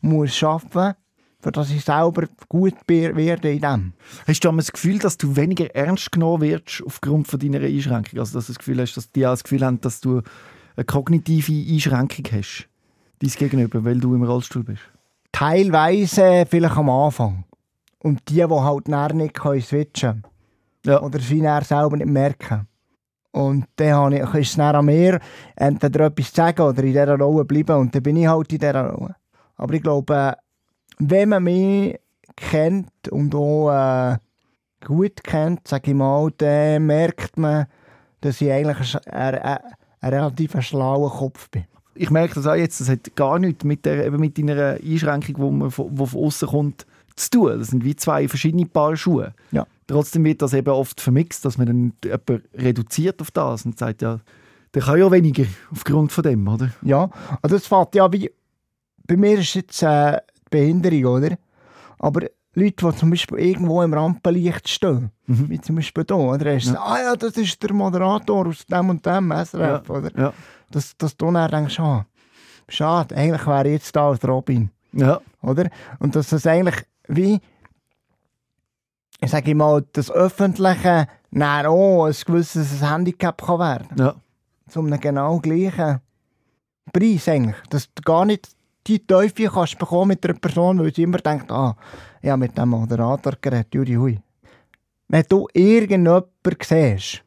muss 0.01 0.43
arbeiten 0.43 0.69
muss, 0.73 0.95
für 1.39 1.51
dass 1.51 1.71
ich 1.71 1.83
selber 1.83 2.27
gut 2.47 2.75
werde 2.87 3.51
in 3.51 3.61
dem. 3.61 3.93
Hast 4.27 4.43
du 4.43 4.49
einmal 4.49 4.61
das 4.61 4.71
Gefühl, 4.71 4.99
dass 4.99 5.17
du 5.17 5.35
weniger 5.35 5.73
ernst 5.75 6.11
genommen 6.11 6.41
wirst 6.41 6.83
aufgrund 6.85 7.27
von 7.27 7.39
deiner 7.39 7.61
Einschränkung? 7.61 8.19
Also 8.19 8.37
dass 8.37 8.45
du 8.45 8.53
das 8.53 8.59
Gefühl 8.59 8.79
hast, 8.79 8.95
dass 8.95 9.11
die 9.11 9.25
auch 9.25 9.31
das 9.31 9.43
Gefühl 9.43 9.65
haben, 9.65 9.81
dass 9.81 10.01
du 10.01 10.21
eine 10.75 10.85
kognitive 10.85 11.73
Einschränkung 11.73 12.25
hast, 12.31 12.67
dein 13.19 13.29
Gegenüber, 13.31 13.83
weil 13.83 13.99
du 13.99 14.13
im 14.13 14.23
Rollstuhl 14.23 14.63
bist? 14.63 14.83
Teilweise 15.31 16.45
vielleicht 16.47 16.77
am 16.77 16.89
Anfang. 16.91 17.45
Und 18.03 18.29
die, 18.29 18.35
die 18.35 18.43
halt 18.43 18.87
nachher 18.87 19.15
nicht 19.15 19.33
können 19.33 19.61
switchen 19.61 20.23
Ja. 20.85 21.01
Oder 21.01 21.19
sie 21.19 21.41
nachher 21.41 21.63
selber 21.65 21.97
nicht 21.97 22.07
merken. 22.07 22.67
Und 23.31 23.65
dann 23.77 24.11
ich, 24.11 24.21
ist 24.21 24.49
es 24.49 24.55
dann 24.55 24.75
an 24.75 24.85
mir, 24.85 25.19
entweder 25.55 26.07
etwas 26.07 26.29
zu 26.29 26.35
sagen 26.35 26.61
oder 26.61 26.83
in 26.83 26.89
dieser 26.91 27.17
Rolle 27.17 27.45
bleiben. 27.45 27.77
Und 27.77 27.95
dann 27.95 28.03
bin 28.03 28.17
ich 28.17 28.27
halt 28.27 28.51
in 28.51 28.59
dieser 28.59 28.89
Rolle. 28.89 29.15
Aber 29.55 29.73
ich 29.73 29.81
glaube, 29.81 30.35
wenn 30.99 31.29
man 31.29 31.43
mich 31.43 31.99
kennt 32.35 33.07
und 33.09 33.33
auch 33.35 33.71
äh, 33.71 34.17
gut 34.85 35.23
kennt, 35.23 35.67
sage 35.67 35.91
ich 35.91 35.97
mal, 35.97 36.29
dann 36.37 36.85
merkt 36.85 37.37
man, 37.37 37.67
dass 38.21 38.41
ich 38.41 38.51
eigentlich 38.51 38.95
ein, 39.07 39.35
ein, 39.35 39.59
ein, 40.01 40.09
relativ 40.13 40.59
schlauer 40.61 41.11
Kopf 41.11 41.49
bin. 41.49 41.65
Ich 41.93 42.09
merke 42.09 42.35
das 42.35 42.47
auch 42.47 42.55
jetzt, 42.55 42.79
das 42.81 42.89
hat 42.89 43.15
gar 43.15 43.37
nichts 43.37 43.63
mit, 43.63 43.85
der, 43.85 44.05
eben 44.05 44.19
mit 44.19 44.37
deiner 44.37 44.77
Einschränkung, 44.83 45.35
die 45.35 45.57
man 45.57 45.71
von, 45.71 45.87
wo 45.91 46.05
von 46.05 46.23
außen 46.25 46.47
kommt, 46.47 46.85
zu 47.15 47.29
tun. 47.29 47.59
Das 47.59 47.67
sind 47.67 47.83
wie 47.83 47.95
zwei 47.95 48.27
verschiedene 48.27 48.65
Paar 48.65 48.95
Schuhe. 48.95 49.33
Ja. 49.51 49.65
Trotzdem 49.87 50.23
wird 50.23 50.41
das 50.41 50.53
eben 50.53 50.69
oft 50.69 51.01
vermixt, 51.01 51.43
dass 51.43 51.57
man 51.57 51.67
dann 51.67 51.93
jemanden 52.03 52.43
reduziert 52.53 53.21
auf 53.21 53.31
das 53.31 53.65
und 53.65 53.77
sagt, 53.77 54.01
ja, 54.01 54.19
der 54.73 54.81
kann 54.83 54.99
ja 54.99 55.11
weniger 55.11 55.43
aufgrund 55.71 56.11
von 56.11 56.23
dem, 56.23 56.47
oder? 56.47 56.69
Ja, 56.81 57.09
also 57.41 57.55
das 57.57 57.67
fängt 57.67 57.95
ja 57.95 58.11
wie... 58.11 58.31
Bei 59.07 59.17
mir 59.17 59.39
ist 59.39 59.55
jetzt 59.55 59.81
äh, 59.83 60.17
die 60.45 60.49
Behinderung, 60.51 61.05
oder? 61.17 61.37
Aber 61.99 62.21
Leute, 62.53 62.89
die 62.91 62.95
zum 62.97 63.09
Beispiel 63.09 63.39
irgendwo 63.39 63.81
im 63.81 63.93
Rampenlicht 63.93 64.69
stehen, 64.69 65.11
Mhm. 65.27 65.49
wie 65.49 65.59
zum 65.61 65.75
Beispiel 65.77 66.03
hier, 66.07 66.17
oder? 66.17 66.55
Hast 66.55 66.67
du, 66.69 66.79
ah 66.79 66.99
ja, 67.01 67.15
das 67.15 67.37
ist 67.37 67.61
der 67.63 67.73
Moderator 67.73 68.47
aus 68.47 68.65
dem 68.65 68.89
und 68.89 69.05
dem 69.05 69.31
SRF, 69.31 69.89
oder? 69.89 70.11
Ja. 70.17 70.33
Dass, 70.69 70.95
dass 70.97 71.15
du 71.17 71.31
dann 71.31 71.49
denkst, 71.51 71.79
ah, 71.79 72.05
schade, 72.69 73.15
eigentlich 73.15 73.45
wäre 73.47 73.67
ich 73.67 73.73
jetzt 73.73 73.95
da 73.95 74.09
als 74.09 74.25
Robin, 74.27 74.69
Ja. 74.93 75.19
oder? 75.41 75.69
Und 75.99 76.15
dass 76.15 76.29
das 76.29 76.45
eigentlich 76.47 76.83
wie... 77.07 77.39
Ich 79.23 79.29
sage 79.31 79.53
mal, 79.55 79.86
das 79.93 80.10
Öffentliche 80.10 81.07
dann 81.31 81.65
auch 81.67 82.05
ein 82.05 82.15
gewisses 82.25 82.81
Handicap 82.81 83.41
kann 83.41 83.60
werden 83.60 83.88
ja. 83.97 84.15
zu 84.67 84.79
einem 84.79 84.99
genau 84.99 85.39
gleichen 85.39 85.99
Preis 86.91 87.27
eigentlich. 87.29 87.55
Dass 87.69 87.93
du 87.93 88.01
gar 88.03 88.25
nicht 88.25 88.49
die 88.88 89.05
Teufel 89.05 89.47
kannst 89.47 89.77
bekommen 89.77 90.10
mit 90.10 90.25
einer 90.25 90.38
Person, 90.39 90.79
weil 90.79 90.93
sie 90.93 91.03
immer 91.03 91.19
denkt, 91.19 91.51
ah, 91.51 91.75
ja, 92.23 92.36
mit 92.36 92.57
dem 92.57 92.69
Moderator 92.69 93.34
geredet, 93.39 93.73
Juri, 93.75 93.93
hui. 93.93 94.19
Wenn 95.07 95.25
du 95.29 95.47
irgendjemanden 95.53 96.31
siehst 96.63 97.23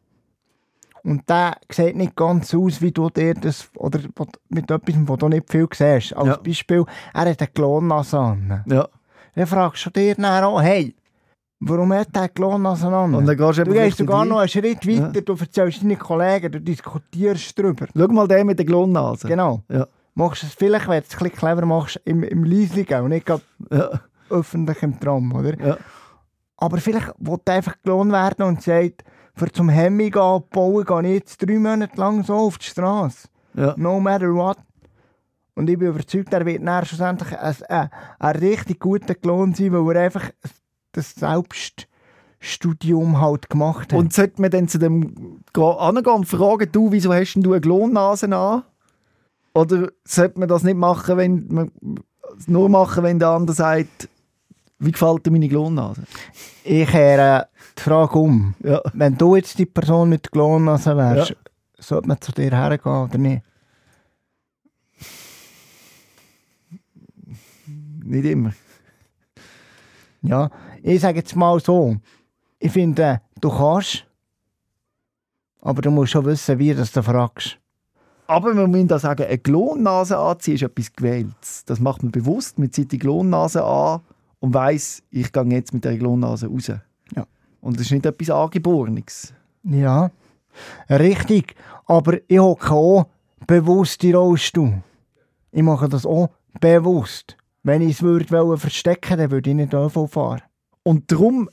und 1.05 1.29
der 1.29 1.57
sieht 1.71 1.95
nicht 1.97 2.17
ganz 2.17 2.53
aus, 2.55 2.83
wie 2.83 2.91
du 2.91 3.09
dir 3.09 3.35
das, 3.35 3.69
oder 3.77 4.01
mit 4.49 4.69
etwas, 4.69 4.95
wo 5.07 5.17
du 5.17 5.29
nicht 5.29 5.49
viel 5.49 5.69
siehst. 5.73 6.17
Als 6.17 6.27
Ja. 6.27 6.37
Beispiel, 6.39 6.85
er 7.13 7.21
hat 7.31 7.41
eine 7.41 7.49
Klonnase 7.49 8.19
an. 8.19 8.65
ja. 8.67 8.89
Dann 9.37 9.47
fragst 9.47 9.87
du 9.87 9.91
dir 9.91 10.15
dann 10.15 10.45
auch, 10.45 10.61
hey, 10.63 10.95
warum 11.69 11.93
hat 11.93 12.15
der 12.15 12.29
Klonnase 12.29 12.87
an? 12.89 13.15
Und 13.15 13.27
dann 13.27 13.37
gehst 13.37 13.59
du 13.59 13.65
du 13.65 13.73
gehst 13.73 13.99
sogar 13.99 14.23
die- 14.25 14.31
noch 14.31 14.39
einen 14.39 14.49
Schritt 14.49 14.87
weiter, 14.87 15.13
Ja. 15.15 15.21
du 15.21 15.33
erzählst 15.35 15.83
deinen 15.83 15.99
Kollegen, 15.99 16.53
du 16.53 16.61
diskutierst 16.61 17.59
darüber. 17.59 17.87
Schau 17.97 18.09
mal 18.09 18.29
den 18.29 18.47
mit 18.47 18.59
der 18.59 18.67
Glonnase. 18.67 19.27
Genau. 19.29 19.63
Ja. 19.69 19.87
Machst 20.15 20.43
es 20.45 20.55
vielleicht, 20.55 20.87
wenn 20.89 21.01
du 21.01 21.07
es 21.09 21.15
ein 21.15 21.19
bisschen 21.25 21.37
clever 21.39 21.67
machst, 21.67 22.01
im, 22.05 22.23
im 22.23 22.45
Leislichen 22.45 23.01
und 23.03 23.09
nicht 23.11 23.29
Ja. 23.29 23.91
öffentlich 24.31 24.83
im 24.83 24.99
Tram, 25.01 25.33
oder? 25.33 25.59
Ja. 25.61 25.77
Aber 26.57 26.79
vielleicht 26.79 27.09
will 27.19 27.39
er 27.45 27.55
einfach 27.55 27.75
gelohnt 27.83 28.13
werden 28.13 28.47
und 28.47 28.63
sagt, 28.63 29.03
für 29.35 29.51
zum 29.51 29.69
Hemming 29.69 30.15
abbauen 30.15 30.85
gehe 30.85 31.03
ich 31.03 31.15
jetzt 31.19 31.39
drei 31.43 31.59
Monate 31.59 31.97
lang 32.01 32.23
so 32.23 32.35
auf 32.35 32.59
die 32.59 32.67
Straße. 32.67 33.27
Ja. 33.55 33.75
No 33.77 33.99
matter 33.99 34.33
what. 34.33 34.57
Und 35.57 35.69
ich 35.71 35.79
bin 35.79 35.89
überzeugt, 35.89 36.33
er 36.33 36.45
wird 36.47 36.65
dann 36.67 36.85
schlussendlich 36.85 37.37
ein, 37.39 37.55
ein, 37.69 37.91
ein 38.19 38.37
richtig 38.37 38.81
guter 38.81 39.15
Klon 39.15 39.55
sein, 39.55 39.73
weil 39.73 39.97
er 39.97 40.03
einfach 40.05 40.31
das 40.95 41.15
Selbststudium 41.15 43.21
halt 43.21 43.51
gemacht 43.51 43.93
hat. 43.93 43.99
Und 43.99 44.13
sollte 44.13 44.41
man 44.41 44.51
dann 44.51 44.69
zu 44.69 44.79
dem 44.79 45.41
angehen 45.55 46.15
und 46.15 46.27
fragen, 46.27 46.71
du, 46.73 46.91
wieso 46.93 47.13
hast 47.13 47.35
denn 47.35 47.43
du 47.43 47.53
eine 47.53 47.61
Glonnase 47.61 48.35
an? 48.35 48.63
Oder 49.55 49.89
sollte 50.05 50.39
man 50.41 50.49
das 50.49 50.63
nicht 50.65 50.77
machen, 50.77 51.17
wenn 51.17 51.47
man 51.49 51.71
nur 52.47 52.69
machen, 52.69 53.05
wenn 53.05 53.19
der 53.19 53.29
andere 53.29 53.55
sagt, 53.55 54.09
wie 54.79 54.93
gefällt 54.93 55.25
dir 55.25 55.31
meine 55.31 55.49
Glonnase? 55.49 56.03
ich 56.65 56.89
kehre 56.89 57.49
die 57.79 57.83
Frage 57.83 58.19
um. 58.19 58.55
Ja. 58.63 58.81
Wenn 58.93 59.17
du 59.17 59.37
jetzt 59.37 59.59
die 59.59 59.67
Person 59.67 60.09
mit 60.09 60.31
Klonnase 60.33 60.97
wärst, 60.97 61.31
Ja. 61.31 61.37
sollte 61.79 62.09
man 62.09 62.21
zu 62.21 62.33
dir 62.33 62.51
hergehen 62.51 62.93
oder 63.05 63.19
nicht? 63.19 63.43
Nicht 67.67 68.25
immer. 68.27 68.53
Ja, 70.23 70.51
ich 70.93 71.01
sage 71.01 71.19
jetzt 71.19 71.35
mal 71.35 71.59
so. 71.61 71.97
Ich 72.59 72.73
finde, 72.73 73.23
du 73.41 73.49
kannst, 73.49 74.07
aber 75.63 75.81
du 75.81 75.91
musst 75.91 76.13
schon 76.13 76.27
wissen, 76.27 76.59
wie 76.59 76.75
das 76.75 76.93
du 76.93 77.03
fragst. 77.03 77.59
Aber 78.27 78.53
man 78.53 78.71
muss 78.71 78.87
da 78.87 78.99
sagen, 78.99 79.25
eine 79.25 79.39
Glonnase 79.39 80.19
anziehen 80.19 80.57
ist 80.57 80.63
etwas 80.63 80.93
Gewähltes. 80.93 81.65
Das 81.65 81.81
macht 81.81 82.03
man 82.03 82.13
bewusst. 82.13 82.59
Man 82.59 82.71
zieht 82.71 82.93
die 82.93 82.99
Glonnase 82.99 83.65
an 83.65 84.01
und 84.41 84.53
weiss, 84.53 85.03
ich 85.11 85.33
gehe 85.33 85.45
jetzt 85.45 85.73
mit 85.73 85.85
der 85.85 85.97
Glonnase 85.97 86.49
raus. 86.49 86.69
Ja. 86.69 87.27
Und 87.63 87.77
das 87.77 87.87
ist 87.87 87.93
nicht 87.93 88.07
etwas 88.07 88.31
Angeborenes. 88.31 89.33
Ja, 89.63 90.11
richtig. 90.91 91.55
Aber 91.87 92.19
ich 92.29 92.39
hocke 92.39 92.71
auch 92.71 93.07
bewusst 93.47 94.05
in 94.05 94.17
Rollstuhl. 94.17 94.83
Ich 95.51 95.63
mache 95.63 95.89
das 95.89 96.05
auch 96.05 96.29
bewusst. 96.61 97.39
Wenn 97.63 97.81
ich 97.81 97.97
es 97.97 98.03
würde 98.03 98.59
verstecken, 98.59 99.17
dann 99.17 99.31
würde 99.31 99.49
ich 99.49 99.57
nicht 99.57 99.73
ÖV 99.73 100.07
fahren. 100.11 100.43
Und 100.85 101.11
darum 101.11 101.51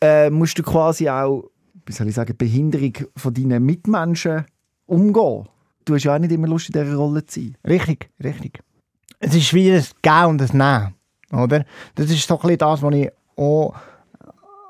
äh, 0.00 0.30
musst 0.30 0.58
du 0.58 0.62
quasi 0.62 1.08
auch, 1.08 1.50
wie 1.84 1.92
soll 1.92 2.08
ich 2.08 2.14
sagen, 2.14 2.36
Behinderung 2.36 2.94
von 3.16 3.34
deinen 3.34 3.64
Mitmenschen 3.64 4.46
umgehen. 4.86 5.48
Du 5.84 5.94
hast 5.94 6.04
ja 6.04 6.14
auch 6.14 6.18
nicht 6.18 6.32
immer 6.32 6.48
Lust, 6.48 6.68
in 6.68 6.72
dieser 6.72 6.94
Rolle 6.94 7.26
zu 7.26 7.40
sein. 7.40 7.56
Richtig, 7.66 8.08
richtig. 8.22 8.60
Es 9.18 9.34
ist 9.34 9.52
wie 9.52 9.70
ein 9.70 9.84
Gehen 10.00 10.26
und 10.26 10.42
ein 10.42 10.56
Nehmen, 10.56 10.94
oder? 11.44 11.64
Das 11.94 12.10
ist 12.10 12.26
so 12.26 12.34
ein 12.34 12.40
bisschen 12.40 12.58
das, 12.58 12.82
was 12.82 12.94
ich 12.94 13.10
auch 13.36 13.74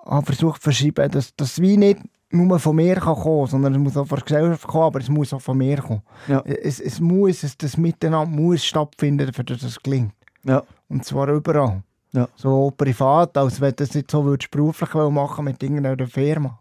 habe 0.07 0.27
versucht 0.27 0.57
zu 0.57 0.65
verschieben, 0.65 1.11
dass 1.11 1.35
das 1.37 1.61
wie 1.61 1.77
nicht 1.77 2.01
nur 2.31 2.59
von 2.59 2.77
mir 2.77 2.97
kann 2.97 3.15
kommen, 3.15 3.47
sondern 3.47 3.75
es 3.75 3.79
muss 3.79 3.97
auch 3.97 4.07
von 4.07 4.19
der 4.19 4.25
Gesellschaft 4.25 4.67
kommen, 4.67 4.85
aber 4.85 5.01
es 5.01 5.09
muss 5.09 5.33
auch 5.33 5.41
von 5.41 5.59
mir 5.59 5.79
kommen. 5.79 6.03
Ja. 6.29 6.41
Es, 6.41 6.81
es 6.81 6.99
muss, 6.99 7.43
es, 7.43 7.57
das 7.57 7.77
Miteinander 7.77 8.27
muss 8.27 8.65
stattfinden, 8.65 9.33
für 9.33 9.45
das 9.45 9.63
es 9.63 9.83
gelingt. 9.83 10.13
Ja. 10.45 10.63
Und 10.89 11.05
zwar 11.05 11.29
überall. 11.29 11.83
Ja. 12.13 12.29
So 12.37 12.73
privat, 12.77 13.37
als 13.39 13.61
wenn 13.61 13.71
du 13.71 13.77
das 13.77 13.95
jetzt 13.95 14.11
so 14.11 14.25
würdest, 14.25 14.51
beruflich 14.51 14.93
machen 14.95 15.45
mit 15.45 15.63
irgendeiner 15.63 16.07
Firma. 16.07 16.59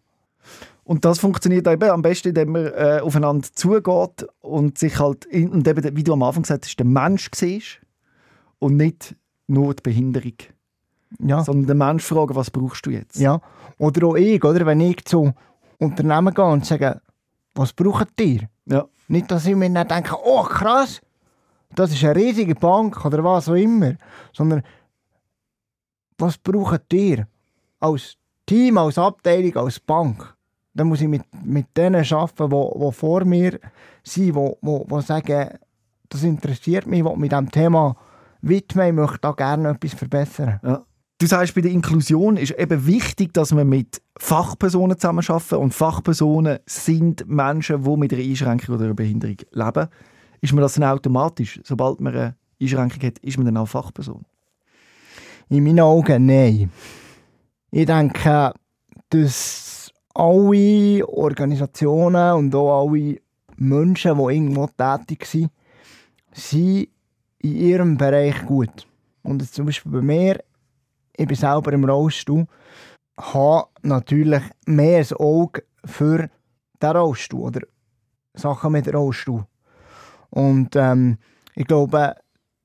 Und 0.83 1.05
das 1.05 1.19
funktioniert 1.19 1.67
eben 1.67 1.89
am 1.89 2.01
besten, 2.01 2.29
indem 2.29 2.53
man 2.53 2.65
äh, 2.65 2.99
aufeinander 3.03 3.47
zugeht 3.53 4.25
und 4.41 4.77
sich 4.77 4.99
halt, 4.99 5.25
in, 5.25 5.49
und 5.49 5.67
eben, 5.67 5.95
wie 5.95 6.03
du 6.03 6.13
am 6.13 6.23
Anfang 6.23 6.43
gesagt 6.43 6.65
hast, 6.65 6.77
den 6.77 6.91
Mensch 6.91 7.29
siehst 7.35 7.79
und 8.59 8.77
nicht 8.77 9.15
nur 9.47 9.73
die 9.73 9.83
Behinderung. 9.83 10.33
Ja. 11.19 11.43
Sondern 11.43 11.67
den 11.67 11.77
Mensch 11.77 12.03
fragen, 12.03 12.35
was 12.35 12.49
brauchst 12.49 12.85
du 12.85 12.91
jetzt? 12.91 13.19
Ja. 13.19 13.41
Oder 13.77 14.07
auch 14.07 14.15
ich, 14.15 14.43
oder? 14.43 14.65
Wenn 14.65 14.81
ich 14.81 15.03
zu 15.05 15.33
Unternehmen 15.77 16.33
gehe 16.33 16.45
und 16.45 16.65
sage, 16.65 17.01
was 17.53 17.73
braucht 17.73 18.19
ihr? 18.21 18.49
Ja. 18.65 18.85
Nicht, 19.07 19.29
dass 19.29 19.45
ich 19.45 19.55
mir 19.55 19.69
dann 19.69 19.87
denke, 19.87 20.15
oh 20.23 20.43
krass, 20.43 21.01
das 21.75 21.91
ist 21.91 22.03
eine 22.03 22.15
riesige 22.15 22.55
Bank 22.55 23.05
oder 23.05 23.23
was 23.23 23.49
auch 23.49 23.55
immer. 23.55 23.95
Sondern, 24.33 24.63
was 26.17 26.37
braucht 26.37 26.93
ihr? 26.93 27.27
Als 27.79 28.17
Team, 28.45 28.77
als 28.77 28.97
Abteilung, 28.97 29.55
als 29.57 29.79
Bank. 29.79 30.35
Dann 30.73 30.87
muss 30.87 31.01
ich 31.01 31.07
mit, 31.07 31.23
mit 31.43 31.75
denen 31.75 32.05
arbeiten, 32.13 32.49
die, 32.49 32.79
die 32.79 32.91
vor 32.91 33.25
mir 33.25 33.59
sind, 34.03 34.35
die, 34.35 34.43
die, 34.61 34.83
die 34.89 35.01
sagen, 35.01 35.49
das 36.09 36.23
interessiert 36.23 36.85
mich, 36.85 36.99
ich 37.05 37.15
mit 37.15 37.31
diesem 37.31 37.51
Thema 37.51 37.95
widmen. 38.41 38.87
Ich 38.87 38.93
möchte 38.93 39.19
da 39.21 39.31
gerne 39.31 39.69
etwas 39.69 39.93
verbessern. 39.93 40.59
Ja. 40.63 40.85
Du 41.21 41.27
sagst, 41.27 41.53
bei 41.53 41.61
der 41.61 41.71
Inklusion 41.71 42.35
ist 42.35 42.57
eben 42.57 42.87
wichtig, 42.87 43.33
dass 43.33 43.55
wir 43.55 43.63
mit 43.63 44.01
Fachpersonen 44.17 44.97
zusammenarbeiten 44.97 45.55
und 45.55 45.73
Fachpersonen 45.73 46.57
sind 46.65 47.27
Menschen, 47.27 47.83
die 47.83 47.97
mit 47.97 48.11
einer 48.11 48.23
Einschränkung 48.23 48.75
oder 48.75 48.85
einer 48.85 48.95
Behinderung 48.95 49.37
leben. 49.51 49.87
Ist 50.41 50.53
man 50.53 50.63
das 50.63 50.73
dann 50.73 50.83
automatisch, 50.83 51.61
sobald 51.63 52.01
man 52.01 52.15
eine 52.15 52.35
Einschränkung 52.59 53.03
hat, 53.03 53.19
ist 53.19 53.37
man 53.37 53.45
dann 53.45 53.57
auch 53.57 53.67
Fachperson? 53.67 54.25
In 55.51 55.65
meinen 55.65 55.81
Augen 55.81 56.27
nein. 56.27 56.71
Ich 57.71 57.85
denke, 57.85 58.53
dass 59.09 59.91
alle 60.13 61.05
Organisationen 61.05 62.35
und 62.35 62.55
auch 62.55 62.87
alle 62.87 63.17
Menschen, 63.57 64.17
die 64.17 64.33
irgendwo 64.33 64.67
tätig 64.67 65.25
sind, 65.25 65.51
sind 66.31 66.87
in 67.39 67.55
ihrem 67.55 67.97
Bereich 67.97 68.45
gut. 68.45 68.87
Und 69.23 69.45
zum 69.51 69.65
Beispiel 69.65 69.91
bei 69.91 70.01
mir, 70.01 70.39
ich 71.17 71.27
bin 71.27 71.35
selber 71.35 71.73
im 71.73 71.83
Rollstuhl, 71.83 72.47
habe 73.19 73.67
natürlich 73.81 74.43
mehr 74.65 74.99
ein 74.99 75.17
Auge 75.17 75.65
für 75.83 76.29
den 76.81 76.91
Rollstuhl 76.91 77.41
oder 77.41 77.61
Sachen 78.35 78.71
mit 78.71 78.93
Rollstuhl. 78.93 79.45
Und 80.29 80.77
ähm, 80.77 81.17
ich 81.55 81.67
glaube, 81.67 82.15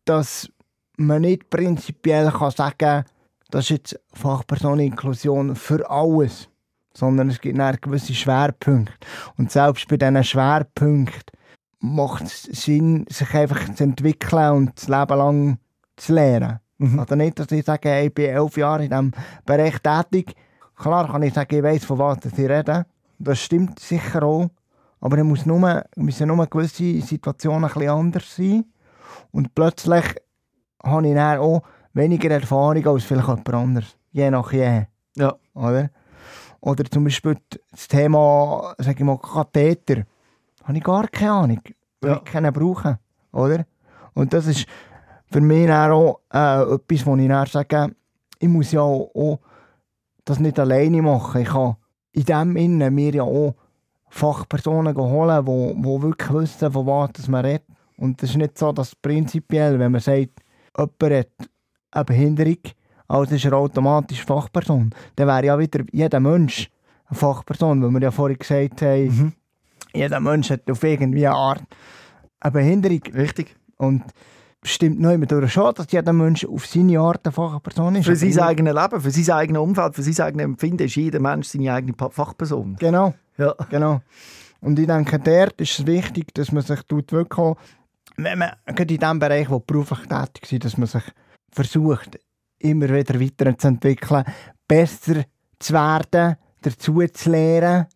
dass 0.05 0.49
man 0.97 1.23
nicht 1.23 1.51
prinzipiell 1.51 2.31
kann 2.31 2.51
sagen 2.51 3.05
das 3.51 3.65
ist 3.65 3.71
jetzt 3.71 4.01
Fachpersonen-Inklusion 4.15 5.55
für 5.55 5.89
alles, 5.89 6.49
sondern 6.95 7.31
es 7.31 7.41
gibt 7.41 7.59
einen 7.59 7.81
gewisse 7.81 8.15
Schwerpunkte. 8.15 8.95
Und 9.37 9.53
selbst 9.53 9.87
bei 9.89 9.97
diesen 9.97 10.25
Schwerpunkten 10.25 11.39
macht 11.79 12.25
es 12.25 12.43
Sinn, 12.43 13.07
sich 13.09 13.33
einfach 13.35 13.73
zu 13.75 13.85
entwickeln 13.85 14.53
und 14.53 14.73
das 14.77 14.89
Leben 14.89 15.19
lang 15.19 15.59
zu 15.97 16.15
lernen. 16.15 16.59
Mhm. 16.79 16.99
Also 16.99 17.15
nicht, 17.15 17.39
dass 17.39 17.53
ich 17.53 17.65
sage, 17.65 17.89
hey, 17.89 18.09
ich 18.09 18.15
bin 18.15 18.31
elf 18.31 18.57
Jahre 18.57 18.85
in 18.85 18.91
diesem 18.91 19.13
Bereich 19.45 19.79
tätig. 19.79 20.35
Klar 20.75 21.11
kann 21.11 21.23
ich 21.23 21.33
sagen, 21.33 21.55
ich 21.55 21.63
weiss, 21.63 21.85
von 21.85 21.99
was 21.99 22.25
ich 22.25 22.39
rede. 22.39 22.85
Das 23.19 23.41
stimmt 23.41 23.79
sicher 23.79 24.23
auch. 24.23 24.51
Aber 25.01 25.17
es 25.19 25.25
muss 25.25 25.47
nur, 25.47 25.85
müssen 25.95 26.29
nur 26.29 26.47
gewisse 26.47 27.01
Situationen 27.01 27.65
ein 27.65 27.73
bisschen 27.73 27.91
anders 27.91 28.37
sein. 28.37 28.65
Und 29.31 29.55
plötzlich 29.55 30.05
habe 30.83 31.09
ich 31.09 31.15
dann 31.15 31.39
auch 31.39 31.63
weniger 31.93 32.31
Erfahrung 32.31 32.87
als 32.87 33.05
vielleicht 33.05 33.29
jemand 33.29 33.55
anderes. 33.55 33.97
Je 34.13 34.31
nach 34.31 34.53
je. 34.53 34.83
Ja. 35.17 35.35
Oder? 35.55 35.91
Oder 36.61 36.85
zum 36.85 37.05
Beispiel 37.05 37.37
das 37.71 37.89
Thema, 37.89 38.75
sag 38.79 38.99
ich 38.99 39.05
mal, 39.05 39.19
Katheter. 39.19 40.05
Habe 40.65 40.79
ich 40.79 40.85
gar 40.85 41.07
keine 41.09 41.33
Ahnung. 41.33 41.61
Ja. 42.03 42.17
Ich 42.17 42.25
kann 42.25 42.53
brauchen. 42.53 42.99
Oder? 43.33 43.65
Und 44.15 44.33
das 44.33 44.47
ist 44.47 44.67
für 45.31 45.41
mich 45.41 45.71
auch 45.71 46.21
äh, 46.33 46.63
etwas, 46.63 47.07
wo 47.07 47.17
ich 47.17 47.29
dann 47.29 47.47
sage, 47.47 47.95
ich 48.39 48.49
muss 48.49 48.73
ja 48.73 48.81
auch, 48.81 49.11
auch 49.15 49.41
das 50.25 50.41
nicht 50.41 50.59
alleine 50.59 51.03
machen. 51.03 51.43
Ich 51.43 51.49
kann 51.49 51.77
in 52.13 52.25
dem 52.25 52.57
Innen 52.57 52.95
mir 52.95 53.15
ja 53.15 53.23
auch 53.23 53.55
Fachpersonen 54.09 54.97
holen, 54.97 55.45
die 55.45 56.03
wirklich 56.03 56.33
wissen, 56.33 56.73
von 56.73 56.87
was 56.87 57.29
man 57.29 57.45
redet. 57.45 57.67
Und 57.99 58.23
es 58.23 58.31
ist 58.31 58.37
nicht 58.37 58.59
so, 58.59 58.73
dass 58.73 58.95
prinzipiell, 58.95 59.79
wenn 59.79 59.93
man 59.93 60.01
sagt, 60.01 60.41
jemand 60.77 61.03
hat 61.27 61.49
eine 61.93 62.05
Behinderung, 62.05 62.59
also 63.09 63.35
ist 63.35 63.45
er 63.45 63.53
automatisch 63.55 64.25
Fachperson. 64.25 64.91
Dann 65.17 65.29
wäre 65.29 65.47
ja 65.47 65.59
wieder 65.59 65.85
jeder 65.93 66.21
Mensch 66.21 66.71
eine 67.09 67.19
Fachperson, 67.19 67.83
weil 67.83 67.91
wir 67.91 68.01
ja 68.03 68.11
vorhin 68.11 68.39
gesagt 68.39 68.83
haben, 68.83 69.05
Mhm. 69.07 69.33
jeder 69.95 70.21
Mensch 70.21 70.51
hat 70.51 70.71
auf 70.71 70.83
irgendwie 70.83 71.27
eine 71.27 71.37
Art 71.37 71.63
eine 72.41 72.53
Behinderung. 72.53 73.01
Richtig. 73.15 73.55
Und 73.79 74.03
stimmt 74.63 75.01
noch 75.01 75.13
immer 75.13 75.27
durch 75.27 75.53
schon, 75.53 75.73
dass 75.75 75.87
jeder 75.91 76.13
Mensch 76.13 76.45
auf 76.45 76.67
seine 76.67 76.99
Art 76.99 77.21
eine 77.25 77.33
Fachperson 77.33 77.95
ist. 77.97 78.07
Für 78.07 78.17
sein 78.17 78.29
nicht- 78.31 78.41
eigenes 78.43 78.75
Leben, 78.75 79.01
für 79.01 79.11
sein 79.11 79.37
eigenes 79.37 79.63
Umfeld, 79.63 79.95
für 79.95 80.03
sein 80.03 80.27
eigenes 80.27 80.45
Empfinden 80.45 80.85
ist 80.87 80.97
jeder 80.97 81.21
Mensch 81.21 81.47
seine 81.49 81.73
eigene 81.73 81.95
Fachperson. 81.97 82.77
Genau, 82.81 83.15
Ja. 83.39 83.55
genau. 83.71 84.01
Und 84.61 84.79
ich 84.79 84.87
denke, 84.87 85.19
dort 85.21 85.61
ist 85.61 85.79
es 85.79 85.87
wichtig, 85.87 86.35
dass 86.35 86.51
man 86.51 86.63
sich 86.65 86.83
tut 86.83 87.13
wirklich 87.13 87.55
wenn 88.17 88.39
man 88.39 88.51
gerade 88.67 88.95
in 88.95 89.01
dem 89.01 89.19
Bereich, 89.19 89.51
wo 89.51 89.59
beruflich 89.61 90.01
tätig 90.09 90.53
ist, 90.53 90.65
dass 90.65 90.77
man 90.77 90.87
sich 90.87 91.03
versucht, 91.51 92.19
immer 92.59 92.89
wieder 92.89 93.21
weiterzuentwickeln, 93.21 94.25
besser 94.67 95.25
zu 95.59 95.73
werden, 95.75 96.37
dazu 96.63 97.03
zu 97.07 97.31
lernen. 97.31 97.87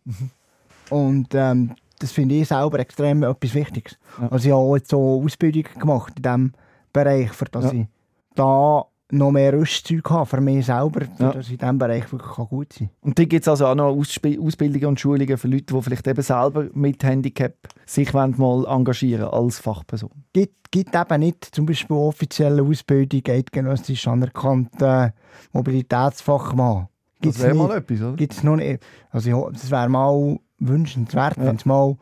Und 0.89 1.29
ähm, 1.33 1.75
das 1.99 2.11
finde 2.11 2.35
ich 2.35 2.47
selber 2.47 2.79
extrem 2.79 3.23
etwas 3.23 3.53
Wichtiges. 3.53 3.97
Ja. 4.19 4.29
Also 4.29 4.45
ich 4.47 4.51
habe 4.53 4.61
auch 4.63 4.75
jetzt 4.75 4.89
so 4.89 5.21
Ausbildung 5.23 5.63
gemacht 5.79 6.13
in 6.17 6.23
diesem 6.23 6.53
Bereich, 6.93 7.31
für 7.31 7.45
dass 7.45 7.65
Ja. 7.65 7.71
ich 7.73 7.87
da 8.35 8.85
noch 9.11 9.31
mehr 9.31 9.53
Rüstzeug 9.53 10.09
habe 10.09 10.25
für 10.25 10.41
mich 10.41 10.65
selber, 10.65 11.01
Ja. 11.19 11.31
dass 11.33 11.45
ich 11.47 11.53
in 11.53 11.57
diesem 11.59 11.77
Bereich 11.77 12.11
wirklich 12.11 12.31
kann 12.33 12.45
gut 12.47 12.73
sein 12.73 12.89
Und 13.01 13.17
da 13.19 13.25
gibt 13.25 13.43
es 13.43 13.47
also 13.47 13.67
auch 13.67 13.75
noch 13.75 13.95
Aussp 13.95 14.27
Ausbildungen 14.41 14.85
und 14.85 14.99
Schulungen 14.99 15.37
für 15.37 15.47
Leute, 15.47 15.73
die 15.73 15.81
vielleicht 15.81 16.07
eben 16.07 16.21
selber 16.21 16.65
mit 16.73 17.03
Handicap 17.03 17.55
sich 17.85 18.13
mal 18.13 18.65
engagieren 18.67 19.29
als 19.29 19.59
Fachperson. 19.59 20.09
gibt, 20.33 20.71
gibt 20.71 20.95
eben 20.95 21.19
nicht 21.19 21.43
zum 21.53 21.65
Beispiel 21.65 21.97
offizielle 21.97 22.63
Ausbildung, 22.63 23.21
eidgenössisch 23.27 24.07
anerkannte 24.07 25.13
Mobilitätsfachmann. 25.51 26.87
Das 27.19 27.21
Gibt's 27.21 27.39
wäre 27.41 27.53
nicht. 27.55 27.67
mal 27.67 27.77
etwas, 27.77 28.01
oder? 28.01 28.15
Gibt's 28.15 28.43
noch 28.43 28.55
nicht. 28.55 28.83
Also 29.11 29.49
das 29.51 29.69
wäre 29.69 29.89
mal 29.89 30.39
wünschenswert, 30.59 31.37
Ja. 31.37 31.45
wenn 31.45 31.55
es 31.55 31.65
mal 31.65 31.97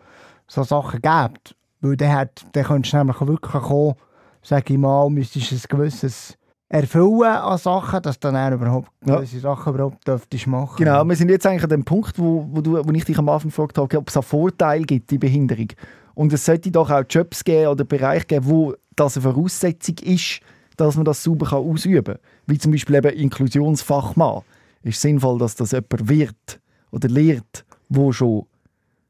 so 0.47 0.63
Sachen 0.63 1.01
gibt. 1.01 1.55
Weil 1.81 1.95
dann, 1.97 2.11
hat, 2.13 2.45
dann 2.53 2.63
könntest 2.65 2.93
du 2.93 2.97
nämlich 2.97 3.19
wirklich 3.21 3.61
kommen, 3.63 3.95
sage 4.41 4.73
ich 4.73 4.79
mal, 4.79 5.09
müsstest 5.09 5.51
du 5.51 5.55
ein 5.55 5.61
gewisses 5.79 6.37
erfüllen 6.69 7.23
an 7.23 7.57
Sachen, 7.57 8.01
dass 8.03 8.19
du 8.19 8.31
dann 8.31 8.53
überhaupt 8.53 8.91
Ja. 9.05 9.15
gewisse 9.17 9.39
Sachen 9.39 9.73
überhaupt 9.73 10.07
dürftest 10.07 10.47
machen. 10.47 10.75
Genau, 10.77 11.03
wir 11.03 11.15
sind 11.15 11.29
jetzt 11.29 11.45
eigentlich 11.45 11.63
an 11.63 11.69
dem 11.69 11.83
Punkt, 11.83 12.17
wo, 12.19 12.47
wo, 12.51 12.61
du, 12.61 12.73
wo 12.85 12.91
ich 12.91 13.05
dich 13.05 13.17
am 13.17 13.27
Anfang 13.27 13.49
gefragt 13.49 13.77
habe, 13.77 13.97
ob 13.97 14.07
es 14.07 14.15
einen 14.15 14.23
Vorteil 14.23 14.83
gibt, 14.83 15.09
die 15.09 15.17
Behinderung. 15.17 15.67
Und 16.13 16.31
es 16.31 16.45
sollte 16.45 16.69
doch 16.69 16.91
auch 16.91 17.03
Jobs 17.09 17.43
geben 17.43 17.67
oder 17.67 17.83
Bereiche 17.85 18.25
geben, 18.25 18.45
wo 18.47 18.75
das 18.95 19.17
eine 19.17 19.23
Voraussetzung 19.23 19.95
ist, 20.03 20.41
dass 20.77 20.95
man 20.95 21.05
das 21.05 21.23
sauber 21.23 21.47
kann 21.47 21.59
ausüben 21.59 22.03
kann. 22.15 22.19
Wie 22.45 22.57
zum 22.57 22.71
Beispiel 22.71 22.95
eben 22.95 23.17
Inklusionsfachmann. 23.17 24.41
Ist 24.83 25.01
sinnvoll, 25.01 25.39
dass 25.39 25.55
das 25.55 25.71
jemand 25.71 26.07
wird 26.07 26.59
oder 26.91 27.09
lehrt, 27.09 27.65
wo 27.89 28.11
schon 28.11 28.45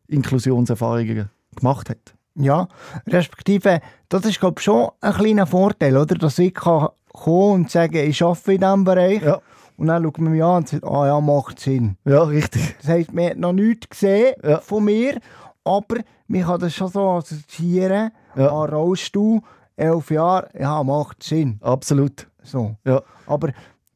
Inklusionserfahrungen 0.08 1.30
gemacht 1.56 1.90
hat. 1.90 2.16
Ja, 2.36 2.68
respektive, 3.08 3.82
das 4.08 4.26
ist 4.26 4.40
glaube 4.40 4.56
ich 4.60 4.64
schon 4.64 4.90
ein 5.02 5.14
kleiner 5.14 5.46
Vorteil, 5.46 5.98
oder? 5.98 6.16
dass 6.16 6.40
ich 6.40 6.54
kann 6.54 6.90
kommen 7.14 7.54
und 7.64 7.72
sagen, 7.72 7.96
ich 7.98 8.22
arbeite 8.24 8.54
in 8.54 8.60
diesem 8.62 8.84
Bereich 8.84 9.22
Ja, 9.22 9.40
und 9.78 9.88
dann 9.88 10.04
schaut 10.04 10.18
man 10.20 10.32
mich 10.34 10.44
an 10.44 10.58
und 10.58 10.68
sagt, 10.70 10.84
ah 10.84 11.08
ja, 11.08 11.20
macht 11.22 11.60
Sinn. 11.60 11.98
ja 12.06 12.24
richtig. 12.24 12.76
Das 12.80 12.90
heisst, 12.90 13.14
man 13.14 13.30
hat 13.30 13.38
noch 13.38 13.54
nichts 13.54 13.90
gesehen 13.90 14.36
Ja. 14.44 14.60
von 14.60 14.86
mir, 14.86 15.18
aber 15.64 15.98
man 16.28 16.42
kann 16.44 16.60
das 16.60 16.74
schon 16.74 16.88
so 16.90 17.10
assoziieren, 17.12 18.12
Ja. 18.36 18.50
an 18.52 18.70
Rollstuhl, 18.70 19.42
elf 19.76 20.12
Jahre, 20.12 20.50
ja, 20.60 20.84
macht 20.84 21.24
Sinn. 21.24 21.58
Absolut. 21.62 22.28
So. 22.44 22.76
Ja. 22.86 23.02
Aber 23.28 23.52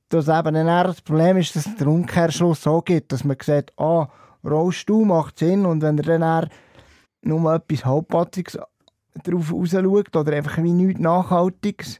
das 0.09 0.28
eben 0.28 0.53
dann 0.53 0.68
das 0.68 1.01
Problem 1.01 1.38
ist, 1.38 1.55
dass 1.55 1.66
es 1.66 1.76
den 1.76 1.88
Umkehrschluss 1.88 2.61
so 2.64 2.82
gibt, 2.82 3.11
dass 3.11 3.24
man 3.24 3.38
sagt, 3.41 3.74
ah, 3.80 4.07
Rollstuhl 4.45 5.05
macht 5.05 5.39
Sinn 5.39 5.66
und 5.66 5.82
wenn 5.82 5.97
er 5.97 6.03
dann 6.03 6.22
eher 6.22 6.49
nur 7.24 7.53
etwas 7.53 7.86
Halbpatziges 7.86 8.59
drauf 9.24 9.53
raus 9.53 9.70
schaut 9.72 10.16
oder 10.16 10.34
einfach 10.34 10.57
wie 10.61 10.72
nichts 10.74 10.99
Nachhaltiges, 10.99 11.99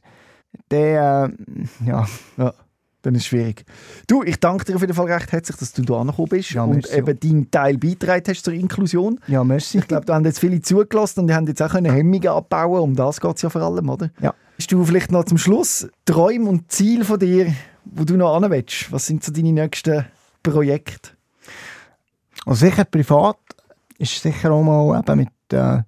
dann, 0.68 1.36
äh, 1.82 1.86
ja, 1.86 2.06
Dann 3.02 3.14
ist 3.14 3.22
es 3.22 3.26
schwierig. 3.26 3.64
Du, 4.06 4.22
ich 4.22 4.40
danke 4.40 4.64
dir 4.64 4.76
auf 4.76 4.80
jeden 4.80 4.94
Fall 4.94 5.12
recht 5.12 5.30
herzlich, 5.30 5.56
dass 5.58 5.72
du 5.74 5.82
da 5.82 6.00
angekommen 6.00 6.28
bist 6.30 6.52
Ja, 6.52 6.64
und 6.64 6.76
merci. 6.76 6.96
eben 6.96 7.20
deinen 7.20 7.50
Teil 7.50 7.76
beitragen 7.76 8.24
hast 8.28 8.44
zur 8.44 8.54
Inklusion. 8.54 9.20
ja, 9.26 9.44
merci. 9.44 9.78
Ich 9.78 9.86
glaube, 9.88 10.06
da 10.06 10.14
haben 10.14 10.24
jetzt 10.24 10.38
viele 10.38 10.62
zugelassen 10.62 11.20
und 11.20 11.26
die 11.28 11.34
haben 11.34 11.46
jetzt 11.46 11.60
auch 11.60 11.74
Hemmungen 11.74 12.28
abbauen 12.28 12.80
Um 12.80 12.96
das 12.96 13.20
geht 13.20 13.36
es 13.36 13.42
ja 13.42 13.50
vor 13.50 13.60
allem, 13.62 13.88
oder? 13.90 14.10
Ja. 14.20 14.34
Hast 14.58 14.72
du 14.72 14.84
vielleicht 14.84 15.12
noch 15.12 15.24
zum 15.24 15.36
Schluss 15.36 15.86
Träume 16.06 16.48
und 16.48 16.72
Ziele 16.72 17.04
von 17.04 17.18
dir, 17.18 17.52
wo 17.84 18.04
du 18.04 18.16
noch 18.16 18.40
hin 18.40 18.50
willst? 18.50 18.90
Was 18.90 19.06
sind 19.06 19.22
so 19.22 19.32
deine 19.32 19.52
nächsten 19.52 20.06
Projekte? 20.42 21.10
Und 22.46 22.54
sicher 22.54 22.84
privat 22.84 23.36
ist 23.98 24.20
sicher 24.22 24.50
auch 24.50 24.62
mal 24.62 24.98
eben 24.98 25.16
mit 25.18 25.28
äh, 25.52 25.82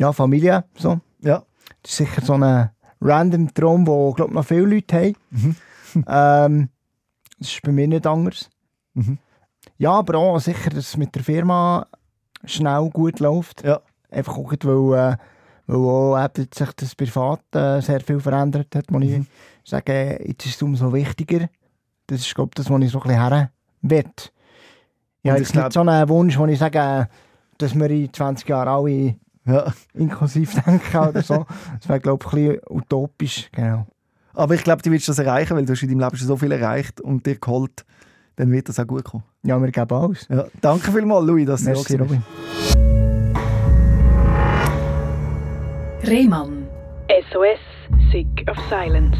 ja, 0.00 0.12
Familie 0.12 0.64
so. 0.76 0.98
Ja. 1.20 1.44
Das 1.82 1.92
ist 1.92 1.96
sicher 1.98 2.22
so 2.22 2.34
ein 2.34 2.70
random 3.04 3.52
Traum, 3.54 3.86
wo 3.86 4.12
glaube 4.12 4.34
noch 4.34 4.44
viele 4.44 4.66
Leute 4.66 4.96
haben. 4.96 5.14
Mhm. 5.30 5.56
ähm, 6.08 6.68
das 7.38 7.48
ist 7.50 7.62
bei 7.62 7.70
mir 7.72 7.86
nicht 7.86 8.06
anders. 8.06 8.50
Mhm. 8.94 9.18
Ja, 9.78 9.92
aber 9.92 10.18
auch 10.18 10.38
sicher, 10.38 10.70
dass 10.70 10.88
es 10.88 10.96
mit 10.96 11.14
der 11.14 11.22
Firma 11.22 11.86
schnell 12.44 12.90
gut 12.90 13.20
läuft. 13.20 13.62
Ja. 13.64 13.80
Einfach 14.10 14.36
auch, 14.36 14.52
weil, 14.62 15.12
äh, 15.12 15.16
weil 15.66 15.76
auch 15.76 16.28
sich 16.34 16.72
das 16.72 16.94
privat 16.94 17.40
äh, 17.54 17.80
sehr 17.80 18.00
viel 18.00 18.20
verändert 18.20 18.74
hat, 18.74 18.90
muss 18.90 19.04
ich 19.04 19.18
Mhm. 19.18 19.26
sagen, 19.64 20.16
jetzt 20.26 20.46
ist 20.46 20.56
es 20.56 20.62
umso 20.62 20.92
wichtiger. 20.92 21.48
Das 22.06 22.20
ist, 22.20 22.34
glaube 22.34 22.50
ich, 22.50 22.54
das, 22.56 22.70
was 22.70 22.82
ich 22.82 22.90
so 22.90 22.98
ein 23.00 23.08
bisschen 23.08 23.28
her 23.28 23.50
will. 23.82 24.04
Ja, 25.22 25.32
Und 25.34 25.40
ich 25.40 25.48
jetzt 25.48 25.54
nicht 25.54 25.72
so 25.72 25.80
einen 25.80 26.08
Wunsch, 26.08 26.38
wo 26.38 26.46
ich 26.46 26.58
sage, 26.58 27.08
dass 27.58 27.74
wir 27.74 27.90
in 27.90 28.12
20 28.12 28.48
Jahren 28.48 28.68
alle 28.68 29.16
Ja. 29.46 29.72
inklusiv 29.94 30.54
denken 30.64 30.96
oder 30.96 31.22
so. 31.22 31.44
Das 31.78 31.88
wäre, 31.88 32.00
glaube 32.00 32.24
ich, 32.26 32.32
ein 32.32 32.46
bisschen 32.48 32.60
utopisch. 32.70 33.48
Genau. 33.52 33.86
Aber 34.32 34.54
ich 34.54 34.64
glaube, 34.64 34.82
du 34.82 34.90
willst 34.90 35.08
das 35.08 35.18
erreichen, 35.18 35.56
weil 35.56 35.64
du 35.64 35.72
hast 35.72 35.82
in 35.82 35.88
deinem 35.90 36.00
Leben 36.00 36.16
schon 36.16 36.26
so 36.26 36.36
viel 36.36 36.50
erreicht 36.52 37.00
und 37.00 37.24
dir 37.26 37.36
geholt. 37.36 37.84
Dann 38.36 38.50
wird 38.50 38.68
das 38.68 38.80
auch 38.80 38.86
gut 38.86 39.04
kommen. 39.04 39.22
Ja, 39.44 39.60
wir 39.62 39.70
geben 39.70 39.92
alles. 39.96 40.26
Ja, 40.28 40.46
danke 40.60 40.90
vielmals, 40.90 41.26
Louis, 41.26 41.46
dass 41.46 41.60
du 41.62 41.66
Merci, 41.66 41.96
da 41.96 42.00
warst. 42.00 42.12
Robin. 42.12 42.22
Rehmann. 46.06 46.66
SOS, 47.30 47.60
Sick 48.10 48.44
of 48.50 48.56
Silence. 48.68 49.16